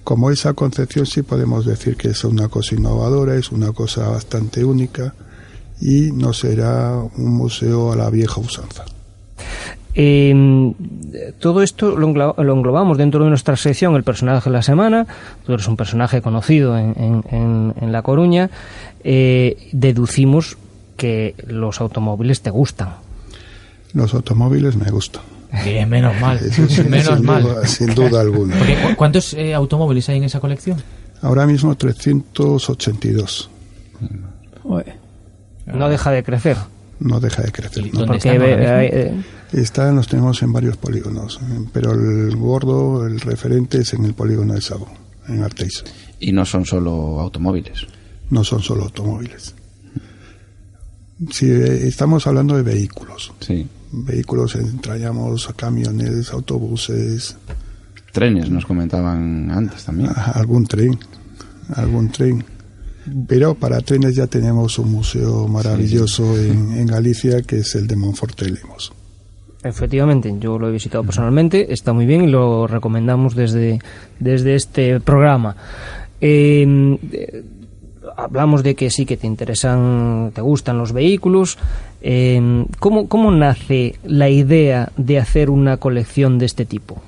Como 0.05 0.31
esa 0.31 0.53
concepción 0.53 1.05
sí 1.05 1.21
podemos 1.21 1.65
decir 1.65 1.97
que 1.97 2.07
es 2.07 2.23
una 2.23 2.47
cosa 2.47 2.75
innovadora, 2.75 3.35
es 3.35 3.51
una 3.51 3.73
cosa 3.73 4.07
bastante 4.07 4.63
única 4.63 5.13
y 5.81 6.13
no 6.13 6.31
será 6.31 6.95
un 6.95 7.33
museo 7.35 7.91
a 7.91 7.97
la 7.97 8.09
vieja 8.09 8.39
usanza. 8.39 8.85
Eh, 9.99 10.73
todo 11.39 11.63
esto 11.63 11.97
lo, 11.97 12.07
englo- 12.07 12.35
lo 12.37 12.53
englobamos 12.53 12.99
dentro 12.99 13.23
de 13.23 13.29
nuestra 13.29 13.55
sección 13.55 13.95
El 13.95 14.03
personaje 14.03 14.47
de 14.47 14.53
la 14.53 14.61
semana. 14.61 15.07
Tú 15.43 15.53
eres 15.53 15.67
un 15.67 15.75
personaje 15.75 16.21
conocido 16.21 16.77
en, 16.77 16.93
en- 16.97 17.23
en- 17.31 17.73
en 17.81 17.91
La 17.91 18.03
Coruña. 18.03 18.51
Eh, 19.03 19.57
deducimos 19.71 20.57
que 20.97 21.33
los 21.47 21.81
automóviles 21.81 22.41
te 22.41 22.51
gustan. 22.51 22.89
Los 23.93 24.13
automóviles 24.13 24.75
me 24.75 24.91
gustan. 24.91 25.23
Bien, 25.63 25.89
menos 25.89 26.13
mal. 26.21 26.37
Eso 26.45 26.83
menos 26.87 27.05
sin 27.17 27.25
mal. 27.25 27.41
duda- 27.41 27.65
sin 27.65 27.95
duda 27.95 28.21
alguna. 28.21 28.55
Porque, 28.55 28.75
¿cu- 28.75 28.95
¿Cuántos 28.95 29.33
eh, 29.33 29.55
automóviles 29.55 30.07
hay 30.09 30.17
en 30.17 30.25
esa 30.25 30.39
colección? 30.39 30.77
Ahora 31.23 31.47
mismo 31.47 31.73
382. 31.75 33.49
No 35.65 35.89
deja 35.89 36.11
de 36.11 36.23
crecer. 36.23 36.57
No 36.99 37.19
deja 37.19 37.41
de 37.43 37.51
crecer. 37.51 37.85
¿Y 37.85 37.91
¿no? 37.91 37.99
dónde 37.99 38.07
Porque 38.07 38.29
están 38.29 38.41
ahora 38.41 38.55
ve- 38.77 38.83
mismo? 38.83 38.97
eh, 38.99 39.13
eh, 39.17 39.23
Están, 39.53 39.95
los 39.95 40.07
tenemos 40.07 40.41
en 40.43 40.51
varios 40.51 40.77
polígonos, 40.77 41.39
eh, 41.41 41.65
pero 41.71 41.93
el 41.93 42.35
gordo, 42.35 43.05
el 43.07 43.19
referente 43.21 43.79
es 43.79 43.93
en 43.93 44.03
el 44.05 44.13
polígono 44.13 44.53
de 44.53 44.61
Sabo, 44.61 44.87
en 45.27 45.41
Arteiso. 45.43 45.83
Y 46.19 46.31
no 46.31 46.45
son 46.45 46.65
solo 46.65 47.19
automóviles. 47.21 47.87
No 48.29 48.43
son 48.43 48.61
solo 48.61 48.83
automóviles. 48.83 49.53
Si 51.31 51.45
eh, 51.45 51.87
estamos 51.87 52.27
hablando 52.27 52.55
de 52.57 52.63
vehículos, 52.63 53.33
Sí. 53.39 53.67
vehículos 53.91 54.55
entrañamos 54.55 55.49
a 55.49 55.53
camiones, 55.53 56.31
autobuses, 56.31 57.37
Trenes 58.11 58.49
nos 58.49 58.65
comentaban 58.65 59.49
antes 59.51 59.85
también. 59.85 60.09
algún 60.33 60.65
tren, 60.65 60.97
algún 61.75 62.09
tren. 62.11 62.43
Pero 63.27 63.55
para 63.55 63.79
trenes 63.81 64.15
ya 64.15 64.27
tenemos 64.27 64.79
un 64.79 64.91
museo 64.91 65.47
maravilloso 65.47 66.35
En, 66.37 66.71
en 66.77 66.87
Galicia 66.87 67.41
que 67.43 67.59
es 67.59 67.75
el 67.75 67.87
de 67.87 67.95
Monforte 67.95 68.49
Lemos. 68.49 68.91
Efectivamente, 69.63 70.33
yo 70.39 70.59
lo 70.59 70.69
he 70.69 70.71
visitado 70.71 71.03
personalmente, 71.03 71.73
está 71.73 71.91
muy 71.91 72.05
bien 72.05 72.23
y 72.23 72.27
lo 72.27 72.67
recomendamos 72.67 73.35
desde, 73.35 73.79
desde 74.19 74.55
este 74.55 74.99
programa. 74.99 75.55
Eh, 76.21 76.97
eh, 77.11 77.43
hablamos 78.15 78.63
de 78.63 78.75
que 78.75 78.89
sí 78.89 79.05
que 79.05 79.17
te 79.17 79.27
interesan, 79.27 80.31
te 80.33 80.41
gustan 80.41 80.77
los 80.77 80.93
vehículos. 80.93 81.57
Eh, 82.01 82.65
¿cómo, 82.79 83.07
¿Cómo 83.07 83.31
nace 83.31 83.95
la 84.05 84.29
idea 84.29 84.91
de 84.95 85.19
hacer 85.19 85.49
una 85.49 85.77
colección 85.77 86.37
de 86.37 86.45
este 86.45 86.65
tipo? 86.65 87.01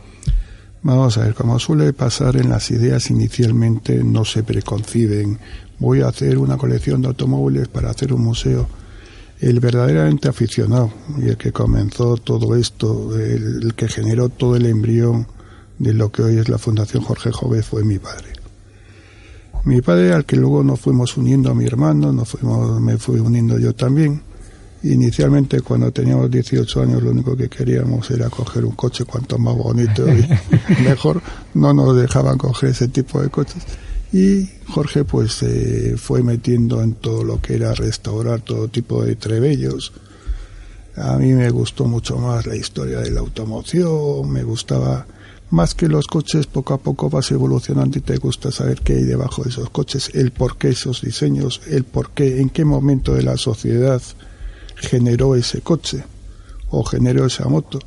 Vamos 0.81 1.17
a 1.17 1.25
ver, 1.25 1.33
como 1.33 1.59
suele 1.59 1.91
pasar 1.93 2.37
en 2.37 2.49
las 2.49 2.71
ideas 2.71 3.11
inicialmente 3.11 4.03
no 4.03 4.23
se 4.23 4.43
preconciben. 4.43 5.37
Voy 5.77 6.01
a 6.01 6.07
hacer 6.07 6.37
una 6.37 6.57
colección 6.57 7.01
de 7.01 7.09
automóviles 7.09 7.67
para 7.67 7.89
hacer 7.89 8.13
un 8.13 8.23
museo. 8.23 8.67
El 9.39 9.61
verdaderamente 9.61 10.27
aficionado 10.27 10.91
y 11.17 11.29
el 11.29 11.37
que 11.37 11.53
comenzó 11.53 12.17
todo 12.17 12.55
esto, 12.55 13.17
el, 13.17 13.73
que 13.73 13.87
generó 13.87 14.27
todo 14.27 14.57
el 14.57 14.65
embrión 14.65 15.27
de 15.77 15.93
lo 15.93 16.11
que 16.11 16.23
hoy 16.23 16.37
es 16.37 16.49
la 16.49 16.57
Fundación 16.57 17.03
Jorge 17.03 17.31
Jove 17.31 17.63
fue 17.63 17.85
mi 17.85 17.99
padre. 17.99 18.27
Mi 19.63 19.81
padre 19.81 20.11
al 20.13 20.25
que 20.25 20.35
luego 20.35 20.61
nos 20.61 20.81
fuimos 20.81 21.15
uniendo 21.15 21.51
a 21.51 21.55
mi 21.55 21.65
hermano, 21.65 22.11
nos 22.11 22.29
fuimos, 22.29 22.81
me 22.81 22.97
fui 22.97 23.19
uniendo 23.19 23.57
yo 23.57 23.73
también. 23.73 24.21
Inicialmente 24.83 25.61
cuando 25.61 25.91
teníamos 25.91 26.29
18 26.29 26.81
años 26.81 27.03
lo 27.03 27.11
único 27.11 27.35
que 27.35 27.49
queríamos 27.49 28.11
era 28.11 28.29
coger 28.29 28.65
un 28.65 28.75
coche 28.75 29.05
cuanto 29.05 29.37
más 29.37 29.55
bonito 29.55 30.05
y 30.07 30.27
mejor. 30.83 31.21
No 31.53 31.73
nos 31.73 31.95
dejaban 31.95 32.37
coger 32.37 32.71
ese 32.71 32.89
tipo 32.89 33.21
de 33.21 33.29
coches. 33.29 33.63
Y 34.11 34.49
Jorge 34.67 35.03
pues 35.03 35.33
se 35.33 35.95
fue 35.97 36.23
metiendo 36.23 36.81
en 36.81 36.93
todo 36.93 37.23
lo 37.23 37.41
que 37.41 37.55
era 37.55 37.73
restaurar 37.73 38.41
todo 38.41 38.67
tipo 38.67 39.03
de 39.03 39.15
trebellos. 39.15 39.93
A 40.95 41.17
mí 41.17 41.31
me 41.33 41.49
gustó 41.51 41.85
mucho 41.85 42.17
más 42.17 42.45
la 42.45 42.55
historia 42.55 42.99
de 42.99 43.11
la 43.11 43.19
automoción, 43.19 44.29
me 44.29 44.43
gustaba 44.43 45.05
más 45.51 45.73
que 45.73 45.87
los 45.87 46.07
coches, 46.07 46.45
poco 46.45 46.73
a 46.73 46.77
poco 46.77 47.09
vas 47.09 47.31
evolucionando 47.31 47.97
y 47.97 48.01
te 48.01 48.17
gusta 48.17 48.51
saber 48.51 48.81
qué 48.81 48.93
hay 48.93 49.03
debajo 49.03 49.43
de 49.43 49.49
esos 49.49 49.69
coches, 49.69 50.11
el 50.13 50.31
por 50.31 50.57
qué 50.57 50.69
esos 50.69 51.01
diseños, 51.01 51.61
el 51.67 51.83
por 51.85 52.11
qué, 52.11 52.41
en 52.41 52.49
qué 52.49 52.65
momento 52.65 53.13
de 53.13 53.23
la 53.23 53.37
sociedad 53.37 54.01
generó 54.75 55.35
ese 55.35 55.61
coche 55.61 56.03
o 56.69 56.83
generó 56.83 57.25
esa 57.25 57.47
moto. 57.47 57.79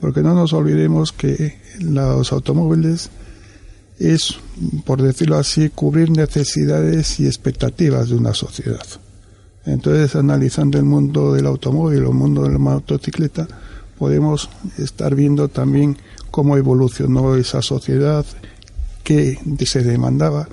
Porque 0.00 0.22
no 0.22 0.34
nos 0.34 0.52
olvidemos 0.52 1.12
que 1.12 1.58
los 1.80 2.32
automóviles 2.32 3.10
es, 3.98 4.36
por 4.84 5.02
decirlo 5.02 5.36
así, 5.36 5.70
cubrir 5.70 6.10
necesidades 6.10 7.18
y 7.20 7.26
expectativas 7.26 8.08
de 8.10 8.16
una 8.16 8.34
sociedad. 8.34 8.86
Entonces, 9.64 10.14
analizando 10.14 10.78
el 10.78 10.84
mundo 10.84 11.32
del 11.32 11.46
automóvil 11.46 12.04
o 12.04 12.10
el 12.10 12.14
mundo 12.14 12.42
de 12.42 12.50
la 12.50 12.58
motocicleta, 12.58 13.48
podemos 13.98 14.48
estar 14.78 15.14
viendo 15.14 15.48
también 15.48 15.96
cómo 16.30 16.56
evolucionó 16.56 17.34
esa 17.34 17.62
sociedad, 17.62 18.24
qué 19.02 19.38
se 19.64 19.82
demandaba. 19.82 20.48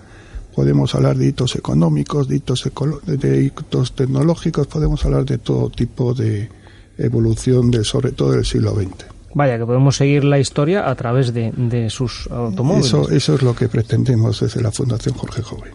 Podemos 0.56 0.96
hablar 0.96 1.18
de 1.18 1.28
hitos 1.28 1.56
económicos, 1.56 2.28
de 2.28 2.38
hitos, 2.38 3.96
tecnológicos, 3.96 4.68
podemos 4.68 5.04
hablar 5.06 5.26
de 5.26 5.38
todo 5.40 5.70
tipo 5.70 6.14
de 6.14 6.50
evolución, 6.98 7.72
de, 7.72 7.84
sobre 7.84 8.12
todo 8.12 8.32
del 8.32 8.46
siglo 8.46 8.74
XX. 8.76 9.13
Vaya, 9.34 9.58
que 9.58 9.66
podemos 9.66 9.96
seguir 9.96 10.24
la 10.24 10.40
historia 10.40 10.90
a 10.90 10.96
través 10.96 11.34
de, 11.34 11.52
de 11.56 11.90
sus 11.90 12.28
automóviles. 12.32 12.88
Eso, 12.88 13.10
eso 13.10 13.36
es 13.36 13.42
lo 13.42 13.56
que 13.56 13.68
pretendemos 13.68 14.40
desde 14.40 14.62
la 14.62 14.72
Fundación 14.72 15.16
Jorge 15.16 15.42
Joven. 15.42 15.72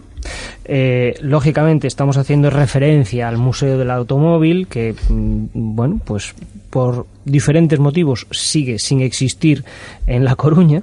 Eh, 0.64 1.14
lógicamente 1.20 1.86
estamos 1.86 2.16
haciendo 2.16 2.50
referencia 2.50 3.28
al 3.28 3.38
Museo 3.38 3.78
del 3.78 3.90
Automóvil 3.90 4.66
que, 4.68 4.94
mm, 5.08 5.46
bueno, 5.52 6.00
pues 6.04 6.34
por 6.70 7.06
diferentes 7.24 7.78
motivos 7.78 8.26
sigue 8.30 8.78
sin 8.78 9.00
existir 9.00 9.64
en 10.06 10.24
La 10.24 10.36
Coruña. 10.36 10.82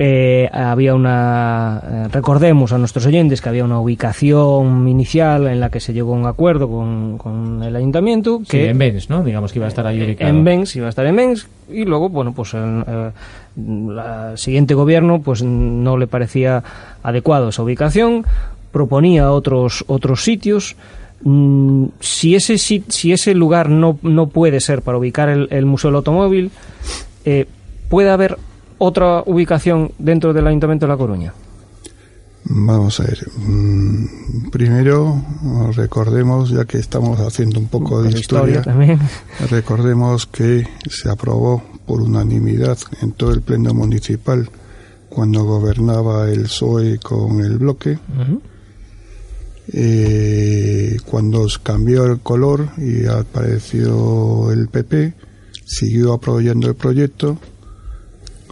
Eh, 0.00 0.48
había 0.52 0.94
una, 0.94 1.82
eh, 1.84 2.08
recordemos 2.12 2.72
a 2.72 2.78
nuestros 2.78 3.04
oyentes 3.06 3.40
que 3.40 3.48
había 3.48 3.64
una 3.64 3.80
ubicación 3.80 4.86
inicial 4.86 5.48
en 5.48 5.58
la 5.58 5.70
que 5.70 5.80
se 5.80 5.92
llegó 5.92 6.14
a 6.14 6.18
un 6.18 6.26
acuerdo 6.26 6.68
con, 6.68 7.18
con 7.18 7.64
el 7.64 7.74
ayuntamiento 7.74 8.38
Sí, 8.44 8.58
que 8.58 8.68
en 8.68 8.78
Benz, 8.78 9.10
¿no? 9.10 9.24
Digamos 9.24 9.52
que 9.52 9.58
iba 9.58 9.66
a 9.66 9.68
estar 9.68 9.84
ahí 9.88 10.00
ubicado. 10.00 10.30
en 10.30 10.44
Benz, 10.44 10.76
iba 10.76 10.86
a 10.86 10.90
estar 10.90 11.04
en 11.04 11.16
Benz, 11.16 11.48
y 11.68 11.84
luego, 11.84 12.08
bueno, 12.10 12.32
pues 12.32 12.54
el, 12.54 12.84
eh, 12.86 13.10
el 13.56 14.38
siguiente 14.38 14.74
gobierno 14.74 15.20
pues 15.20 15.42
no 15.42 15.96
le 15.96 16.06
parecía 16.06 16.62
adecuado 17.02 17.48
esa 17.48 17.64
ubicación, 17.64 18.24
proponía 18.70 19.32
otros, 19.32 19.84
otros 19.88 20.22
sitios. 20.22 20.76
Mm, 21.22 21.86
si 21.98 22.36
ese, 22.36 22.58
si, 22.58 22.84
si 22.86 23.10
ese 23.10 23.34
lugar 23.34 23.68
no, 23.68 23.98
no 24.02 24.28
puede 24.28 24.60
ser 24.60 24.82
para 24.82 24.98
ubicar 24.98 25.28
el, 25.28 25.48
el 25.50 25.66
Museo 25.66 25.90
del 25.90 25.96
Automóvil, 25.96 26.52
eh, 27.24 27.46
¿puede 27.88 28.10
haber 28.10 28.38
otra 28.78 29.22
ubicación 29.26 29.92
dentro 29.98 30.32
del 30.32 30.46
Ayuntamiento 30.46 30.86
de 30.86 30.92
La 30.92 30.96
Coruña? 30.96 31.32
Vamos 32.44 32.98
a 33.00 33.02
ver. 33.04 33.26
mm, 33.36 34.50
Primero, 34.50 35.22
recordemos, 35.74 36.50
ya 36.50 36.64
que 36.64 36.78
estamos 36.78 37.20
haciendo 37.20 37.58
un 37.60 37.66
poco 37.68 38.02
de 38.02 38.18
historia, 38.18 38.62
también. 38.62 38.98
recordemos 39.50 40.26
que 40.26 40.66
se 40.88 41.10
aprobó 41.10 41.62
por 41.86 42.00
unanimidad 42.00 42.78
en 43.02 43.12
todo 43.12 43.32
el 43.32 43.42
pleno 43.42 43.74
municipal 43.74 44.48
cuando 45.10 45.44
gobernaba 45.44 46.30
el 46.30 46.42
PSOE 46.44 46.98
con 46.98 47.40
el 47.40 47.58
bloque. 47.58 47.98
Ujú. 48.18 48.40
Eh, 49.70 50.96
cuando 51.04 51.46
cambió 51.62 52.06
el 52.06 52.20
color 52.20 52.70
y 52.78 53.04
apareció 53.06 54.50
el 54.52 54.68
PP, 54.68 55.12
siguió 55.66 56.14
apoyando 56.14 56.68
el 56.68 56.74
proyecto, 56.74 57.36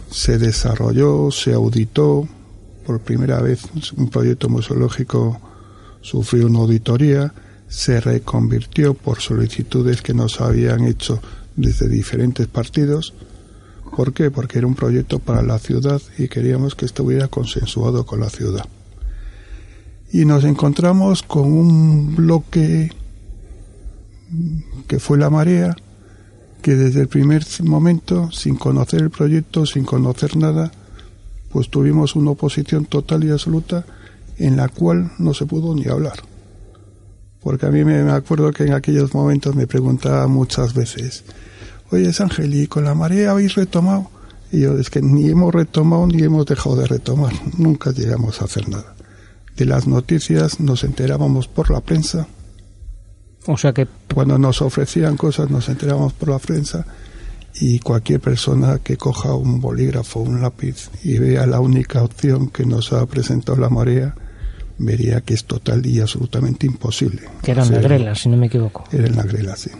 se 0.09 0.37
desarrolló, 0.37 1.31
se 1.31 1.53
auditó, 1.53 2.27
por 2.85 2.99
primera 2.99 3.41
vez 3.41 3.61
un 3.97 4.09
proyecto 4.09 4.47
museológico 4.49 5.41
sufrió 6.01 6.47
una 6.47 6.59
auditoría, 6.59 7.33
se 7.67 7.99
reconvirtió 7.99 8.93
por 8.93 9.19
solicitudes 9.19 10.01
que 10.01 10.13
nos 10.13 10.39
habían 10.39 10.85
hecho 10.85 11.19
desde 11.55 11.89
diferentes 11.89 12.47
partidos. 12.47 13.13
¿Por 13.95 14.13
qué? 14.13 14.31
Porque 14.31 14.59
era 14.59 14.67
un 14.67 14.75
proyecto 14.75 15.19
para 15.19 15.41
la 15.41 15.59
ciudad 15.59 16.01
y 16.17 16.27
queríamos 16.29 16.75
que 16.75 16.85
estuviera 16.85 17.27
consensuado 17.27 18.05
con 18.05 18.19
la 18.21 18.29
ciudad 18.29 18.65
y 20.11 20.25
nos 20.25 20.43
encontramos 20.43 21.23
con 21.23 21.51
un 21.51 22.15
bloque 22.15 22.91
que 24.87 24.99
fue 24.99 25.17
la 25.17 25.29
marea, 25.29 25.75
que 26.61 26.75
desde 26.75 27.01
el 27.01 27.07
primer 27.07 27.45
momento, 27.63 28.31
sin 28.31 28.55
conocer 28.55 29.01
el 29.01 29.09
proyecto, 29.09 29.65
sin 29.65 29.83
conocer 29.83 30.35
nada, 30.37 30.71
pues 31.51 31.69
tuvimos 31.69 32.15
una 32.15 32.31
oposición 32.31 32.85
total 32.85 33.23
y 33.23 33.29
absoluta 33.29 33.85
en 34.37 34.57
la 34.57 34.67
cual 34.67 35.11
no 35.17 35.33
se 35.33 35.45
pudo 35.45 35.73
ni 35.73 35.87
hablar. 35.87 36.19
Porque 37.41 37.65
a 37.65 37.69
mí 37.69 37.85
me, 37.85 37.99
acuerdo 38.11 38.51
que 38.51 38.63
en 38.63 38.73
aquellos 38.73 39.13
momentos 39.13 39.55
me 39.55 39.67
preguntaba 39.67 40.27
muchas 40.27 40.73
veces, 40.73 41.23
oye 41.91 42.11
Ángel, 42.19 42.53
¿y 42.53 42.67
con 42.67 42.83
la 42.83 42.93
marea 42.93 43.31
habéis 43.31 43.55
retomado? 43.55 44.09
Y 44.51 44.61
yo, 44.61 44.77
es 44.77 44.89
que 44.89 45.01
ni 45.01 45.29
hemos 45.29 45.53
retomado 45.53 46.07
ni 46.07 46.23
hemos 46.23 46.45
dejado 46.45 46.75
de 46.75 46.87
retomar, 46.87 47.33
nunca 47.57 47.91
llegamos 47.91 48.41
a 48.41 48.45
hacer 48.45 48.67
nada 48.69 48.97
de 49.57 49.65
las 49.65 49.87
noticias 49.87 50.59
nos 50.59 50.83
enterábamos 50.83 51.47
por 51.47 51.71
la 51.71 51.81
prensa. 51.81 52.27
O 53.47 53.57
sea 53.57 53.73
que 53.73 53.87
Cuando 54.13 54.37
nos 54.37 54.61
ofrecían 54.61 55.17
cosas 55.17 55.49
nos 55.49 55.67
enterábamos 55.69 56.13
por 56.13 56.29
la 56.29 56.39
prensa 56.39 56.85
y 57.59 57.79
cualquier 57.79 58.19
persona 58.19 58.79
que 58.83 58.97
coja 58.97 59.33
un 59.33 59.59
bolígrafo 59.59 60.19
o 60.19 60.23
un 60.23 60.41
lápiz 60.41 60.89
y 61.03 61.17
vea 61.17 61.47
la 61.47 61.59
única 61.59 62.03
opción 62.03 62.49
que 62.49 62.65
nos 62.65 62.93
ha 62.93 63.05
presentado 63.07 63.57
la 63.57 63.69
marea, 63.69 64.13
vería 64.77 65.21
que 65.21 65.33
es 65.33 65.45
total 65.45 65.85
y 65.85 65.99
absolutamente 65.99 66.67
imposible. 66.67 67.23
Que 67.41 67.51
era 67.51 67.63
en 67.63 67.71
la 67.71 67.79
grela, 67.79 68.15
si 68.15 68.29
no 68.29 68.37
me 68.37 68.47
equivoco. 68.47 68.83
Era 68.91 69.07
en 69.07 69.15
la 69.15 69.23
grela, 69.23 69.55
sí. 69.55 69.71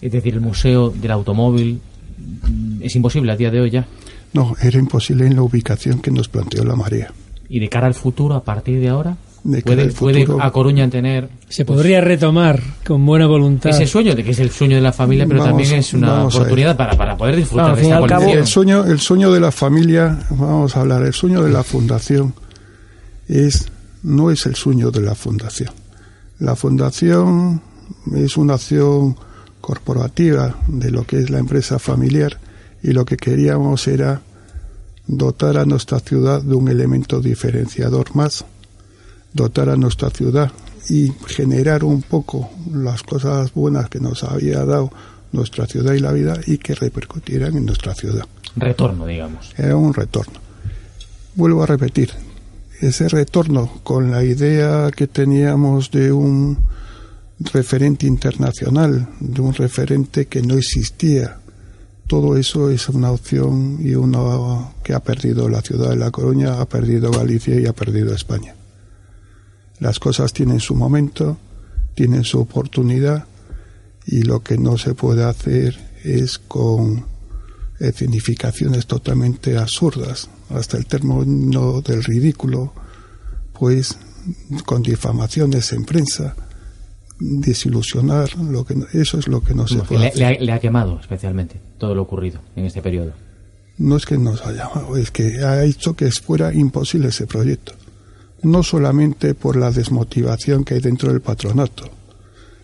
Es 0.00 0.12
decir, 0.12 0.34
el 0.34 0.40
museo 0.40 0.90
del 0.90 1.10
automóvil 1.12 1.80
mm, 2.18 2.82
es 2.82 2.94
imposible 2.96 3.32
a 3.32 3.36
día 3.36 3.50
de 3.50 3.60
hoy 3.60 3.70
ya. 3.70 3.86
No, 4.34 4.54
era 4.60 4.78
imposible 4.78 5.26
en 5.26 5.36
la 5.36 5.42
ubicación 5.42 6.00
que 6.00 6.10
nos 6.10 6.28
planteó 6.28 6.64
la 6.64 6.74
marea. 6.74 7.12
Y 7.48 7.60
de 7.60 7.68
cara 7.68 7.86
al 7.86 7.94
futuro, 7.94 8.34
a 8.34 8.44
partir 8.44 8.80
de 8.80 8.88
ahora, 8.88 9.16
De 9.44 9.60
puede, 9.62 10.26
a 10.40 10.50
Coruña 10.52 10.88
tener 10.88 11.28
Se 11.48 11.64
podría 11.64 12.00
retomar 12.00 12.60
con 12.86 13.04
buena 13.04 13.26
voluntad. 13.26 13.70
ese 13.70 13.86
sueño 13.86 14.14
de 14.14 14.22
que 14.22 14.30
es 14.30 14.38
el 14.38 14.50
sueño 14.50 14.76
de 14.76 14.82
la 14.82 14.92
familia, 14.92 15.26
pero 15.26 15.40
Vamos- 15.40 15.50
también 15.56 15.80
es 15.80 15.92
una 15.94 16.24
oportunidad 16.26 16.76
para, 16.76 16.96
para 16.96 17.16
poder 17.16 17.34
disfrutar 17.36 17.70
al 17.70 17.76
de 17.76 17.82
esta 17.82 18.06
cabo-. 18.06 18.28
El 18.32 18.46
sueño, 18.46 18.84
el 18.84 19.00
sueño 19.00 19.32
de 19.32 19.40
la 19.40 19.50
familia, 19.50 20.18
vamos 20.30 20.76
a 20.76 20.80
hablar, 20.82 21.02
el 21.02 21.12
sueño 21.12 21.42
de 21.42 21.50
la 21.50 21.64
fundación 21.64 22.34
es 23.26 23.68
no 24.04 24.30
es 24.30 24.46
el 24.46 24.54
sueño 24.54 24.90
de 24.90 25.00
la 25.00 25.14
fundación. 25.14 25.70
La 26.38 26.54
fundación 26.56 27.62
es 28.14 28.36
una 28.36 28.54
acción 28.54 29.16
corporativa 29.60 30.56
de 30.68 30.90
lo 30.90 31.04
que 31.04 31.18
es 31.18 31.30
la 31.30 31.38
empresa 31.38 31.78
familiar 31.78 32.38
y 32.82 32.92
lo 32.92 33.04
que 33.04 33.16
queríamos 33.16 33.86
era 33.86 34.22
dotar 35.06 35.56
a 35.56 35.64
nuestra 35.64 36.00
ciudad 36.00 36.42
de 36.42 36.54
un 36.54 36.68
elemento 36.68 37.20
diferenciador 37.20 38.14
más, 38.14 38.44
dotar 39.32 39.68
a 39.68 39.76
nuestra 39.76 40.10
ciudad 40.10 40.50
y 40.88 41.12
generar 41.26 41.84
un 41.84 42.02
poco 42.02 42.50
las 42.72 43.02
cosas 43.02 43.52
buenas 43.54 43.88
que 43.88 44.00
nos 44.00 44.24
había 44.24 44.64
dado 44.64 44.90
nuestra 45.32 45.66
ciudad 45.66 45.94
y 45.94 46.00
la 46.00 46.12
vida 46.12 46.38
y 46.46 46.58
que 46.58 46.74
repercutieran 46.74 47.56
en 47.56 47.66
nuestra 47.66 47.94
ciudad. 47.94 48.24
Retorno, 48.56 49.06
digamos. 49.06 49.52
Era 49.56 49.76
un 49.76 49.94
retorno. 49.94 50.38
Vuelvo 51.34 51.62
a 51.62 51.66
repetir, 51.66 52.10
ese 52.80 53.08
retorno 53.08 53.80
con 53.82 54.10
la 54.10 54.24
idea 54.24 54.90
que 54.90 55.06
teníamos 55.06 55.90
de 55.90 56.12
un 56.12 56.58
referente 57.38 58.06
internacional, 58.06 59.08
de 59.20 59.40
un 59.40 59.54
referente 59.54 60.26
que 60.26 60.42
no 60.42 60.56
existía, 60.56 61.38
todo 62.06 62.36
eso 62.36 62.68
es 62.68 62.90
una 62.90 63.10
opción 63.10 63.78
y 63.80 63.94
una 63.94 64.72
que 64.82 64.92
ha 64.92 65.00
perdido 65.00 65.48
la 65.48 65.62
ciudad 65.62 65.90
de 65.90 65.96
La 65.96 66.10
Coruña, 66.10 66.60
ha 66.60 66.66
perdido 66.66 67.10
Galicia 67.10 67.58
y 67.58 67.66
ha 67.66 67.72
perdido 67.72 68.14
España. 68.14 68.54
Las 69.82 69.98
cosas 69.98 70.32
tienen 70.32 70.60
su 70.60 70.74
momento, 70.76 71.36
tienen 71.96 72.22
su 72.22 72.38
oportunidad 72.40 73.24
y 74.06 74.22
lo 74.22 74.40
que 74.44 74.56
no 74.56 74.78
se 74.78 74.94
puede 74.94 75.24
hacer 75.24 75.76
es 76.04 76.38
con 76.38 77.04
escenificaciones 77.80 78.86
totalmente 78.86 79.58
absurdas, 79.58 80.28
hasta 80.50 80.76
el 80.76 80.86
término 80.86 81.80
del 81.80 82.04
ridículo, 82.04 82.72
pues 83.58 83.98
con 84.64 84.82
difamaciones 84.84 85.72
en 85.72 85.84
prensa, 85.84 86.36
desilusionar, 87.18 88.36
lo 88.36 88.64
que 88.64 88.76
no- 88.76 88.86
eso 88.92 89.18
es 89.18 89.26
lo 89.26 89.42
que 89.42 89.54
no 89.54 89.66
se 89.66 89.76
Porque 89.78 89.94
puede 89.96 90.00
le, 90.02 90.06
hacer. 90.08 90.18
le 90.18 90.26
ha, 90.26 90.40
le 90.40 90.52
ha 90.52 90.60
quemado 90.60 91.00
especialmente 91.00 91.60
todo 91.78 91.94
lo 91.96 92.02
ocurrido 92.02 92.40
en 92.54 92.66
este 92.66 92.82
periodo. 92.82 93.12
No 93.78 93.96
es 93.96 94.06
que 94.06 94.16
nos 94.18 94.44
haya 94.46 94.68
llamado, 94.68 94.96
es 94.96 95.10
que 95.10 95.42
ha 95.44 95.64
hecho 95.64 95.94
que 95.96 96.08
fuera 96.12 96.52
imposible 96.54 97.08
ese 97.08 97.26
proyecto. 97.26 97.72
No 98.42 98.62
solamente 98.62 99.34
por 99.34 99.56
la 99.56 99.70
desmotivación 99.70 100.64
que 100.64 100.74
hay 100.74 100.80
dentro 100.80 101.10
del 101.12 101.20
patronato, 101.20 101.88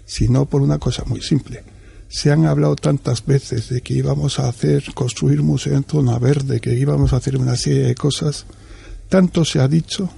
sino 0.05 0.47
por 0.47 0.63
una 0.63 0.79
cosa 0.79 1.05
muy 1.07 1.21
simple. 1.21 1.63
Se 2.09 2.33
han 2.33 2.47
hablado 2.47 2.75
tantas 2.75 3.25
veces 3.27 3.69
de 3.69 3.83
que 3.83 3.95
íbamos 3.95 4.39
a 4.39 4.49
hacer, 4.49 4.95
construir 4.95 5.43
museo 5.43 5.77
en 5.77 5.85
zona 5.85 6.19
verde, 6.19 6.61
que 6.61 6.75
íbamos 6.75 7.13
a 7.13 7.17
hacer 7.17 7.37
una 7.37 7.57
serie 7.57 7.83
de 7.83 7.95
cosas. 7.95 8.47
Tanto 9.09 9.45
se 9.45 9.61
ha 9.61 9.69
dicho 9.69 10.09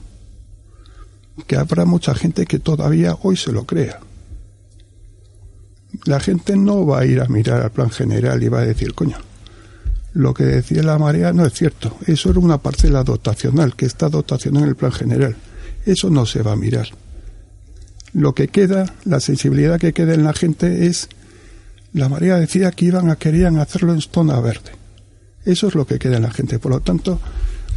que 1.47 1.57
habrá 1.57 1.85
mucha 1.85 2.15
gente 2.15 2.47
que 2.47 2.61
todavía 2.61 3.17
hoy 3.23 3.37
se 3.37 3.53
lo 3.53 3.67
crea. 3.67 4.01
La 6.05 6.21
gente 6.21 6.57
no 6.57 6.87
va 6.87 7.01
a 7.01 7.07
ir 7.07 7.21
a 7.21 7.27
mirar 7.27 7.61
al 7.63 7.73
plan 7.73 7.91
general 7.91 8.43
y 8.43 8.49
va 8.49 8.61
a 8.61 8.67
decir, 8.67 8.95
coño, 8.95 9.17
lo 10.13 10.35
que 10.35 10.45
decía 10.45 10.83
la 10.83 10.99
marea 10.99 11.33
no 11.33 11.45
es 11.45 11.53
cierto. 11.53 11.97
Eso 12.07 12.31
era 12.31 12.39
una 12.39 12.59
parcela 12.59 13.03
dotacional, 13.03 13.75
que 13.75 13.87
está 13.87 14.09
dotacional 14.09 14.63
en 14.63 14.69
el 14.69 14.77
plan 14.77 14.93
general. 14.93 15.37
Eso 15.87 16.11
no 16.11 16.27
se 16.27 16.43
va 16.43 16.53
a 16.53 16.57
mirar. 16.57 16.89
Lo 18.13 18.35
que 18.35 18.49
queda, 18.49 18.93
la 19.05 19.21
sensibilidad 19.21 19.79
que 19.79 19.93
queda 19.93 20.15
en 20.15 20.25
la 20.25 20.33
gente 20.33 20.87
es, 20.87 21.09
la 21.93 22.09
marea 22.09 22.37
decía 22.37 22.71
que 22.73 22.87
iban 22.87 23.11
a 23.11 23.17
querían 23.17 23.59
hacerlo 23.59 23.93
en 23.93 24.01
zona 24.01 24.41
verde. 24.41 24.73
Eso 25.45 25.69
es 25.69 25.75
lo 25.75 25.87
que 25.87 25.99
queda 25.99 26.17
en 26.17 26.25
la 26.25 26.31
gente. 26.31 26.59
Por 26.59 26.73
lo 26.73 26.81
tanto, 26.81 27.21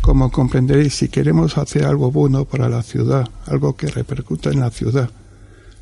como 0.01 0.31
comprenderéis, 0.31 0.95
si 0.95 1.07
queremos 1.07 1.57
hacer 1.57 1.85
algo 1.85 2.11
bueno 2.11 2.45
para 2.45 2.67
la 2.67 2.83
ciudad, 2.83 3.27
algo 3.45 3.75
que 3.75 3.87
repercuta 3.87 4.49
en 4.49 4.59
la 4.59 4.69
ciudad, 4.69 5.09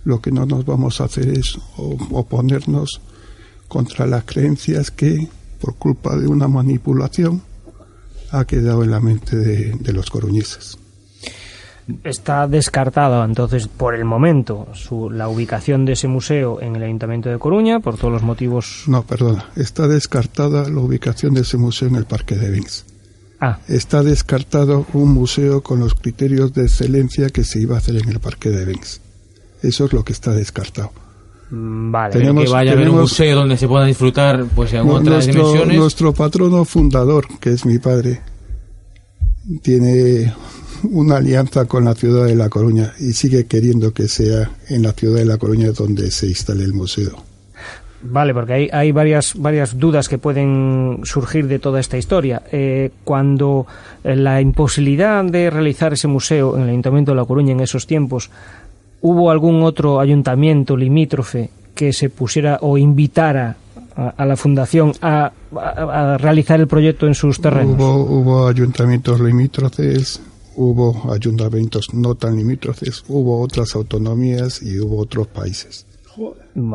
lo 0.04 0.22
que 0.22 0.32
no 0.32 0.46
nos 0.46 0.66
vamos 0.66 1.02
a 1.02 1.06
hacer 1.06 1.30
es 1.30 1.58
oponernos 1.78 3.02
contra 3.68 4.06
las 4.06 4.26
creencias 4.26 4.92
que, 4.92 5.28
por 5.60 5.76
culpa 5.76 6.16
de 6.18 6.28
una 6.28 6.48
manipulación, 6.48 7.42
ha 8.32 8.46
quedado 8.46 8.84
en 8.84 8.92
la 8.92 9.00
mente 9.00 9.36
de, 9.36 9.72
de 9.80 9.94
los 9.94 10.10
coruñeses. 10.10 10.78
Está 12.04 12.48
descartada 12.48 13.24
entonces 13.26 13.68
por 13.68 13.96
el 13.96 14.06
momento 14.06 14.68
su- 14.74 15.10
la 15.10 15.28
ubicación 15.28 15.86
de 15.86 15.94
ese 15.94 16.08
museo 16.08 16.62
en 16.62 16.76
el 16.76 16.84
Ayuntamiento 16.84 17.30
de 17.30 17.38
Coruña 17.40 17.80
por 17.80 17.98
todos 17.98 18.12
los 18.14 18.24
motivos. 18.24 18.84
No, 18.88 19.04
perdona, 19.04 19.46
está 19.56 19.88
descartada 19.88 20.70
la 20.70 20.80
ubicación 20.80 21.34
de 21.34 21.42
ese 21.42 21.58
museo 21.58 21.88
en 21.88 21.96
el 21.96 22.06
Parque 22.06 22.36
de 22.36 22.50
Vins. 22.52 22.86
Ah, 23.40 23.58
Está 23.68 24.04
descartado 24.04 24.86
un 24.94 25.10
museo 25.14 25.62
con 25.64 25.80
los 25.80 25.96
criterios 25.96 26.54
de 26.54 26.64
excelencia 26.64 27.30
que 27.30 27.44
se 27.44 27.60
iba 27.60 27.76
a 27.76 27.80
hacer 27.80 27.96
en 27.98 28.10
el 28.10 28.20
Parque 28.20 28.50
de 28.50 28.66
Vins. 28.66 29.02
Eso 29.64 29.86
es 29.86 29.94
lo 29.94 30.04
que 30.04 30.14
está 30.14 30.32
descartado. 30.32 30.92
mm, 31.50 31.92
vale. 31.92 32.14
Tenemos- 32.14 32.46
que 32.46 32.50
vaya 32.52 32.72
a 32.72 32.74
haber 32.76 32.90
un 32.90 33.00
museo 33.02 33.36
donde 33.36 33.58
se 33.58 33.68
pueda 33.68 33.86
disfrutar 33.86 34.46
pues 34.56 34.72
en 34.74 34.82
otras 34.82 35.26
nuestro, 35.26 35.34
dimensiones. 35.48 35.78
nuestro 35.78 36.14
patrono 36.14 36.64
fundador, 36.66 37.28
que 37.40 37.50
es 37.52 37.66
mi 37.66 37.78
padre, 37.78 38.22
tiene 39.62 40.34
una 40.84 41.18
alianza 41.18 41.66
con 41.66 41.86
la 41.86 41.94
ciudad 41.96 42.26
de 42.26 42.36
La 42.36 42.50
Coruña 42.50 42.94
y 43.00 43.14
sigue 43.14 43.46
queriendo 43.46 43.94
que 43.94 44.08
sea 44.08 44.52
en 44.70 44.84
la 44.84 44.94
ciudad 44.94 45.20
de 45.20 45.26
La 45.26 45.38
Coruña 45.38 45.72
donde 45.72 46.12
se 46.12 46.28
instale 46.28 46.64
el 46.64 46.74
museo. 46.74 47.24
Vale, 48.04 48.34
porque 48.34 48.54
hay, 48.54 48.70
hay 48.74 48.92
varias, 48.92 49.34
varias 49.38 49.78
dudas 49.78 50.10
que 50.10 50.18
pueden 50.18 51.02
surgir 51.04 51.48
de 51.48 51.60
toda 51.60 51.80
esta 51.80 52.00
historia. 52.00 52.42
Eh, 52.52 52.90
cuando 53.04 53.68
eh, 54.04 54.16
la 54.16 54.42
imposibilidad 54.42 55.24
de 55.24 55.52
realizar 55.52 55.94
ese 55.94 56.08
museo 56.08 56.56
en 56.58 56.64
el 56.64 56.70
Ayuntamiento 56.70 57.12
de 57.12 57.18
La 57.18 57.26
Coruña 57.26 57.52
en 57.52 57.60
esos 57.60 57.86
tiempos, 57.86 58.32
¿hubo 59.02 59.30
algún 59.30 59.62
otro 59.62 60.00
ayuntamiento 60.00 60.76
limítrofe 60.76 61.52
que 61.76 61.94
se 61.94 62.10
pusiera 62.10 62.58
o 62.62 62.76
invitara 62.80 63.56
a, 63.96 64.10
a 64.18 64.26
la 64.26 64.36
Fundación 64.36 64.94
a, 65.02 65.32
a- 65.56 66.14
a 66.14 66.18
realizar 66.18 66.60
el 66.60 66.68
proyecto 66.68 67.06
en 67.06 67.14
sus 67.14 67.40
terrenos? 67.40 67.76
Hubo, 67.76 67.98
hubo 68.04 68.48
ayuntamientos 68.48 69.20
limítrofes, 69.22 70.22
hubo 70.56 71.12
ayuntamientos 71.14 71.94
no 71.94 72.16
tan 72.16 72.36
limítrofes, 72.38 73.04
hubo 73.08 73.42
otras 73.42 73.76
autonomías 73.76 74.62
y 74.62 74.80
hubo 74.80 74.98
otros 74.98 75.28
países. 75.28 75.86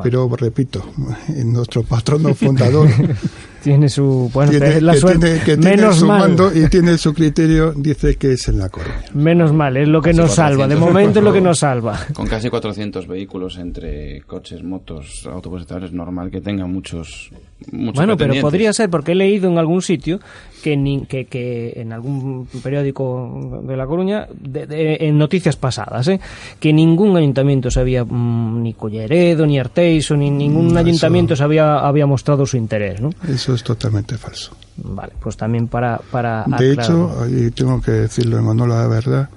Pero 0.03 0.29
repito, 0.35 0.83
en 1.29 1.53
nuestro 1.53 1.83
patrono 1.83 2.35
fundador 2.35 2.89
tiene 3.63 3.87
su 3.91 4.31
bueno, 4.33 4.51
tiene, 4.51 4.81
la 4.81 4.95
que 4.95 4.99
suerte. 4.99 5.27
tiene- 5.27 5.41
que 5.45 5.57
tiene 5.59 5.77
menos 5.77 5.97
su 5.97 6.07
mal. 6.07 6.21
mando 6.21 6.51
y 6.55 6.67
tiene 6.71 6.97
su 6.97 7.13
criterio, 7.13 7.73
dice 7.77 8.17
que 8.17 8.33
es 8.33 8.49
en 8.49 8.59
La 8.59 8.71
Coruña. 8.71 9.05
Menos 9.13 9.53
mal, 9.53 9.77
es 9.77 9.89
lo 9.89 10.01
que 10.01 10.11
Casi 10.11 10.21
nos 10.23 10.35
salva. 10.35 10.67
De 10.67 10.75
400, 10.77 10.89
momento 10.89 11.19
es 11.19 11.25
lo 11.27 11.33
que 11.35 11.41
nos 11.43 11.59
salva. 11.59 12.01
Con 12.15 12.27
casi 12.27 12.49
400 12.49 13.07
vehículos 13.07 13.59
entre 13.59 14.23
coches, 14.23 14.63
motos, 14.65 15.29
autobuses, 15.31 15.69
es 15.85 15.93
normal 15.93 16.31
que 16.31 16.41
tengan 16.41 16.73
muchos, 16.73 17.31
muchos 17.73 17.95
Bueno, 17.97 18.17
pero 18.17 18.35
podría 18.41 18.73
ser, 18.73 18.91
porque 18.91 19.13
he 19.13 19.15
leído 19.15 19.51
en 19.51 19.59
algún 19.59 19.83
sitio 19.83 20.21
que, 20.63 20.77
ni- 20.77 21.07
que, 21.07 21.27
que 21.27 21.73
en 21.77 21.93
algún 21.93 22.47
periódico 22.63 23.61
de 23.63 23.77
La 23.77 23.87
Coruña, 23.87 24.27
de- 24.39 24.67
de- 24.67 24.97
en 25.01 25.17
noticias 25.19 25.57
pasadas, 25.57 26.09
¿eh? 26.09 26.21
que 26.61 26.73
ningún 26.73 27.17
ayuntamiento 27.17 27.71
se 27.71 27.81
había, 27.81 28.05
mm, 28.05 28.63
ni 28.63 28.75
Colleredo, 28.75 29.47
ni 29.47 29.59
Arteiso, 29.59 30.17
ni 30.17 30.31
ningún 30.31 30.69
eso- 30.69 30.79
ayuntamiento 30.79 31.37
se 31.37 31.43
había, 31.45 31.79
había 31.79 32.07
mostrado 32.07 32.45
su 32.47 32.57
interés, 32.57 33.01
¿no? 33.01 33.11
Eso 33.29 33.55
es 33.55 33.63
totalmente 33.63 34.19
falso. 34.19 34.57
Vale, 34.77 35.13
pues 35.21 35.37
también 35.37 35.69
para... 35.69 35.99
para 36.11 36.45
De 36.59 36.73
hecho, 36.73 37.23
ahí 37.23 37.51
tengo 37.53 37.81
que 37.81 37.93
decirlo, 37.93 38.37
hermano, 38.37 38.67
la 38.67 38.87
verdad, 38.87 39.31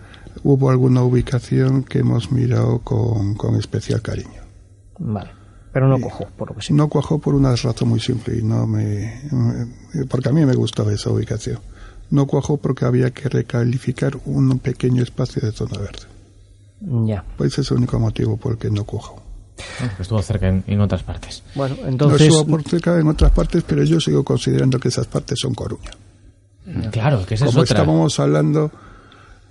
hubo 0.43 0.70
alguna 0.70 1.01
ubicación 1.03 1.84
que 1.84 1.99
hemos 1.99 2.32
mirado 2.32 2.80
con, 2.80 3.36
con 3.36 3.55
especial 3.55 4.01
cariño. 4.01 4.41
Vale, 4.97 5.30
pero 5.72 5.88
no 5.88 5.99
cojo, 5.99 6.28
por 6.38 6.49
lo 6.49 6.55
que 6.55 6.61
sé. 6.63 6.74
No 6.74 6.88
cuajó 6.89 7.20
por 7.20 7.36
una 7.36 7.55
razón 7.55 7.89
muy 7.89 7.99
simple 7.99 8.38
y 8.38 8.41
no 8.43 8.65
me, 8.67 9.22
me- 9.32 10.05
porque 10.05 10.30
a 10.30 10.32
mí 10.32 10.45
me 10.45 10.55
gustaba 10.55 10.91
esa 10.93 11.09
ubicación. 11.11 11.59
No 12.11 12.26
cuajó 12.26 12.57
porque 12.57 12.86
había 12.86 13.11
que 13.11 13.30
recalificar 13.30 14.17
un 14.26 14.57
pequeño 14.59 15.03
espacio 15.03 15.41
de 15.41 15.51
zona 15.51 15.78
verde. 15.78 16.07
Ya. 17.05 17.24
Pues 17.38 17.53
ese 17.53 17.61
es 17.61 17.72
el 17.72 17.78
único 17.78 17.99
motivo 17.99 18.38
por 18.38 18.53
el 18.53 18.57
que 18.57 18.72
no 18.72 18.84
cuajó. 18.84 19.22
Bueno, 19.80 19.93
que 19.97 20.01
estuvo 20.03 20.22
cerca 20.22 20.47
en, 20.47 20.63
en 20.67 20.80
otras 20.82 21.03
partes. 21.03 21.43
Bueno, 21.53 21.76
No 21.82 21.88
entonces... 21.89 22.22
estuvo 22.22 22.47
por 22.47 22.63
cerca 22.63 22.97
en 22.97 23.07
otras 23.07 23.32
partes, 23.32 23.63
pero 23.67 23.84
yo 23.84 23.99
sigo 23.99 24.24
considerando 24.24 24.80
que 24.80 24.88
esas 24.88 25.05
partes 25.07 25.38
son 25.39 25.53
Coruña. 25.53 25.91
Claro, 26.91 27.26
que 27.26 27.36
esa 27.36 27.45
es 27.45 27.51
Como 27.51 27.61
otra. 27.63 27.78
estábamos 27.80 28.20
hablando, 28.20 28.72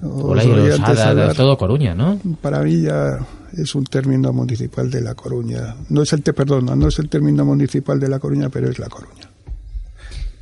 Y 0.00 0.70
antes 0.70 0.80
Hada, 0.80 1.08
hablar, 1.10 1.34
todo 1.34 1.56
Coruña, 1.58 1.94
¿no? 1.94 2.18
para 2.40 2.62
mí 2.62 2.82
ya 2.82 3.18
es 3.56 3.74
un 3.74 3.84
término 3.84 4.32
municipal 4.32 4.90
de 4.90 5.00
La 5.00 5.14
Coruña. 5.14 5.74
No 5.88 6.02
es 6.02 6.12
el, 6.12 6.22
te, 6.22 6.32
perdona, 6.32 6.76
no 6.76 6.88
es 6.88 6.98
el 7.00 7.08
término 7.08 7.44
municipal 7.44 7.98
de 7.98 8.08
La 8.08 8.18
Coruña, 8.20 8.48
pero 8.48 8.70
es 8.70 8.78
La 8.78 8.88
Coruña. 8.88 9.28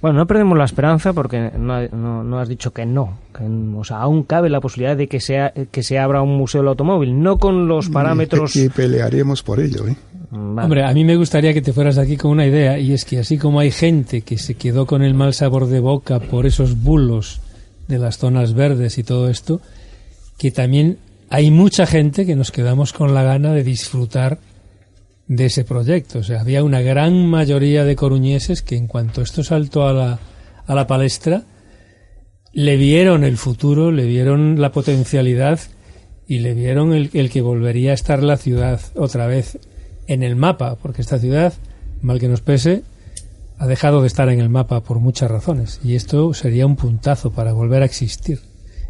Bueno, 0.02 0.18
no 0.18 0.26
perdemos 0.26 0.58
la 0.58 0.64
esperanza 0.66 1.14
porque 1.14 1.50
no, 1.58 1.88
no- 1.88 2.22
no 2.22 2.38
has 2.38 2.48
dicho 2.50 2.70
que 2.72 2.84
no. 2.84 3.18
Que, 3.34 3.44
o 3.44 3.82
sea, 3.82 3.98
aún 3.98 4.24
cabe 4.24 4.50
la 4.50 4.60
posibilidad 4.60 4.94
de 4.96 5.08
que, 5.08 5.20
sea, 5.20 5.52
que 5.70 5.82
se 5.82 5.98
abra 5.98 6.20
un 6.20 6.36
museo 6.36 6.60
del 6.60 6.68
automóvil, 6.68 7.18
no 7.18 7.38
con 7.38 7.66
los 7.66 7.88
parámetros... 7.88 8.54
Y, 8.56 8.68
pelearemos 8.68 9.42
por 9.42 9.58
ello, 9.58 9.88
¿eh? 9.88 9.96
Vale. 10.30 10.64
Hombre, 10.64 10.84
a 10.84 10.92
mí 10.92 11.02
me 11.04 11.16
gustaría 11.16 11.54
que 11.54 11.62
te 11.62 11.72
fueras 11.72 11.96
de 11.96 12.02
aquí 12.02 12.16
con 12.18 12.32
una 12.32 12.46
idea, 12.46 12.78
y 12.78 12.92
es 12.92 13.06
que 13.06 13.20
así 13.20 13.38
como 13.38 13.58
hay 13.60 13.70
gente 13.70 14.20
que 14.20 14.36
se 14.36 14.54
quedó 14.54 14.84
con 14.84 15.02
el 15.02 15.14
mal 15.14 15.32
sabor 15.32 15.66
de 15.66 15.80
boca 15.80 16.20
por 16.20 16.44
esos 16.44 16.82
bulos 16.82 17.40
de 17.88 17.98
las 17.98 18.18
zonas 18.18 18.54
verdes 18.54 18.98
y 18.98 19.02
todo 19.02 19.28
esto, 19.28 19.60
que 20.38 20.50
también 20.50 20.98
hay 21.28 21.50
mucha 21.50 21.86
gente 21.86 22.26
que 22.26 22.36
nos 22.36 22.52
quedamos 22.52 22.92
con 22.92 23.14
la 23.14 23.22
gana 23.22 23.52
de 23.52 23.64
disfrutar 23.64 24.38
de 25.28 25.46
ese 25.46 25.64
proyecto. 25.64 26.20
O 26.20 26.22
sea, 26.22 26.40
había 26.40 26.62
una 26.62 26.80
gran 26.80 27.26
mayoría 27.26 27.84
de 27.84 27.96
coruñeses 27.96 28.62
que 28.62 28.76
en 28.76 28.86
cuanto 28.86 29.22
esto 29.22 29.42
saltó 29.42 29.88
a 29.88 29.92
la, 29.92 30.18
a 30.66 30.74
la 30.74 30.86
palestra, 30.86 31.42
le 32.52 32.76
vieron 32.76 33.24
el 33.24 33.36
futuro, 33.36 33.90
le 33.90 34.06
vieron 34.06 34.60
la 34.60 34.72
potencialidad 34.72 35.60
y 36.28 36.38
le 36.38 36.54
vieron 36.54 36.94
el, 36.94 37.10
el 37.12 37.30
que 37.30 37.42
volvería 37.42 37.90
a 37.90 37.94
estar 37.94 38.22
la 38.22 38.36
ciudad 38.36 38.80
otra 38.94 39.26
vez 39.26 39.58
en 40.06 40.22
el 40.22 40.36
mapa, 40.36 40.76
porque 40.76 41.02
esta 41.02 41.18
ciudad, 41.18 41.52
mal 42.02 42.18
que 42.20 42.28
nos 42.28 42.40
pese, 42.40 42.82
ha 43.58 43.66
dejado 43.66 44.02
de 44.02 44.06
estar 44.06 44.28
en 44.28 44.40
el 44.40 44.48
mapa 44.48 44.82
por 44.82 45.00
muchas 45.00 45.30
razones 45.30 45.80
y 45.82 45.94
esto 45.94 46.34
sería 46.34 46.66
un 46.66 46.76
puntazo 46.76 47.30
para 47.32 47.52
volver 47.52 47.82
a 47.82 47.86
existir. 47.86 48.40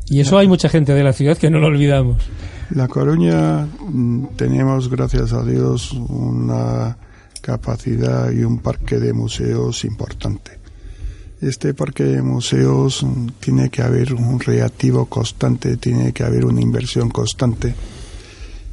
Y 0.09 0.21
eso 0.21 0.39
hay 0.39 0.47
mucha 0.47 0.69
gente 0.69 0.95
de 0.95 1.03
la 1.03 1.12
ciudad 1.12 1.37
que 1.37 1.51
no 1.51 1.59
lo 1.59 1.67
olvidamos. 1.67 2.23
La 2.71 2.89
Coruña 2.89 3.67
mm, 3.67 4.27
tenemos, 4.37 4.89
gracias 4.89 5.33
a 5.33 5.43
Dios, 5.43 5.93
una 5.93 6.97
capacidad 7.41 8.31
y 8.31 8.43
un 8.43 8.59
parque 8.59 8.99
de 8.99 9.12
museos 9.12 9.85
importante. 9.85 10.59
Este 11.41 11.75
parque 11.75 12.05
de 12.05 12.23
museos 12.23 13.03
mm, 13.03 13.27
tiene 13.41 13.69
que 13.69 13.83
haber 13.83 14.14
un 14.14 14.41
reactivo 14.41 15.07
constante, 15.07 15.77
tiene 15.77 16.12
que 16.12 16.25
haber 16.25 16.45
una 16.45 16.61
inversión 16.61 17.11
constante. 17.11 17.75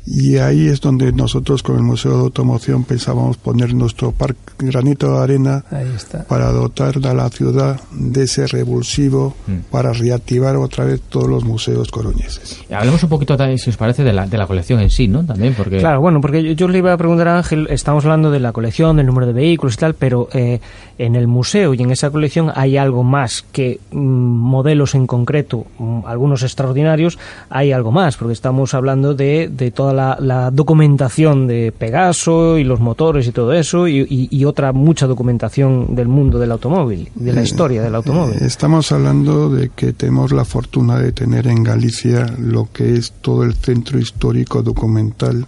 Y 0.06 0.38
ahí 0.38 0.68
es 0.68 0.82
donde 0.82 1.14
nosotros 1.14 1.64
con 1.64 1.78
el 1.78 1.84
Museo 1.84 2.12
de 2.12 2.20
Automoción 2.24 2.84
pensábamos 2.84 3.38
poner 3.38 3.74
nuestro 3.74 4.12
parque, 4.12 4.38
granito 4.60 5.14
de 5.14 5.24
arena 5.24 5.64
Ahí 5.72 5.88
está. 5.96 6.26
para 6.26 6.52
dotar 6.52 6.96
a 7.06 7.14
la 7.14 7.30
ciudad 7.30 7.80
de 7.92 8.24
ese 8.24 8.46
revulsivo 8.48 9.36
para 9.72 9.94
reactivar 9.94 10.58
otra 10.58 10.86
vez 10.86 11.02
todos 11.02 11.30
los 11.30 11.46
museos 11.46 11.90
coruñeses. 11.90 12.62
Hablemos 12.70 13.02
un 13.04 13.10
poquito, 13.10 13.38
también, 13.38 13.58
si 13.58 13.70
os 13.70 13.78
parece, 13.78 14.04
de 14.04 14.12
la, 14.12 14.28
de 14.28 14.38
la 14.38 14.46
colección 14.46 14.82
en 14.82 14.90
sí, 14.90 15.08
¿no? 15.08 15.26
También, 15.26 15.54
porque... 15.54 15.78
Claro, 15.78 16.02
bueno, 16.02 16.20
porque 16.20 16.44
yo, 16.44 16.52
yo 16.52 16.68
le 16.68 16.80
iba 16.80 16.92
a 16.92 16.98
preguntar 16.98 17.30
a 17.30 17.38
Ángel, 17.38 17.68
estamos 17.70 18.04
hablando 18.04 18.30
de 18.30 18.42
la 18.42 18.52
colección, 18.52 18.98
del 18.98 19.06
número 19.06 19.28
de 19.28 19.34
vehículos 19.34 19.76
y 19.76 19.78
tal, 19.78 19.94
pero 19.94 20.28
eh, 20.34 20.60
en 20.98 21.16
el 21.16 21.28
museo 21.28 21.74
y 21.74 21.82
en 21.82 21.92
esa 21.92 22.10
colección 22.10 22.52
hay 22.54 22.76
algo 22.76 23.04
más 23.04 23.46
que 23.54 23.80
mm, 23.92 23.98
modelos 23.98 24.96
en 24.96 25.08
concreto, 25.08 25.66
mm, 25.80 26.02
algunos 26.06 26.44
extraordinarios, 26.44 27.18
hay 27.50 27.72
algo 27.72 27.92
más, 27.92 28.18
porque 28.18 28.34
estamos 28.34 28.74
hablando 28.74 29.14
de, 29.14 29.50
de 29.50 29.72
toda 29.72 29.93
la, 29.94 30.18
la 30.20 30.52
documentación 30.52 31.48
de 31.48 31.72
Pegaso 31.72 32.58
y 32.58 32.64
los 32.64 32.80
motores 32.82 33.26
y 33.28 33.32
todo 33.32 33.54
eso, 33.54 33.88
y, 33.88 34.00
y- 34.02 34.28
y 34.32 34.46
otra 34.46 34.74
mucha 34.74 35.08
documentación 35.08 35.96
del 35.96 36.08
mundo 36.10 36.40
del 36.40 36.52
automóvil, 36.52 37.10
de 37.16 37.32
la 37.34 37.42
historia 37.44 37.82
del 37.82 37.96
automóvil. 37.96 38.36
Eh, 38.42 38.46
Estamos 38.46 38.92
hablando 38.92 39.50
de 39.50 39.70
que 39.70 39.94
tenemos 39.94 40.32
la 40.34 40.44
fortuna 40.46 40.98
de 41.00 41.12
tener 41.14 41.48
en 41.48 41.64
Galicia 41.64 42.26
lo 42.38 42.70
que 42.74 42.96
es 42.96 43.12
todo 43.22 43.44
el 43.44 43.54
centro 43.54 44.00
histórico 44.00 44.62
documental 44.64 45.46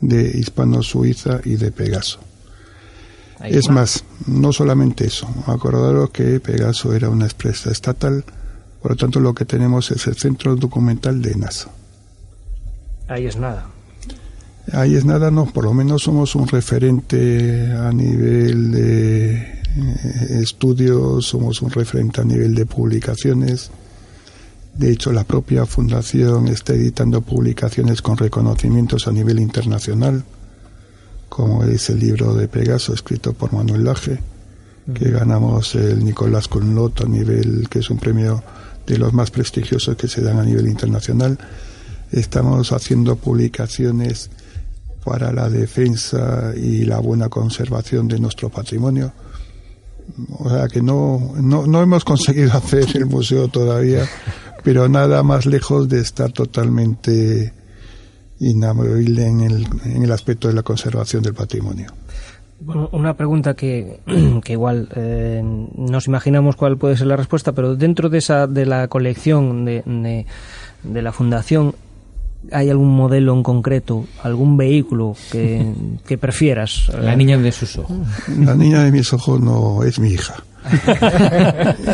de 0.00 0.36
Hispano-Suiza 0.38 1.40
y 1.44 1.54
de 1.56 1.70
Pegaso. 1.70 2.18
Ahí 3.38 3.54
Es 3.54 3.68
va. 3.68 3.74
más, 3.74 4.04
no 4.26 4.52
solamente 4.52 5.06
eso, 5.06 5.28
acordaros 5.46 6.10
que 6.10 6.40
Pegaso 6.40 6.92
era 6.94 7.08
una 7.08 7.26
empresa 7.26 7.70
estatal, 7.70 8.24
por 8.80 8.92
lo 8.92 8.96
tanto 8.96 9.20
lo 9.20 9.32
que 9.34 9.44
tenemos 9.44 9.90
es 9.92 10.06
el 10.08 10.16
centro 10.16 10.56
documental 10.56 11.22
de 11.22 11.34
NASA. 11.36 11.68
Ahí 13.08 13.26
es 13.26 13.36
nada. 13.36 13.66
Ahí 14.70 14.94
es 14.94 15.04
nada, 15.04 15.30
no, 15.30 15.46
por 15.46 15.64
lo 15.64 15.74
menos 15.74 16.04
somos 16.04 16.36
un 16.36 16.46
referente 16.46 17.72
a 17.72 17.90
nivel 17.90 18.70
de 18.70 19.32
eh, 19.34 20.38
estudios, 20.40 21.26
somos 21.26 21.62
un 21.62 21.70
referente 21.70 22.20
a 22.20 22.24
nivel 22.24 22.54
de 22.54 22.64
publicaciones. 22.64 23.70
De 24.74 24.90
hecho, 24.90 25.12
la 25.12 25.24
propia 25.24 25.66
fundación 25.66 26.46
está 26.48 26.74
editando 26.74 27.22
publicaciones 27.22 28.00
con 28.02 28.16
reconocimientos 28.16 29.08
a 29.08 29.12
nivel 29.12 29.40
internacional, 29.40 30.24
como 31.28 31.64
es 31.64 31.90
el 31.90 31.98
libro 31.98 32.34
de 32.34 32.46
Pegaso 32.46 32.94
escrito 32.94 33.32
por 33.32 33.52
Manuel 33.52 33.84
Laje, 33.84 34.20
que 34.94 35.10
ganamos 35.10 35.74
el 35.74 36.04
Nicolás 36.04 36.48
Conlot 36.48 37.02
a 37.02 37.04
nivel, 37.04 37.68
que 37.68 37.80
es 37.80 37.90
un 37.90 37.98
premio 37.98 38.42
de 38.86 38.96
los 38.96 39.12
más 39.12 39.30
prestigiosos 39.30 39.96
que 39.96 40.08
se 40.08 40.22
dan 40.22 40.38
a 40.38 40.44
nivel 40.44 40.68
internacional. 40.68 41.36
Estamos 42.10 42.72
haciendo 42.72 43.16
publicaciones 43.16 44.30
para 45.04 45.32
la 45.32 45.48
defensa 45.48 46.52
y 46.56 46.84
la 46.84 46.98
buena 46.98 47.28
conservación 47.28 48.08
de 48.08 48.18
nuestro 48.18 48.48
patrimonio. 48.48 49.12
O 50.38 50.48
sea 50.48 50.68
que 50.68 50.82
no, 50.82 51.32
no, 51.40 51.66
no 51.66 51.82
hemos 51.82 52.04
conseguido 52.04 52.52
hacer 52.56 52.96
el 52.96 53.06
museo 53.06 53.48
todavía, 53.48 54.06
pero 54.62 54.88
nada 54.88 55.22
más 55.22 55.46
lejos 55.46 55.88
de 55.88 56.00
estar 56.00 56.32
totalmente 56.32 57.52
inamovible 58.38 59.26
en 59.26 59.40
el, 59.40 59.66
en 59.84 60.02
el 60.02 60.12
aspecto 60.12 60.48
de 60.48 60.54
la 60.54 60.62
conservación 60.62 61.22
del 61.22 61.34
patrimonio. 61.34 61.92
Una 62.92 63.16
pregunta 63.16 63.54
que, 63.54 64.00
que 64.44 64.52
igual 64.52 64.88
eh, 64.94 65.42
nos 65.42 66.06
imaginamos 66.06 66.56
cuál 66.56 66.76
puede 66.76 66.96
ser 66.96 67.08
la 67.08 67.16
respuesta, 67.16 67.52
pero 67.52 67.74
dentro 67.74 68.08
de 68.08 68.18
esa 68.18 68.46
de 68.46 68.66
la 68.66 68.88
colección 68.88 69.64
de, 69.64 70.26
de 70.82 71.02
la 71.02 71.12
fundación, 71.12 71.74
¿hay 72.50 72.70
algún 72.70 72.94
modelo 72.94 73.34
en 73.34 73.42
concreto, 73.42 74.06
algún 74.22 74.56
vehículo 74.56 75.14
que, 75.30 75.72
que 76.06 76.18
prefieras? 76.18 76.90
La 77.00 77.14
niña 77.16 77.38
de 77.38 77.52
sus 77.52 77.78
ojos. 77.78 77.96
La 78.38 78.54
niña 78.54 78.84
de 78.84 78.92
mis 78.92 79.12
ojos 79.12 79.40
no 79.40 79.82
es 79.84 79.98
mi 79.98 80.10
hija. 80.10 80.42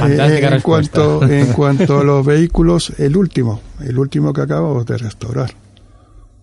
Eh, 0.09 0.41
en, 0.43 0.61
cuanto, 0.61 1.23
en 1.27 1.53
cuanto 1.53 2.01
a 2.01 2.05
los 2.05 2.25
vehículos, 2.25 2.93
el 2.99 3.17
último, 3.17 3.61
el 3.81 3.99
último 3.99 4.33
que 4.33 4.43
acabamos 4.43 4.85
de 4.87 4.99
restaurar. 4.99 5.51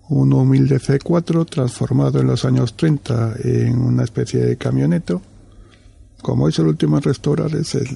Un 0.09 0.33
humilde 0.33 0.79
C4 0.79 1.45
transformado 1.47 2.19
en 2.19 2.27
los 2.27 2.45
años 2.45 2.75
30 2.75 3.35
en 3.43 3.79
una 3.79 4.03
especie 4.03 4.39
de 4.39 4.57
camioneto. 4.57 5.21
Como 6.21 6.47
es 6.49 6.57
el 6.59 6.67
último 6.67 6.97
en 6.97 7.03
restaurar, 7.03 7.53
es 7.55 7.75
el, 7.75 7.87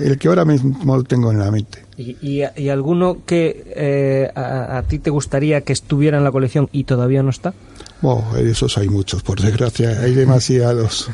el 0.00 0.18
que 0.18 0.28
ahora 0.28 0.44
mismo 0.44 1.02
tengo 1.04 1.30
en 1.32 1.38
la 1.38 1.50
mente. 1.50 1.84
¿Y, 1.96 2.16
y, 2.20 2.42
y 2.56 2.68
alguno 2.68 3.18
que 3.26 3.64
eh, 3.76 4.30
a, 4.34 4.78
a 4.78 4.82
ti 4.84 4.98
te 4.98 5.10
gustaría 5.10 5.62
que 5.62 5.72
estuviera 5.72 6.18
en 6.18 6.24
la 6.24 6.30
colección 6.32 6.68
y 6.72 6.84
todavía 6.84 7.22
no 7.22 7.30
está? 7.30 7.54
Oh, 8.02 8.24
esos 8.36 8.78
hay 8.78 8.88
muchos, 8.88 9.22
por 9.22 9.40
desgracia, 9.40 10.00
hay 10.00 10.14
demasiados. 10.14 11.10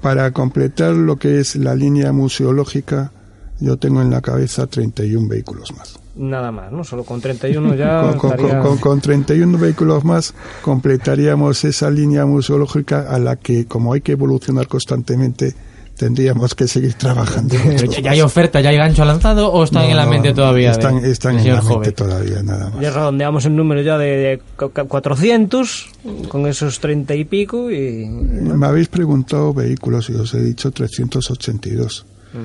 Para 0.00 0.30
completar 0.30 0.94
lo 0.94 1.16
que 1.16 1.38
es 1.38 1.54
la 1.56 1.74
línea 1.74 2.10
museológica, 2.12 3.12
yo 3.60 3.76
tengo 3.76 4.00
en 4.00 4.10
la 4.10 4.22
cabeza 4.22 4.66
31 4.66 5.28
vehículos 5.28 5.76
más. 5.76 5.98
Nada 6.16 6.50
más, 6.50 6.72
¿no? 6.72 6.82
Solo 6.82 7.04
con 7.04 7.20
31 7.20 7.74
ya 7.74 8.00
Con, 8.00 8.18
con- 8.18 8.30
estaría... 8.30 8.60
con- 8.60 8.78
con 8.78 9.00
31 9.02 9.58
vehículos 9.58 10.02
más 10.02 10.32
completaríamos 10.62 11.62
esa 11.64 11.90
línea 11.90 12.24
museológica 12.24 13.02
a 13.10 13.18
la 13.18 13.36
que, 13.36 13.66
como 13.66 13.92
hay 13.92 14.00
que 14.00 14.12
evolucionar 14.12 14.66
constantemente, 14.66 15.54
tendríamos 15.96 16.54
que 16.54 16.68
seguir 16.68 16.94
trabajando. 16.94 17.54
Pero 17.64 17.90
¿Ya 17.92 18.10
hay 18.12 18.20
oferta, 18.22 18.60
ya 18.60 18.70
hay 18.70 18.76
gancho 18.76 19.04
lanzado 19.04 19.52
o 19.52 19.64
están 19.64 19.84
No, 19.84 19.90
en 19.90 19.96
la 19.96 20.06
mente 20.06 20.32
todavía? 20.34 20.68
de- 20.68 20.72
Están, 20.72 21.04
están 21.04 21.38
en 21.38 21.48
la 21.48 21.54
mente 21.62 21.68
joven? 21.74 21.92
todavía, 21.94 22.42
nada 22.42 22.70
más. 22.70 22.80
Ya 22.80 22.90
redondeamos 22.90 23.44
el 23.46 23.56
número 23.56 23.82
ya 23.82 23.98
de, 23.98 24.06
de 24.16 24.42
cu- 24.56 24.70
cu- 24.70 24.86
400 24.88 25.86
con 26.28 26.46
esos 26.46 26.78
30 26.80 27.14
y 27.14 27.24
pico 27.24 27.70
y... 27.70 28.06
Me 28.06 28.66
habéis 28.66 28.88
preguntado 28.88 29.52
vehículos 29.54 30.08
y 30.10 30.14
os 30.14 30.32
he 30.34 30.40
dicho 30.42 30.70
382. 30.70 32.06
Mm. 32.32 32.38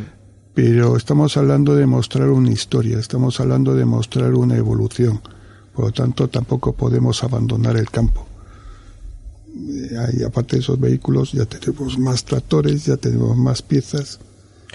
Pero 0.53 0.97
estamos 0.97 1.37
hablando 1.37 1.75
de 1.75 1.85
mostrar 1.85 2.29
una 2.29 2.51
historia, 2.51 2.99
estamos 2.99 3.39
hablando 3.39 3.73
de 3.73 3.85
mostrar 3.85 4.33
una 4.33 4.55
evolución. 4.57 5.21
Por 5.73 5.85
lo 5.85 5.91
tanto, 5.91 6.27
tampoco 6.27 6.73
podemos 6.73 7.23
abandonar 7.23 7.77
el 7.77 7.89
campo. 7.89 8.27
Eh, 9.53 9.97
ahí, 9.97 10.23
aparte 10.23 10.55
de 10.55 10.61
esos 10.61 10.79
vehículos, 10.79 11.33
ya 11.33 11.45
tenemos 11.45 11.97
más 11.99 12.23
tractores, 12.23 12.85
ya 12.85 12.97
tenemos 12.97 13.35
más 13.37 13.61
piezas. 13.61 14.19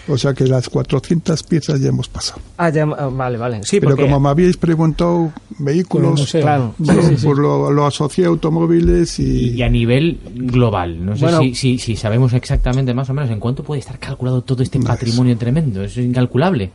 O 0.08 0.18
sea 0.18 0.34
que 0.34 0.46
las 0.46 0.68
400 0.68 1.42
piezas 1.42 1.80
ya 1.80 1.88
hemos 1.88 2.06
pasado. 2.08 2.40
Ah, 2.58 2.68
ya, 2.68 2.82
ah, 2.84 3.06
vale, 3.08 3.38
vale. 3.38 3.60
Sí, 3.64 3.80
Pero 3.80 3.92
porque- 3.92 4.02
como 4.04 4.20
me 4.20 4.28
habíais 4.28 4.56
preguntado 4.58 5.32
vehículos, 5.58 6.20
museo. 6.20 6.42
Claro. 6.42 6.74
bueno, 6.78 7.02
Sí, 7.02 7.08
sí, 7.08 7.16
sí. 7.16 7.26
pues 7.26 7.38
lo, 7.38 7.72
lo 7.72 7.86
asocié 7.86 8.26
a 8.26 8.28
automóviles 8.28 9.18
y, 9.18 9.52
Y 9.54 9.62
a 9.62 9.68
nivel 9.70 10.20
global, 10.34 11.04
no 11.04 11.16
sé 11.16 11.22
Bueno. 11.24 11.40
si, 11.40 11.54
si, 11.54 11.78
si 11.78 11.96
sabemos 11.96 12.34
exactamente 12.34 12.92
más 12.92 13.08
o 13.08 13.14
menos 13.14 13.30
en 13.30 13.40
cuánto 13.40 13.64
puede 13.64 13.80
estar 13.80 13.98
calculado 13.98 14.42
todo 14.42 14.62
este 14.62 14.78
No, 14.78 14.84
patrimonio 14.84 15.36
tremendo. 15.38 15.82
Eso 15.82 16.00
es 16.00 16.06
incalculable. 16.06 16.70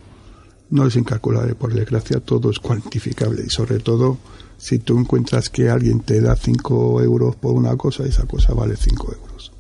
No 0.72 0.88
es 0.88 0.95
incalculable, 0.95 1.53
por 1.53 1.74
desgracia 1.74 2.19
todo 2.19 2.49
es 2.49 2.59
cuantificable 2.59 3.43
y 3.45 3.49
sobre 3.49 3.80
todo 3.80 4.17
si 4.57 4.80
tú 4.80 4.97
encuentras 4.97 5.49
que 5.49 5.69
alguien 5.69 5.99
te 5.99 6.22
da 6.22 6.36
5 6.36 7.01
euros 7.01 7.36
por 7.36 7.53
una 7.53 7.76
cosa, 7.76 8.05
esa 8.05 8.26
cosa 8.26 8.53
vale 8.53 8.76
5 8.78 9.13
euros. 9.13 9.51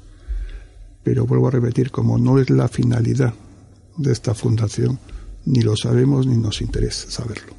Pero 1.03 1.25
vuelvo 1.25 1.47
a 1.47 1.51
repetir, 1.51 1.91
como 1.91 2.17
no 2.17 2.39
es 2.39 2.49
la 2.49 2.67
finalidad 2.67 3.33
de 3.97 4.11
esta 4.11 4.33
fundación, 4.33 4.99
ni 5.45 5.61
lo 5.61 5.75
sabemos 5.75 6.27
ni 6.27 6.37
nos 6.37 6.61
interesa 6.61 7.09
saberlo. 7.09 7.53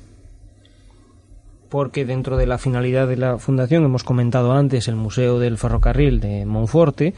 Porque 1.73 2.05
dentro 2.05 2.37
de 2.37 2.45
la 2.45 2.59
finalidad 2.59 3.09
de 3.09 3.17
la 3.17 3.39
fundación 3.39 3.83
hemos 3.87 4.05
comentado 4.05 4.53
antes 4.53 4.89
el 4.89 4.97
Museo 4.97 5.39
del 5.39 5.57
Ferrocarril 5.57 6.21
de 6.21 6.45
Monforte, 6.45 7.15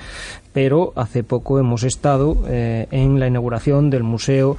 pero 0.52 0.92
hace 0.94 1.24
poco 1.24 1.58
hemos 1.58 1.82
estado 1.82 2.38
eh, 2.46 2.86
en 2.92 3.18
la 3.18 3.26
inauguración 3.26 3.90
del 3.90 4.04
Museo 4.04 4.56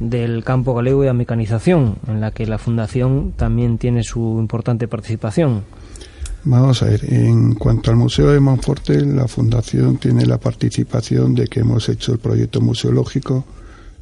del 0.00 0.44
Campo 0.44 0.74
Galego 0.74 1.00
de 1.00 1.06
la 1.06 1.14
Mecanización, 1.14 1.96
en 2.08 2.20
la 2.20 2.30
que 2.30 2.46
la 2.46 2.58
fundación 2.58 3.32
también 3.36 3.78
tiene 3.78 4.02
su 4.02 4.36
importante 4.38 4.86
participación. 4.86 5.62
Vamos 6.44 6.82
a 6.82 6.86
ver, 6.90 7.10
en 7.10 7.54
cuanto 7.54 7.90
al 7.90 7.96
Museo 7.96 8.30
de 8.30 8.40
Monforte, 8.40 9.00
la 9.00 9.28
Fundación 9.28 9.96
tiene 9.96 10.26
la 10.26 10.36
participación 10.36 11.34
de 11.34 11.46
que 11.46 11.60
hemos 11.60 11.88
hecho 11.88 12.12
el 12.12 12.18
proyecto 12.18 12.60
museológico 12.60 13.46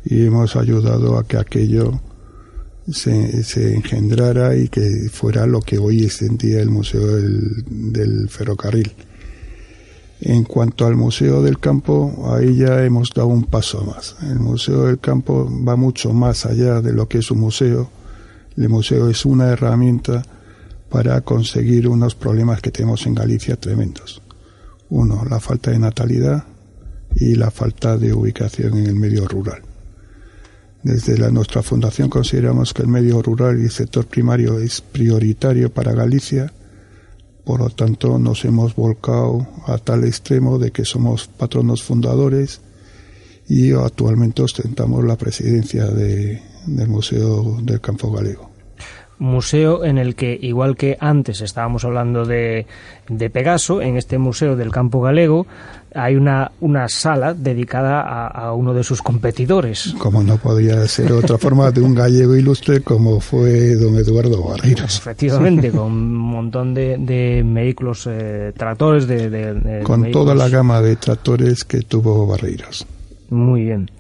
y 0.05 0.27
hemos 0.27 0.57
ayudado 0.57 1.17
a 1.17 1.23
que 1.23 1.37
aquello 1.37 2.01
se, 2.91 3.75
engendrara 3.75 4.57
y 4.57 4.69
que 4.69 5.09
fuera 5.11 5.47
lo 5.47 5.61
que 5.61 5.79
hoy 5.79 6.05
es 6.05 6.23
en 6.23 6.37
día 6.37 6.61
el 6.61 6.71
Museo 6.71 7.07
del, 7.07 7.65
del 7.67 8.29
Ferrocarril. 8.29 8.93
En 10.21 10.45
cuanto 10.45 10.87
al 10.87 10.97
Museo 10.97 11.43
del 11.43 11.59
Campo, 11.59 12.33
ahí 12.35 12.57
ya 12.57 12.85
hemos 12.85 13.11
dado 13.11 13.29
un 13.29 13.45
paso 13.45 13.85
más. 13.85 14.17
El 14.23 14.39
Museo 14.39 14.87
del 14.87 14.99
Campo 14.99 15.51
va 15.67 15.77
mucho 15.77 16.13
más 16.13 16.47
allá 16.47 16.81
de 16.81 16.93
lo 16.93 17.07
que 17.09 17.19
es 17.19 17.31
un 17.31 17.41
museo. 17.41 17.91
El 18.57 18.71
museo 18.71 19.11
es 19.11 19.27
una 19.27 19.49
herramienta 19.49 20.23
para 20.89 21.21
conseguir 21.21 21.89
unos 21.89 22.15
problemas 22.15 22.63
que 22.63 22.71
tenemos 22.71 23.07
en 23.07 23.15
Galicia 23.15 23.57
tremendos. 23.57 24.23
Uno, 24.89 25.25
la 25.29 25.41
falta 25.41 25.71
de 25.71 25.79
natalidad 25.79 26.45
y 27.15 27.35
la 27.35 27.51
falta 27.51 27.99
de 27.99 28.15
ubicación 28.15 28.79
en 28.79 28.87
el 28.87 28.95
medio 28.95 29.27
rural. 29.27 29.63
Desde 30.83 31.19
la, 31.19 31.31
nuestra 31.31 31.63
fundación 31.63 32.09
consideramos 32.09 32.73
que 32.73 32.83
el 32.83 32.89
medio 32.89 33.21
rural 33.23 33.59
y 33.61 33.65
el 33.65 33.71
sector 33.71 34.07
primario 34.07 34.59
es 34.61 34.81
prioritario 34.81 35.71
para 35.71 35.93
Galicia, 35.93 36.53
por 37.45 37.61
lo 37.61 37.71
tanto 37.71 38.19
nos 38.19 38.45
hemos 38.45 38.75
volcado 38.77 39.47
a 39.67 39.79
tal 39.79 40.05
extremo 40.05 40.59
de 40.59 40.71
que 40.71 40.85
somos 40.85 41.27
patronos 41.27 41.83
fundadores 41.83 42.61
y 43.49 43.73
actualmente 43.73 44.43
ostentamos 44.43 45.05
la 45.05 45.17
presidencia 45.17 45.87
de- 45.87 46.41
del 46.67 46.89
Museo 46.89 47.59
del 47.63 47.81
Campo 47.81 48.11
Galego. 48.13 48.51
museo 49.19 49.83
en 49.85 49.97
el 49.97 50.15
que, 50.15 50.39
igual 50.43 50.77
que 50.77 50.99
antes 51.01 51.41
estábamos 51.41 51.85
hablando 51.87 52.27
de, 52.27 52.67
de 53.09 53.31
Pegaso, 53.31 53.81
en 53.81 53.97
este 53.97 54.19
Museo 54.19 54.57
del 54.57 54.71
Campo 54.71 55.01
Galego 55.01 55.47
hay 55.97 56.15
una, 56.17 56.51
una 56.61 56.89
sala 56.89 57.33
dedicada 57.35 58.03
a, 58.03 58.27
a 58.29 58.53
uno 58.53 58.75
de 58.75 58.85
sus 58.85 59.01
competidores. 59.03 59.95
como 59.99 60.23
no 60.23 60.37
podía 60.37 60.87
ser 60.87 61.13
otra 61.13 61.39
forma 61.39 61.71
de 61.71 61.81
un 61.81 61.95
gallego 61.95 62.37
ilustre 62.37 62.81
como 62.83 63.21
fue 63.21 63.75
don 63.77 63.97
Eduardo 63.97 64.43
Barreiros. 64.43 64.99
Efectivamente, 64.99 65.71
con 65.71 65.93
un 65.93 66.15
montón 66.15 66.75
de, 66.75 66.97
de 66.99 67.43
vehículos, 67.45 68.07
eh, 68.11 68.53
tractores, 68.57 69.07
de, 69.07 69.31
de- 69.31 69.55
de 69.55 69.83
Con 69.83 70.03
vehículos. 70.03 70.25
toda 70.27 70.35
la 70.35 70.49
gama 70.49 70.81
de 70.83 70.97
tractores 70.97 71.65
que 71.65 71.81
tuvo 71.83 72.27
Barreiros. 72.27 72.87
Muy 73.31 73.63
bien. 73.65 73.91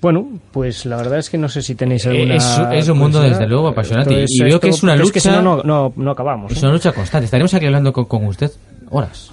Bueno, 0.00 0.26
pues 0.50 0.86
la 0.86 0.96
verdad 0.96 1.18
es 1.18 1.28
que 1.28 1.36
no 1.36 1.48
sé 1.50 1.60
si 1.60 1.74
tenéis 1.74 2.06
Eh, 2.06 2.10
alguna... 2.10 2.36
es- 2.36 2.60
es 2.84 2.88
un 2.88 2.98
mundo, 2.98 3.20
desde 3.20 3.46
luego, 3.46 3.68
apasionante. 3.68 4.24
Y 4.26 4.42
veo 4.42 4.58
que 4.58 4.68
es 4.70 4.82
una 4.82 4.96
lucha- 4.96 5.20
si 5.20 5.28
no, 5.28 5.42
no, 5.42 5.62
no, 5.62 5.92
no 5.94 6.10
acabamos. 6.12 6.52
Es 6.52 6.58
¿eh? 6.62 6.64
una 6.66 6.72
lucha 6.72 6.92
constante. 6.92 7.26
Estaremos 7.26 7.52
aquí 7.52 7.66
hablando 7.66 7.92
con, 7.92 8.06
con 8.06 8.24
usted 8.26 8.50
horas 8.90 9.30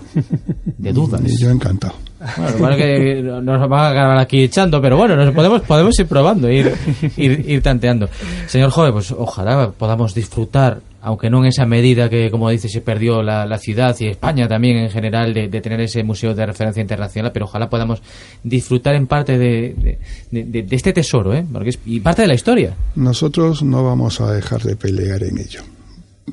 de 0.77 0.93
dudas. 0.93 1.21
Y 1.25 1.37
yo 1.41 1.49
encantado. 1.49 1.93
Bueno, 2.37 2.57
bueno, 2.57 2.75
que 2.77 3.21
nos 3.21 3.71
va 3.71 3.87
a 3.87 3.91
acabar 3.91 4.17
aquí 4.17 4.41
echando, 4.43 4.81
pero 4.81 4.97
bueno, 4.97 5.15
nos 5.15 5.33
podemos, 5.35 5.61
podemos 5.61 5.97
ir 5.99 6.07
probando, 6.07 6.49
ir, 6.49 6.73
ir, 7.15 7.45
ir 7.47 7.61
tanteando. 7.61 8.09
Señor 8.47 8.71
Jove, 8.71 8.91
pues 8.91 9.11
ojalá 9.11 9.69
podamos 9.77 10.15
disfrutar, 10.15 10.79
aunque 11.01 11.29
no 11.29 11.41
en 11.41 11.45
esa 11.49 11.67
medida 11.67 12.09
que, 12.09 12.31
como 12.31 12.49
dice, 12.49 12.69
se 12.69 12.81
perdió 12.81 13.21
la, 13.21 13.45
la 13.45 13.59
ciudad 13.59 13.95
y 13.99 14.07
España 14.07 14.47
también 14.47 14.77
en 14.77 14.89
general 14.89 15.31
de, 15.31 15.47
de 15.47 15.61
tener 15.61 15.79
ese 15.81 16.03
museo 16.03 16.33
de 16.33 16.43
referencia 16.47 16.81
internacional, 16.81 17.31
pero 17.31 17.45
ojalá 17.45 17.69
podamos 17.69 18.01
disfrutar 18.43 18.95
en 18.95 19.05
parte 19.05 19.37
de, 19.37 19.97
de, 20.31 20.43
de- 20.43 20.63
de 20.63 20.75
este 20.75 20.93
tesoro, 20.93 21.35
¿eh? 21.35 21.45
Porque 21.53 21.69
es 21.69 21.79
y 21.85 21.99
parte 21.99 22.23
de 22.23 22.29
la 22.29 22.33
historia. 22.33 22.73
Nosotros 22.95 23.61
no 23.61 23.83
vamos 23.83 24.19
a 24.21 24.31
dejar 24.33 24.63
de 24.63 24.75
pelear 24.75 25.21
en 25.23 25.37
ello. 25.37 25.61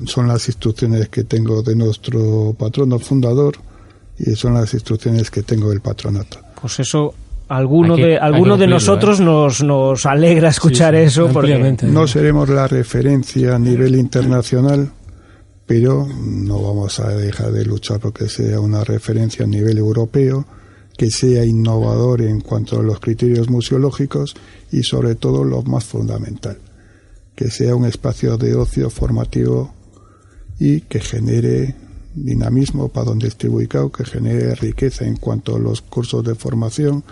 Son 0.05 0.27
las 0.27 0.47
instrucciones 0.47 1.07
que 1.09 1.23
tengo 1.23 1.61
de 1.61 1.75
nuestro 1.75 2.53
patrono 2.57 2.99
fundador 2.99 3.55
y 4.19 4.35
son 4.35 4.53
las 4.55 4.73
instrucciones 4.73 5.31
que 5.31 5.41
tengo 5.43 5.69
del 5.69 5.81
patronato. 5.81 6.39
Pues 6.61 6.79
eso, 6.79 7.13
alguno 7.47 7.95
que- 7.95 8.05
de, 8.05 8.17
alguno 8.17 8.57
de 8.57 8.67
nosotros 8.67 9.19
nos, 9.21 9.63
nos 9.63 10.05
alegra 10.05 10.49
escuchar 10.49 10.93
Sí, 10.95 11.01
sí, 11.01 11.05
eso. 11.07 11.29
Porque. 11.31 11.77
No 11.83 12.07
seremos 12.07 12.49
la 12.49 12.67
referencia 12.67 13.55
a 13.55 13.59
nivel 13.59 13.95
internacional, 13.95 14.91
pero 15.65 16.07
no 16.07 16.61
vamos 16.61 16.99
a 16.99 17.09
dejar 17.09 17.51
de 17.51 17.65
luchar 17.65 17.99
porque 17.99 18.27
sea 18.29 18.59
una 18.59 18.83
referencia 18.83 19.45
a 19.45 19.47
nivel 19.47 19.77
europeo, 19.77 20.45
que 20.97 21.09
sea 21.09 21.43
innovador 21.45 22.21
en 22.21 22.41
cuanto 22.41 22.79
a 22.79 22.83
los 22.83 22.99
criterios 22.99 23.49
museológicos 23.49 24.35
y 24.71 24.83
sobre 24.83 25.15
todo 25.15 25.43
lo 25.43 25.61
más 25.63 25.83
fundamental, 25.85 26.57
que 27.35 27.49
sea 27.49 27.75
un 27.75 27.85
espacio 27.85 28.37
de 28.37 28.55
ocio 28.55 28.89
formativo 28.89 29.73
y 30.59 30.81
que 30.81 30.99
genere 30.99 31.75
dinamismo 32.13 32.89
para 32.89 33.05
donde 33.05 33.27
esté 33.27 33.49
ubicado, 33.49 33.91
que 33.91 34.05
genere 34.05 34.55
riqueza 34.55 35.05
en 35.05 35.17
cuanto 35.17 35.55
a 35.55 35.59
los 35.59 35.81
cursos 35.81 36.23
de 36.23 36.35
formación, 36.35 37.03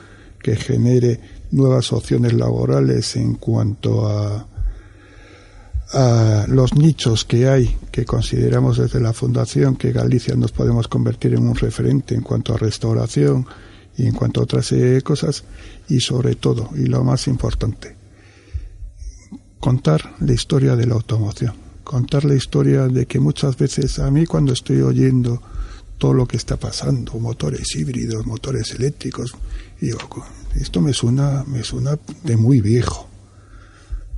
que 0.42 0.56
genere 0.56 1.20
nuevas 1.52 1.92
opciones 1.94 2.34
laborales 2.34 3.16
en 3.16 3.36
cuanto 3.36 4.08
a, 4.08 4.48
a 5.94 6.46
los 6.48 6.74
nichos 6.74 7.24
que 7.26 7.48
hay, 7.48 7.78
que 7.92 8.06
consideramos 8.06 8.78
desde 8.78 9.00
la 9.00 9.14
Fundación 9.14 9.76
que 9.76 9.92
Galicia 9.92 10.36
nos 10.36 10.52
podemos 10.52 10.88
convertir 10.88 11.34
en 11.34 11.48
un 11.48 11.56
referente 11.56 12.16
en 12.16 12.22
cuanto 12.22 12.54
a 12.54 12.58
restauración 12.58 13.46
y 13.96 14.08
en 14.08 14.14
cuanto 14.14 14.40
a 14.40 14.44
otra 14.44 14.64
serie 14.64 14.86
de 14.86 15.02
cosas, 15.02 15.44
y 15.88 16.00
sobre 16.00 16.36
todo, 16.36 16.70
y 16.76 16.86
lo 16.86 17.04
más 17.04 17.28
importante, 17.28 17.96
contar 19.60 20.16
la 20.20 20.34
historia 20.34 20.76
de 20.76 20.88
la 20.88 20.96
automoción, 20.96 21.54
contar 21.84 22.26
la 22.26 22.36
historia 22.36 22.88
de 22.88 23.06
que 23.06 23.20
muchas 23.20 23.58
veces 23.58 24.00
a 24.00 24.10
mí 24.10 24.26
cuando 24.26 24.54
estoy 24.54 24.82
oyendo 24.82 25.42
todo 25.98 26.14
lo 26.14 26.28
que 26.28 26.38
está 26.38 26.58
pasando, 26.58 27.14
motores 27.20 27.76
híbridos, 27.76 28.26
motores 28.26 28.72
eléctricos, 28.72 29.36
digo, 29.80 30.00
esto 30.56 30.82
me 30.82 30.94
suena, 30.94 31.44
me 31.48 31.64
suena 31.64 31.98
de 32.24 32.38
muy 32.38 32.62
viejo. 32.62 33.08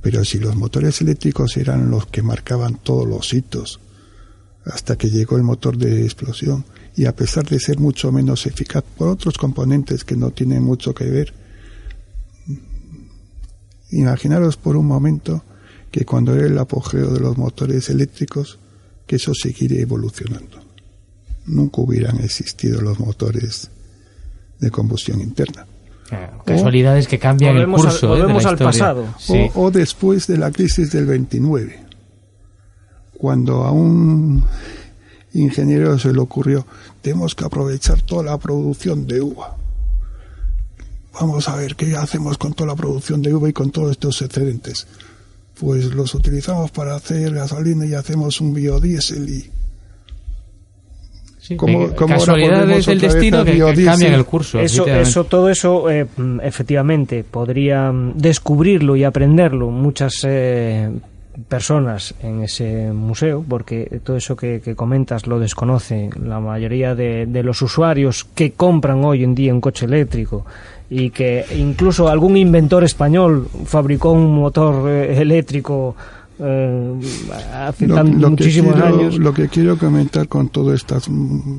Pero 0.02 0.24
si 0.24 0.38
los 0.38 0.56
motores 0.56 1.00
eléctricos 1.00 1.56
eran 1.56 1.90
los 1.90 2.06
que 2.06 2.22
marcaban 2.22 2.74
todos 2.74 3.06
los 3.06 3.32
hitos, 3.32 3.80
hasta 4.64 4.96
que 4.96 5.10
llegó 5.10 5.36
el 5.36 5.42
motor 5.42 5.76
de 5.76 6.04
explosión, 6.04 6.64
y 6.96 7.04
a 7.04 7.14
pesar 7.14 7.44
de 7.44 7.60
ser 7.60 7.78
mucho 7.78 8.10
menos 8.10 8.46
eficaz 8.46 8.82
por 8.96 9.08
otros 9.08 9.36
componentes 9.36 10.02
que 10.02 10.16
no 10.16 10.30
tienen 10.30 10.62
mucho 10.62 10.94
que 10.94 11.04
ver, 11.04 11.34
imaginaros 13.90 14.56
por 14.56 14.76
un 14.76 14.86
momento 14.86 15.42
que 15.96 16.04
cuando 16.04 16.34
era 16.34 16.44
el 16.46 16.58
apogeo 16.58 17.10
de 17.10 17.20
los 17.20 17.38
motores 17.38 17.88
eléctricos, 17.88 18.58
que 19.06 19.16
eso 19.16 19.32
seguiría 19.32 19.80
evolucionando. 19.80 20.58
Nunca 21.46 21.80
hubieran 21.80 22.20
existido 22.20 22.82
los 22.82 23.00
motores 23.00 23.70
de 24.60 24.70
combustión 24.70 25.22
interna. 25.22 25.64
Casualidades 26.44 27.08
que 27.08 27.18
cambian 27.18 27.54
Volvemos 27.54 27.80
el 27.80 27.86
al- 27.86 27.92
curso. 27.92 28.14
¿eh? 28.14 28.20
de 28.20 28.26
la 28.26 28.32
al 28.34 28.36
historia. 28.36 28.66
pasado. 28.66 29.14
Sí. 29.18 29.50
O, 29.54 29.62
o 29.64 29.70
después 29.70 30.26
de 30.26 30.36
la 30.36 30.50
crisis 30.50 30.92
del 30.92 31.06
29, 31.06 31.80
cuando 33.16 33.64
a 33.64 33.72
un 33.72 34.44
ingeniero 35.32 35.98
se 35.98 36.12
le 36.12 36.20
ocurrió, 36.20 36.66
tenemos 37.00 37.34
que 37.34 37.46
aprovechar 37.46 38.02
toda 38.02 38.22
la 38.22 38.36
producción 38.36 39.06
de 39.06 39.22
uva. 39.22 39.56
Vamos 41.18 41.48
a 41.48 41.56
ver 41.56 41.74
qué 41.74 41.96
hacemos 41.96 42.36
con 42.36 42.52
toda 42.52 42.68
la 42.68 42.76
producción 42.76 43.22
de 43.22 43.32
uva 43.34 43.48
y 43.48 43.54
con 43.54 43.70
todos 43.70 43.92
estos 43.92 44.20
excedentes. 44.20 44.86
Pues 45.58 45.86
los 45.94 46.14
utilizamos 46.14 46.70
para 46.70 46.94
hacer 46.96 47.32
gasolina 47.32 47.86
y 47.86 47.94
hacemos 47.94 48.40
un 48.40 48.52
biodiesel 48.54 49.28
y 49.28 49.50
Sí, 51.38 51.54
¿Cómo- 51.54 51.88
que- 51.90 51.94
cómo 51.94 52.14
ahora 52.14 52.18
casualidades 52.34 52.86
del 52.86 53.00
destino 53.00 53.44
que, 53.44 53.52
que 53.52 53.84
cambian 53.84 54.14
el 54.14 54.24
curso. 54.24 54.58
Eso, 54.60 54.84
eso, 54.86 55.24
todo 55.24 55.48
eso, 55.48 55.88
eh, 55.88 56.04
mm, 56.16 56.40
efectivamente, 56.42 57.22
podrían 57.22 58.18
descubrirlo 58.18 58.96
y 58.96 59.04
aprenderlo 59.04 59.70
muchas 59.70 60.12
eh, 60.24 60.90
personas 61.48 62.14
en 62.20 62.42
ese 62.42 62.90
museo, 62.92 63.44
porque 63.48 64.00
todo 64.02 64.16
eso 64.16 64.34
que, 64.34 64.60
que 64.60 64.74
comentas 64.74 65.28
lo 65.28 65.38
desconoce 65.38 66.10
la 66.20 66.40
mayoría 66.40 66.96
de, 66.96 67.26
de 67.26 67.42
los 67.44 67.62
usuarios 67.62 68.24
que 68.24 68.52
compran 68.54 69.04
hoy 69.04 69.22
en 69.22 69.36
día 69.36 69.54
un 69.54 69.60
coche 69.60 69.84
eléctrico 69.86 70.44
y 70.88 71.10
que 71.10 71.44
incluso 71.58 72.08
algún 72.08 72.36
inventor 72.36 72.84
español 72.84 73.48
fabricó 73.64 74.12
un 74.12 74.34
motor 74.34 74.88
eh, 74.88 75.20
eléctrico 75.20 75.96
eh, 76.38 76.94
hace 77.54 77.86
Lo, 77.88 77.94
tan- 77.94 78.20
lo 78.20 78.30
muchísimos 78.30 78.74
quiero, 78.74 78.86
años. 78.88 79.18
lo 79.18 79.32
que 79.34 79.48
quiero 79.48 79.78
comentar 79.78 80.28
con 80.28 80.48
todo 80.50 80.72
estas, 80.74 81.08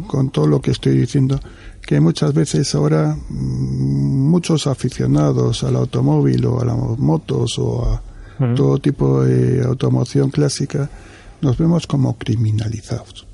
con 0.07 0.29
todo 0.29 0.47
lo 0.47 0.61
que 0.61 0.71
estoy 0.71 0.97
diciendo, 0.97 1.39
que 1.81 1.99
muchas 1.99 2.33
veces 2.33 2.73
ahora 2.75 3.17
mm, 3.29 4.29
muchos 4.29 4.67
aficionados 4.67 5.63
al 5.63 5.75
automóvil 5.77 6.45
o 6.45 6.61
a 6.61 6.65
las 6.65 6.77
motos 6.99 7.57
o 7.59 7.83
a 7.85 8.01
todo 8.55 8.77
tipo 8.77 9.23
de 9.23 9.63
automoción 9.65 10.29
clásica 10.29 10.89
nos 11.41 11.57
vemos 11.57 11.87
como 11.87 12.15
criminalizados. 12.19 13.25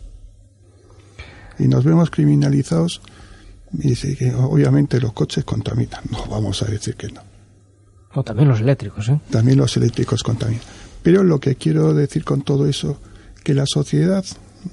Y 1.60 1.68
nos 1.68 1.84
vemos 1.84 2.10
criminalizados 2.10 3.02
y 3.74 3.90
dice 3.90 4.16
que 4.16 4.34
obviamente 4.34 5.00
los 5.00 5.14
coches 5.14 5.44
contaminan. 5.44 6.04
No 6.12 6.26
vamos 6.26 6.62
a 6.62 6.66
decir 6.66 6.96
que 6.96 7.08
no. 7.08 7.22
O 8.14 8.24
también 8.24 8.48
los 8.48 8.62
eléctricos, 8.62 9.10
¿eh? 9.10 9.20
También 9.30 9.58
los 9.58 9.76
eléctricos 9.76 10.22
contaminan. 10.22 10.64
Pero 11.02 11.24
lo 11.24 11.40
que 11.40 11.56
quiero 11.56 11.94
decir 11.94 12.24
con 12.24 12.44
todo 12.44 12.68
eso, 12.68 13.00
que 13.44 13.54
la 13.54 13.66
sociedad, 13.66 14.24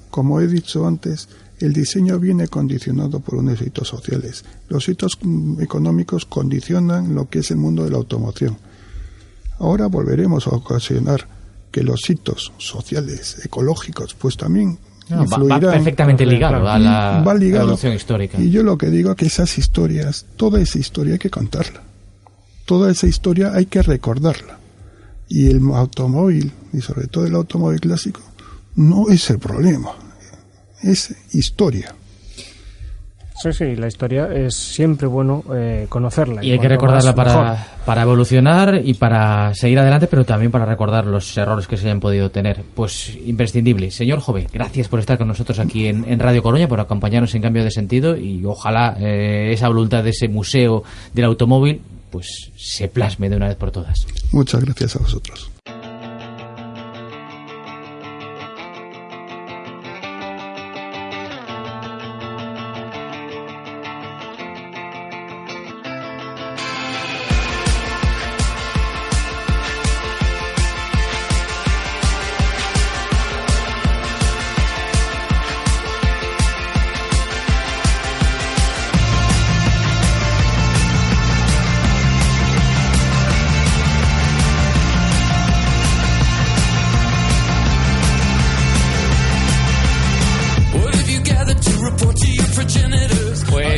como 0.09 0.39
he 0.39 0.47
dicho 0.47 0.87
antes, 0.87 1.27
el 1.59 1.73
diseño 1.73 2.19
viene 2.19 2.47
condicionado 2.47 3.19
por 3.19 3.35
unos 3.35 3.61
hitos 3.61 3.87
sociales. 3.87 4.45
Los 4.69 4.87
hitos 4.87 5.17
mm, 5.21 5.61
económicos 5.61 6.25
condicionan 6.25 7.13
lo 7.15 7.29
que 7.29 7.39
es 7.39 7.51
el 7.51 7.57
mundo 7.57 7.83
de 7.83 7.91
la 7.91 7.97
automoción. 7.97 8.57
Ahora 9.59 9.87
volveremos 9.87 10.47
a 10.47 10.51
ocasionar 10.51 11.27
que 11.71 11.83
los 11.83 12.09
hitos 12.09 12.51
sociales, 12.57 13.45
ecológicos, 13.45 14.13
pues 14.15 14.37
también 14.37 14.79
No, 15.17 15.25
va- 15.27 15.37
va, 15.47 15.59
perfectamente 15.59 16.25
ligado 16.25 16.55
a 16.67 16.79
la 16.79 17.23
va 17.25 17.33
ligado. 17.33 17.63
evolución 17.63 17.93
histórica. 17.93 18.39
Y 18.39 18.49
yo 18.49 18.63
lo 18.63 18.77
que 18.77 18.89
digo 18.89 19.11
es 19.11 19.15
que 19.17 19.25
esas 19.25 19.57
historias, 19.57 20.25
toda 20.37 20.59
esa 20.61 20.79
historia 20.79 21.13
hay 21.13 21.19
que 21.19 21.29
contarla. 21.29 21.81
Toda 22.65 22.91
esa 22.91 23.07
historia 23.07 23.51
hay 23.53 23.65
que 23.65 23.81
recordarla. 23.81 24.57
Y 25.27 25.47
el 25.47 25.61
automóvil, 25.73 26.51
y 26.73 26.81
sobre 26.81 27.07
todo 27.07 27.25
el 27.25 27.35
automóvil 27.35 27.79
clásico, 27.79 28.21
no 28.75 29.09
es 29.09 29.29
el 29.29 29.39
problema. 29.39 29.91
Es 30.81 31.13
historia. 31.33 31.95
Sí, 33.41 33.53
sí, 33.53 33.75
la 33.75 33.87
historia 33.87 34.27
es 34.33 34.55
siempre 34.55 35.07
bueno 35.07 35.43
eh, 35.55 35.87
conocerla. 35.89 36.43
Y 36.43 36.51
hay 36.51 36.59
que 36.59 36.67
recordarla 36.67 37.11
mejor. 37.11 37.25
para, 37.25 37.67
para 37.85 38.01
evolucionar 38.03 38.81
y 38.83 38.93
para 38.93 39.53
seguir 39.55 39.79
adelante, 39.79 40.07
pero 40.07 40.23
también 40.25 40.51
para 40.51 40.65
recordar 40.65 41.05
los 41.05 41.35
errores 41.37 41.67
que 41.67 41.77
se 41.77 41.85
hayan 41.85 41.99
podido 41.99 42.29
tener. 42.29 42.63
Pues 42.75 43.17
imprescindible. 43.25 43.89
Señor 43.91 44.19
Jove, 44.19 44.47
gracias 44.51 44.87
por 44.87 44.99
estar 44.99 45.17
con 45.17 45.27
nosotros 45.27 45.59
aquí 45.59 45.87
en, 45.87 46.05
en 46.07 46.19
Radio 46.19 46.43
Coruña, 46.43 46.67
por 46.67 46.79
acompañarnos 46.79 47.33
en 47.33 47.41
cambio 47.41 47.63
de 47.63 47.71
sentido 47.71 48.15
y 48.15 48.45
ojalá 48.45 48.95
eh, 48.99 49.51
esa 49.53 49.67
voluntad 49.67 50.03
de 50.03 50.11
ese 50.11 50.27
museo 50.27 50.83
del 51.13 51.25
automóvil 51.25 51.81
pues 52.11 52.51
se 52.57 52.87
plasme 52.89 53.29
de 53.29 53.37
una 53.37 53.47
vez 53.47 53.55
por 53.55 53.71
todas. 53.71 54.05
Muchas 54.31 54.63
gracias 54.63 54.95
a 54.97 54.99
vosotros. 54.99 55.49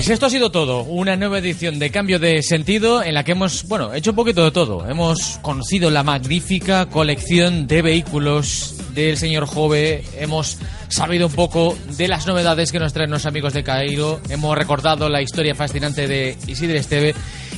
Pues 0.03 0.11
esto 0.15 0.25
ha 0.25 0.29
sido 0.29 0.51
todo, 0.51 0.83
una 0.83 1.15
nueva 1.15 1.37
edición 1.37 1.79
de 1.79 1.89
Cambio 1.89 2.19
de 2.19 2.43
Sentido 2.43 3.01
en 3.01 3.13
la 3.13 3.23
que 3.23 3.31
hemos, 3.31 3.65
bueno, 3.69 3.93
hecho 3.93 4.09
un 4.09 4.17
poquito 4.17 4.43
de 4.43 4.51
todo. 4.51 4.85
Hemos 4.85 5.39
conocido 5.41 5.89
la 5.91 6.03
magnífica 6.03 6.87
colección 6.87 7.67
de 7.67 7.81
vehículos 7.81 8.75
del 8.93 9.15
señor 9.15 9.45
Jove, 9.45 10.03
hemos 10.19 10.57
sabido 10.89 11.27
un 11.27 11.31
poco 11.31 11.77
de 11.95 12.09
las 12.09 12.27
novedades 12.27 12.73
que 12.73 12.79
nos 12.79 12.91
traen 12.91 13.11
los 13.11 13.25
amigos 13.25 13.53
de 13.53 13.63
Cairo, 13.63 14.19
hemos 14.27 14.57
recordado 14.57 15.07
la 15.07 15.21
historia 15.21 15.55
fascinante 15.55 16.05
de 16.05 16.37
Isidre 16.47 16.79
Esteve 16.79 17.15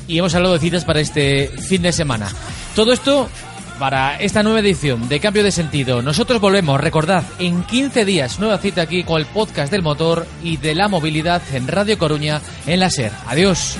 y 0.08 0.20
hemos 0.20 0.36
hablado 0.36 0.54
de 0.54 0.60
citas 0.60 0.86
para 0.86 1.00
este 1.00 1.48
fin 1.48 1.82
de 1.82 1.92
semana. 1.94 2.32
Todo 2.76 2.94
esto 2.94 3.28
para 3.80 4.18
esta 4.20 4.44
nueva 4.44 4.60
edición 4.60 5.08
de 5.10 5.20
Cambio 5.20 5.44
de 5.44 5.52
Sentido. 5.52 6.02
Nosotros 6.02 6.42
volvemos, 6.42 6.80
recordad, 6.80 7.24
en 7.40 7.64
15 7.64 8.06
días, 8.06 8.40
nueva 8.40 8.58
cita 8.58 8.82
aquí 8.82 9.04
con 9.04 9.20
el 9.20 9.26
podcast 9.26 9.72
del 9.72 9.82
motor 9.82 10.26
y 10.44 10.58
de 10.58 10.76
la 10.76 10.88
movilidad 10.88 11.42
en 11.54 11.68
Radio 11.68 11.98
Coruña 11.98 12.42
en 12.66 12.80
la 12.80 12.90
SER. 12.90 13.12
Adiós. 13.28 13.78